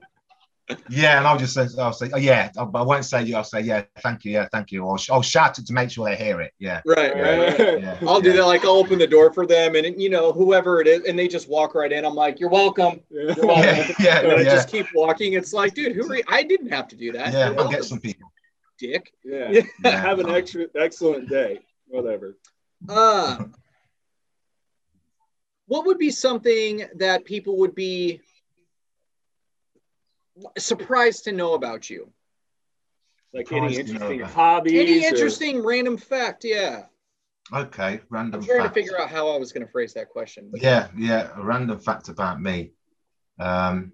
[0.90, 3.36] Yeah, and I'll just say, I'll say, oh yeah, I won't say you.
[3.36, 6.06] I'll say, yeah, thank you, yeah, thank you, or I'll shout it to make sure
[6.06, 6.54] they hear it.
[6.58, 7.60] Yeah, right, right.
[7.60, 7.82] right.
[7.82, 8.32] Yeah, I'll yeah.
[8.32, 8.46] do that.
[8.46, 11.28] Like I'll open the door for them, and you know, whoever it is, and they
[11.28, 12.06] just walk right in.
[12.06, 13.02] I'm like, you're welcome.
[13.10, 13.46] You're welcome.
[13.56, 15.34] Yeah, yeah, and I just keep walking.
[15.34, 16.24] It's like, dude, who are you?
[16.30, 17.34] I didn't have to do that.
[17.34, 18.32] Yeah, I'll get some people.
[18.80, 19.14] Dick.
[19.24, 19.62] Yeah.
[19.84, 21.60] Have an extra excellent day.
[21.88, 22.38] Whatever.
[22.90, 23.46] Uh,
[25.68, 28.22] what would be something that people would be
[30.58, 32.12] surprised to know about you?
[33.34, 34.74] Like any interesting hobbies?
[34.74, 35.68] Any interesting or...
[35.70, 36.44] random fact?
[36.46, 36.84] Yeah.
[37.52, 38.42] Okay, random.
[38.42, 38.74] I'm trying fact.
[38.74, 40.50] to figure out how I was going to phrase that question.
[40.52, 40.62] But...
[40.62, 42.72] Yeah, yeah, a random fact about me.
[43.40, 43.92] Um,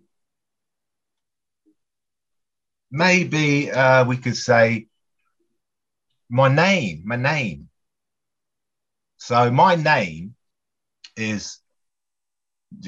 [2.91, 4.87] maybe uh, we could say
[6.29, 7.03] my name.
[7.05, 7.69] My name.
[9.17, 10.35] So my name
[11.17, 11.59] is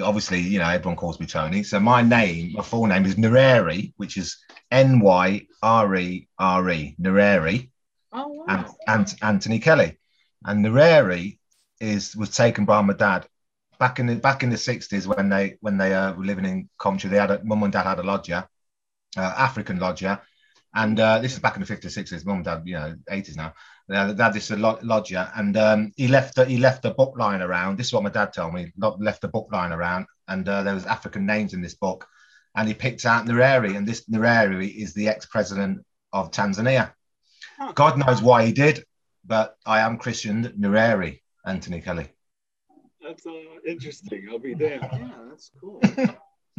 [0.02, 1.64] obviously, you know, everyone calls me Tony.
[1.64, 4.38] So my name, my full name is Nyerere, which is
[4.70, 7.70] N Y R E R E, Nyerere.
[8.14, 8.46] Oh, wow.
[8.48, 9.98] And, and Anthony Kelly.
[10.46, 11.38] And Nyerere
[11.80, 13.28] is was taken by my dad
[13.80, 16.70] back in the back in the 60s when they when they uh, were living in
[16.78, 17.10] Coventry.
[17.10, 18.48] They had a mum and dad had a lodger,
[19.18, 20.22] uh, African lodger.
[20.74, 22.26] And uh, this is back in the 50s, 60s.
[22.26, 23.54] Mum and dad, you know, 80s now.
[23.92, 27.42] Uh, they had this lodger, and um, he left the, he left the book line
[27.42, 27.78] around.
[27.78, 28.72] This is what my dad told me.
[28.78, 32.08] Left the book line around, and uh, there was African names in this book,
[32.56, 36.94] and he picked out Nyerere, and this Nyerere is the ex-president of Tanzania.
[37.76, 38.86] God knows why he did,
[39.26, 42.08] but I am christened Nyerere, Anthony Kelly.
[43.02, 43.32] That's uh,
[43.68, 44.28] interesting.
[44.32, 44.80] I'll be there.
[44.82, 45.82] yeah, that's cool.
[45.98, 46.06] uh,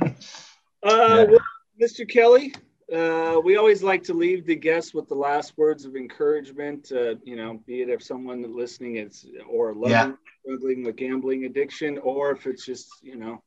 [0.03, 1.25] yeah.
[1.25, 1.39] well,
[1.81, 2.09] Mr.
[2.09, 2.55] Kelly,
[2.93, 6.93] uh, we always like to leave the guests with the last words of encouragement.
[6.93, 10.13] Uh, you know, be it if someone listening is or loving, yeah.
[10.45, 13.43] struggling with gambling addiction, or if it's just you know,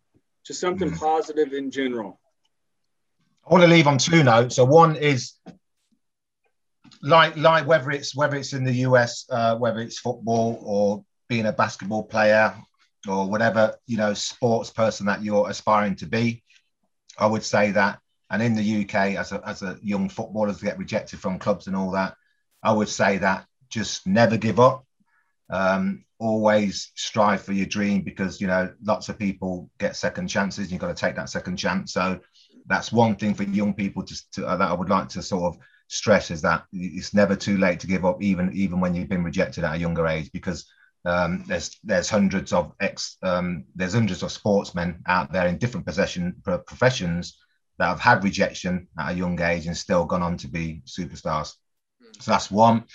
[0.45, 0.99] just something mm.
[0.99, 2.19] positive in general.
[3.47, 4.55] I want to leave on two notes.
[4.55, 5.33] So one is
[7.03, 11.45] like like whether it's whether it's in the US, uh, whether it's football or being
[11.45, 12.55] a basketball player
[13.07, 16.43] or whatever you know sports person that you're aspiring to be.
[17.17, 17.99] I would say that
[18.35, 21.67] and in the UK, as a, as a young footballer to get rejected from clubs
[21.67, 22.15] and all that,
[22.61, 24.85] I would say that just never give up.
[25.49, 30.69] Um, always strive for your dream because you know lots of people get second chances.
[30.69, 31.93] You've got to take that second chance.
[31.93, 32.19] So
[32.65, 35.55] that's one thing for young people to, to uh, that I would like to sort
[35.55, 39.07] of stress is that it's never too late to give up, even even when you've
[39.07, 40.65] been rejected at a younger age, because
[41.05, 45.85] um, there's there's hundreds of ex um, there's hundreds of sportsmen out there in different
[45.85, 47.37] possession professions
[47.77, 51.53] that have had rejection at a young age and still gone on to be superstars.
[52.01, 52.21] Mm.
[52.21, 52.85] So that's one.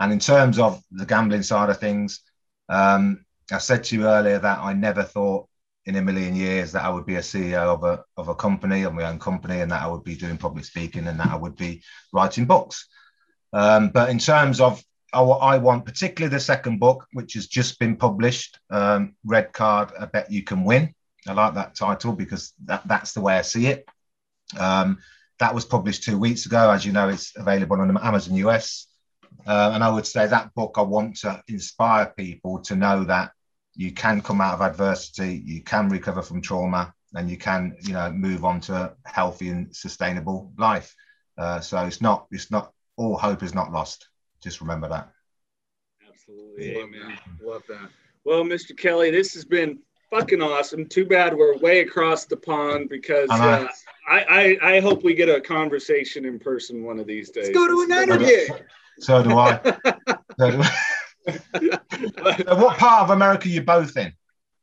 [0.00, 2.20] And in terms of the gambling side of things,
[2.68, 5.48] um, I said to you earlier that I never thought
[5.86, 8.82] in a million years that I would be a CEO of a of a company,
[8.82, 11.36] of my own company, and that I would be doing public speaking, and that I
[11.36, 12.86] would be writing books.
[13.52, 17.78] Um, but in terms of what I want, particularly the second book, which has just
[17.78, 20.94] been published, um, Red Card, I Bet You Can Win.
[21.26, 23.88] I like that title because that, that's the way I see it.
[24.58, 24.98] Um,
[25.38, 26.70] that was published two weeks ago.
[26.70, 28.86] As you know, it's available on Amazon US.
[29.46, 33.32] Uh, and I would say that book, I want to inspire people to know that
[33.74, 37.94] you can come out of adversity, you can recover from trauma, and you can, you
[37.94, 40.94] know, move on to a healthy and sustainable life.
[41.38, 44.08] Uh, so it's not, it's not all hope is not lost.
[44.42, 45.10] Just remember that.
[46.06, 47.18] Absolutely, amen.
[47.42, 47.88] Love that.
[48.24, 48.76] Well, Mr.
[48.76, 49.78] Kelly, this has been
[50.10, 50.86] fucking awesome.
[50.86, 53.66] Too bad we're way across the pond because uh,
[54.08, 57.46] I, I, I hope we get a conversation in person one of these days.
[57.46, 58.48] Let's go to an interview.
[58.98, 59.60] So do I.
[60.38, 62.54] so do I.
[62.54, 64.12] what part of America are you both in?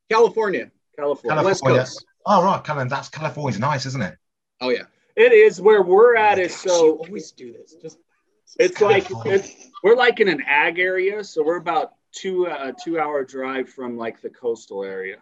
[0.09, 0.72] California.
[0.97, 1.43] California.
[1.43, 2.05] West Coast.
[2.26, 2.64] Oh, right.
[2.64, 2.89] California.
[2.89, 4.15] That's California's nice, isn't it?
[4.61, 4.84] Oh, yeah.
[5.15, 6.39] It is where we're at.
[6.39, 6.97] Is so.
[6.97, 7.76] Always do this.
[7.81, 7.97] Just.
[8.59, 12.99] It's like it's, we're like in an ag area, so we're about two uh, two
[12.99, 15.18] hour drive from like the coastal area.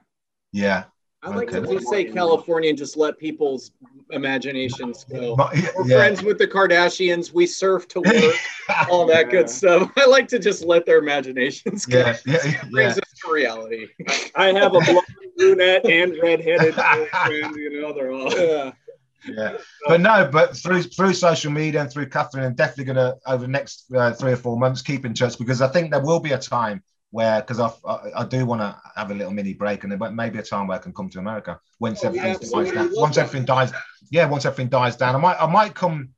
[0.52, 0.86] Yeah.
[1.26, 1.66] I like okay.
[1.66, 3.72] to just say California and just let people's
[4.12, 5.36] imaginations go.
[5.56, 7.34] yeah, We're friends with the Kardashians.
[7.34, 8.36] We surf to work,
[8.92, 9.32] all that yeah.
[9.32, 9.92] good stuff.
[9.98, 12.00] I like to just let their imaginations go.
[12.00, 12.64] Yeah, yeah, yeah.
[12.70, 13.88] brings us to reality.
[14.36, 17.56] I have a blonde, brunette, and redheaded friend.
[17.56, 18.32] You know, they're all.
[18.32, 18.72] Yeah.
[19.28, 19.58] Yeah,
[19.88, 23.42] but no, but through through social media and through Catherine, I'm definitely going to over
[23.42, 26.20] the next uh, three or four months keep in touch because I think there will
[26.20, 26.84] be a time
[27.16, 30.12] where because I, I, I do want to have a little mini break and there
[30.12, 32.92] may be a time where I can come to America once oh, everything dies down.
[32.94, 33.72] Once everything dies,
[34.12, 36.10] yeah, once everything dies down, I might I might come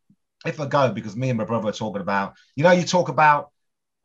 [0.44, 3.10] if I go because me and my brother are talking about you know you talk
[3.10, 3.52] about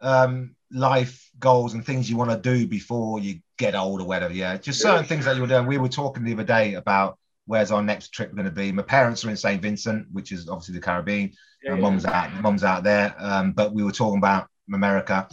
[0.03, 4.35] um, life goals and things you want to do before you get old or whatever.
[4.35, 5.67] Yeah, just certain things that you're doing.
[5.67, 8.71] We were talking the other day about where's our next trip going to be.
[8.71, 9.63] My parents are in St.
[9.63, 11.33] Vincent, which is obviously the Caribbean.
[11.65, 13.15] Yeah, Mum's out, mum's out there.
[13.19, 15.27] Um, but we were talking about America,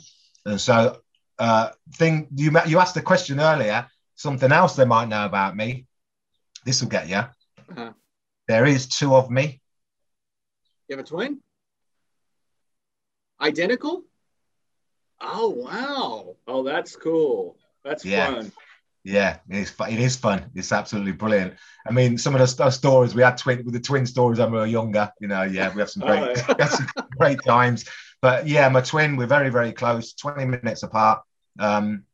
[0.45, 1.01] and so
[1.39, 3.87] uh, thing you you asked a question earlier.
[4.15, 5.85] Something else they might know about me.
[6.65, 7.15] This will get you.
[7.15, 7.93] Uh-huh.
[8.47, 9.61] There is two of me.
[10.87, 11.39] You have a twin?
[13.39, 14.03] Identical?
[15.21, 16.35] Oh wow!
[16.47, 17.57] Oh, that's cool.
[17.83, 18.33] That's yeah.
[18.33, 18.51] fun.
[19.03, 19.91] Yeah, it's fun.
[19.91, 20.51] it is fun.
[20.55, 21.53] It's absolutely brilliant.
[21.87, 24.51] I mean, some of the st- stories we had twin with the twin stories when
[24.51, 25.11] we were younger.
[25.21, 26.65] You know, yeah, we have some great, oh, yeah.
[26.67, 26.87] some
[27.17, 27.85] great times.
[28.21, 30.13] But yeah, my twin, we're very, very close.
[30.13, 31.21] Twenty minutes apart.
[31.59, 32.05] Um,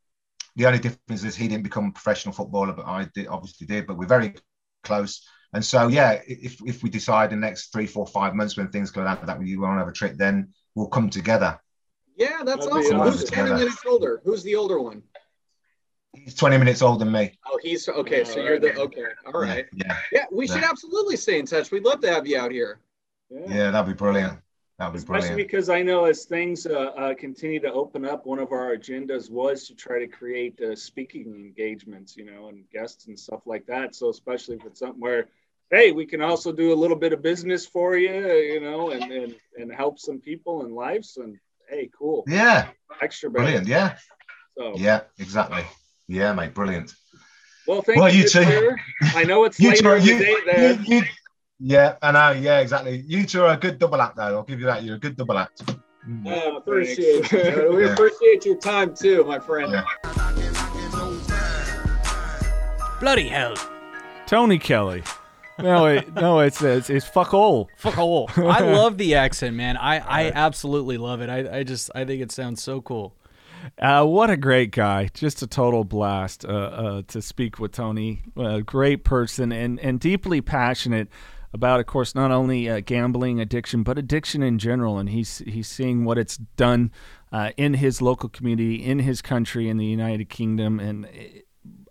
[0.55, 3.87] the only difference is he didn't become a professional footballer, but I did, obviously did.
[3.87, 4.35] But we're very
[4.83, 5.27] close.
[5.53, 8.69] And so, yeah, if, if we decide in the next three, four, five months when
[8.69, 11.59] things go down that we want to have a trip, then we'll come together.
[12.17, 12.99] Yeah, that's awesome.
[12.99, 14.21] Who's standing minutes older?
[14.23, 15.03] Who's the older one?
[16.13, 17.37] He's 20 minutes older than me.
[17.45, 18.23] Oh, he's okay.
[18.23, 19.03] So you're the okay.
[19.25, 19.65] All right.
[19.73, 19.85] Yeah.
[19.87, 19.97] Yeah.
[20.11, 21.71] yeah we should absolutely stay in touch.
[21.71, 22.79] We'd love to have you out here.
[23.29, 24.39] Yeah, yeah that'd be brilliant.
[24.77, 25.49] That was Especially brilliant.
[25.49, 29.31] because I know as things uh, uh, continue to open up, one of our agendas
[29.31, 33.65] was to try to create uh, speaking engagements, you know, and guests and stuff like
[33.67, 33.95] that.
[33.95, 35.29] So especially if it's something where,
[35.71, 39.09] hey, we can also do a little bit of business for you, you know, and
[39.11, 41.15] and, and help some people and lives.
[41.15, 41.37] And
[41.69, 42.25] hey, cool.
[42.27, 42.67] Yeah.
[43.01, 43.67] Extra brilliant.
[43.67, 43.95] Yeah.
[44.57, 45.63] So yeah, exactly.
[46.07, 46.93] Yeah, mate, brilliant.
[47.65, 48.75] Well, thank well, you, you two.
[49.15, 50.73] I know it's later in the day there.
[50.73, 51.03] You, you,
[51.59, 52.31] yeah, I know.
[52.31, 53.03] Yeah, exactly.
[53.07, 54.23] You two are a good double act, though.
[54.23, 54.83] I'll give you that.
[54.83, 55.63] You're a good double act.
[56.07, 56.25] Mm.
[56.25, 57.73] Yeah, appreciate it.
[57.73, 57.93] we yeah.
[57.93, 59.71] appreciate your time too, my friend.
[59.71, 59.85] Yeah.
[62.99, 63.55] Bloody hell.
[64.27, 65.03] Tony Kelly.
[65.57, 67.69] No, it, no, it's, it's it's fuck all.
[67.77, 68.29] Fuck all.
[68.35, 69.77] I love the accent, man.
[69.77, 71.29] I, I absolutely love it.
[71.29, 73.15] I, I just I think it sounds so cool.
[73.79, 75.09] Uh, what a great guy!
[75.13, 78.21] Just a total blast uh, uh, to speak with Tony.
[78.37, 81.07] A great person and and deeply passionate
[81.55, 84.99] about, of course, not only uh, gambling addiction, but addiction in general.
[84.99, 86.91] And he's he's seeing what it's done
[87.31, 91.45] uh, in his local community, in his country, in the United Kingdom, and it,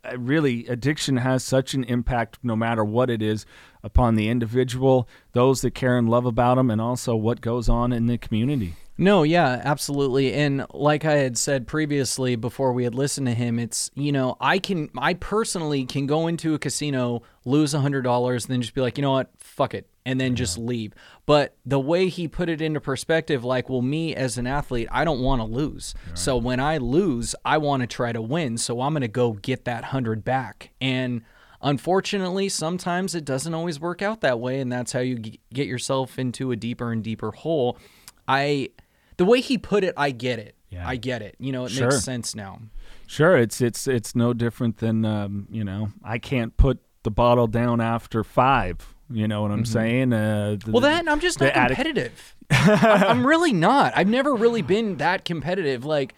[0.04, 3.46] uh, really, addiction has such an impact, no matter what it is,
[3.82, 7.92] upon the individual, those that care and love about them, and also what goes on
[7.92, 8.74] in the community.
[8.96, 10.32] No, yeah, absolutely.
[10.32, 14.36] And like I had said previously before we had listened to him, it's, you know,
[14.40, 18.72] I can, I personally can go into a casino, lose a $100, and then just
[18.72, 20.92] be like, you know what, fuck it, and then just leave.
[21.26, 25.04] But the way he put it into perspective, like, well, me as an athlete, I
[25.04, 25.94] don't want to lose.
[26.08, 26.18] Right.
[26.18, 28.58] So when I lose, I want to try to win.
[28.58, 30.70] So I'm going to go get that 100 back.
[30.80, 31.22] And,
[31.66, 36.18] Unfortunately, sometimes it doesn't always work out that way, and that's how you get yourself
[36.18, 37.78] into a deeper and deeper hole.
[38.28, 38.68] I
[39.16, 40.56] the way he put it, I get it.
[40.68, 40.86] yeah.
[40.86, 41.36] I get it.
[41.38, 41.88] You know, it sure.
[41.88, 42.60] makes sense now.
[43.06, 47.46] Sure, it's it's it's no different than um, you know, I can't put the bottle
[47.46, 48.93] down after five.
[49.10, 49.72] You know what I'm mm-hmm.
[49.72, 50.12] saying?
[50.12, 52.34] Uh, the, well, then I'm just not competitive.
[52.50, 53.92] I'm, I'm really not.
[53.96, 55.84] I've never really been that competitive.
[55.84, 56.14] Like,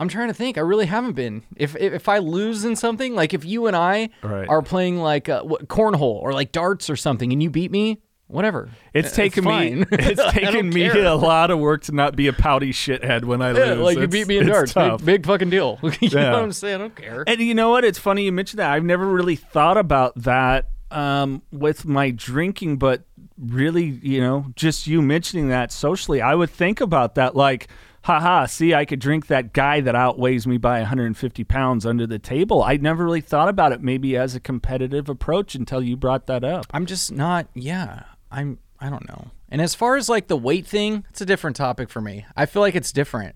[0.00, 0.56] I'm trying to think.
[0.56, 1.42] I really haven't been.
[1.56, 4.48] If if, if I lose in something, like if you and I right.
[4.48, 8.00] are playing like uh, what, cornhole or like darts or something, and you beat me,
[8.26, 8.70] whatever.
[8.94, 11.04] It's taken me it's taken me care.
[11.04, 13.78] a lot of work to not be a pouty shithead when I yeah, lose.
[13.78, 15.78] Like it's, you beat me in darts, big, big, fucking deal.
[15.82, 16.30] you yeah.
[16.30, 16.76] know what I'm saying?
[16.76, 17.24] I don't care.
[17.26, 17.84] And you know what?
[17.84, 18.70] It's funny you mentioned that.
[18.70, 23.04] I've never really thought about that um, with my drinking, but
[23.38, 27.68] really, you know, just you mentioning that socially, I would think about that like.
[28.02, 32.20] Haha, see, I could drink that guy that outweighs me by 150 pounds under the
[32.20, 32.62] table.
[32.62, 36.44] I never really thought about it maybe as a competitive approach until you brought that
[36.44, 36.66] up.
[36.70, 38.04] I'm just not, yeah.
[38.30, 39.32] I'm I don't know.
[39.48, 42.26] And as far as like the weight thing, it's a different topic for me.
[42.36, 43.34] I feel like it's different.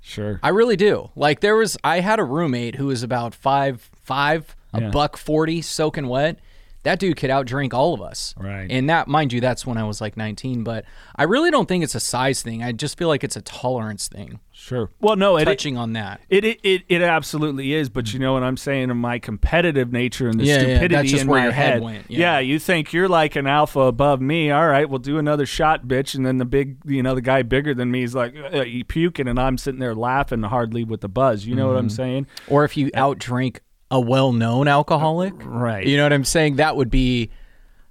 [0.00, 0.40] Sure.
[0.42, 1.10] I really do.
[1.14, 5.62] Like there was I had a roommate who was about five five, a buck forty,
[5.62, 6.38] soaking wet
[6.84, 8.34] that dude could outdrink all of us.
[8.36, 8.66] Right.
[8.70, 10.64] And that, mind you, that's when I was like 19.
[10.64, 10.84] But
[11.14, 12.62] I really don't think it's a size thing.
[12.62, 14.40] I just feel like it's a tolerance thing.
[14.50, 14.90] Sure.
[15.00, 17.88] Well, no, it, touching on that, it, it it it absolutely is.
[17.88, 18.90] But you know what I'm saying?
[18.90, 22.18] In my competitive nature and the yeah, stupidity yeah, in my head, head went, yeah.
[22.18, 22.38] yeah.
[22.38, 24.50] you think you're like an alpha above me.
[24.50, 26.14] All right, we'll do another shot, bitch.
[26.14, 29.26] And then the big, you know, the guy bigger than me is like uh, puking,
[29.26, 31.44] and I'm sitting there laughing hardly with the buzz.
[31.44, 31.72] You know mm-hmm.
[31.72, 31.96] what I'm mm-hmm.
[31.96, 32.26] saying?
[32.46, 33.58] Or if you outdrink
[33.92, 35.86] a well-known alcoholic, right?
[35.86, 36.56] You know what I'm saying?
[36.56, 37.30] That would be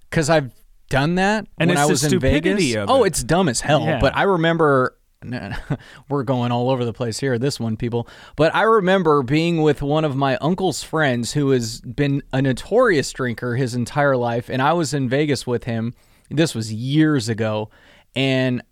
[0.10, 0.52] because I've
[0.90, 2.76] done that and when I was in Vegas.
[2.76, 3.86] oh, it's dumb as hell.
[3.86, 4.00] Yeah.
[4.02, 4.98] But I remember
[6.10, 7.38] we're going all over the place here.
[7.38, 8.08] This one, people.
[8.36, 13.12] But I remember being with one of my uncle's friends who has been a notorious
[13.12, 15.94] drinker his entire life, and I was in Vegas with him.
[16.30, 17.70] This was years ago,
[18.16, 18.64] and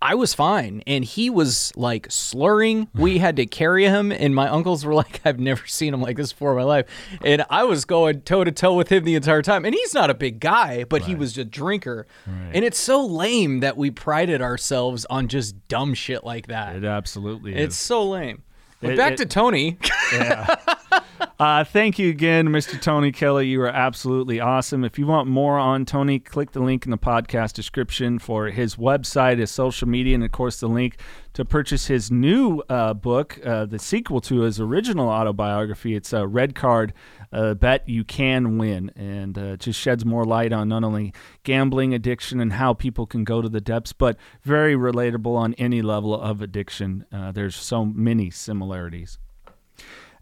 [0.00, 0.82] I was fine.
[0.86, 2.88] And he was like slurring.
[2.94, 4.12] We had to carry him.
[4.12, 6.86] And my uncles were like, I've never seen him like this before in my life.
[7.22, 9.64] And I was going toe to toe with him the entire time.
[9.64, 11.08] And he's not a big guy, but right.
[11.08, 12.06] he was a drinker.
[12.26, 12.50] Right.
[12.54, 16.76] And it's so lame that we prided ourselves on just dumb shit like that.
[16.76, 17.66] It absolutely is.
[17.66, 18.42] It's so lame.
[18.80, 19.78] But it, back it, to Tony.
[20.12, 20.54] Yeah.
[21.40, 22.80] Uh, thank you again, Mr.
[22.82, 23.46] Tony Kelly.
[23.46, 24.82] You are absolutely awesome.
[24.82, 28.74] If you want more on Tony, click the link in the podcast description for his
[28.74, 30.98] website, his social media, and of course the link
[31.34, 35.94] to purchase his new uh, book, uh, the sequel to his original autobiography.
[35.94, 36.92] It's a Red Card
[37.32, 41.94] uh, Bet You Can Win, and uh, just sheds more light on not only gambling
[41.94, 46.20] addiction and how people can go to the depths, but very relatable on any level
[46.20, 47.04] of addiction.
[47.12, 49.20] Uh, there's so many similarities.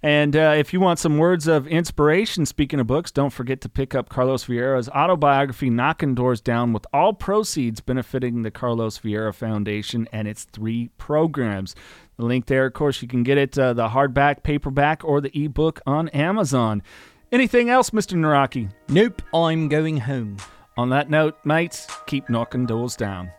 [0.02, 3.68] And uh, if you want some words of inspiration, speaking of books, don't forget to
[3.68, 9.34] pick up Carlos Vieira's autobiography, Knocking Doors Down, with all proceeds benefiting the Carlos Vieira
[9.34, 11.74] Foundation and its three programs.
[12.18, 15.36] The link there, of course, you can get it uh, the hardback, paperback, or the
[15.38, 16.82] ebook on Amazon.
[17.32, 18.16] Anything else, Mr.
[18.16, 18.70] Naraki?
[18.88, 20.36] Nope, I'm going home.
[20.78, 23.30] On that note, mates, keep knocking doors down.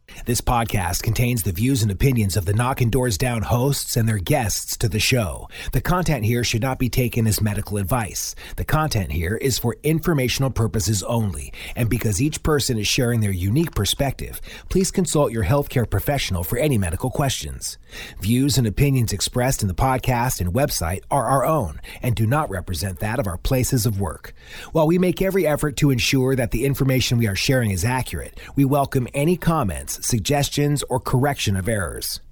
[0.25, 4.19] This podcast contains the views and opinions of the Knocking Doors Down hosts and their
[4.19, 5.49] guests to the show.
[5.71, 8.35] The content here should not be taken as medical advice.
[8.55, 13.31] The content here is for informational purposes only, and because each person is sharing their
[13.31, 17.79] unique perspective, please consult your healthcare professional for any medical questions.
[18.19, 22.49] Views and opinions expressed in the podcast and website are our own and do not
[22.49, 24.33] represent that of our places of work.
[24.71, 28.39] While we make every effort to ensure that the information we are sharing is accurate,
[28.55, 32.19] we welcome any comments suggestions, or correction of errors.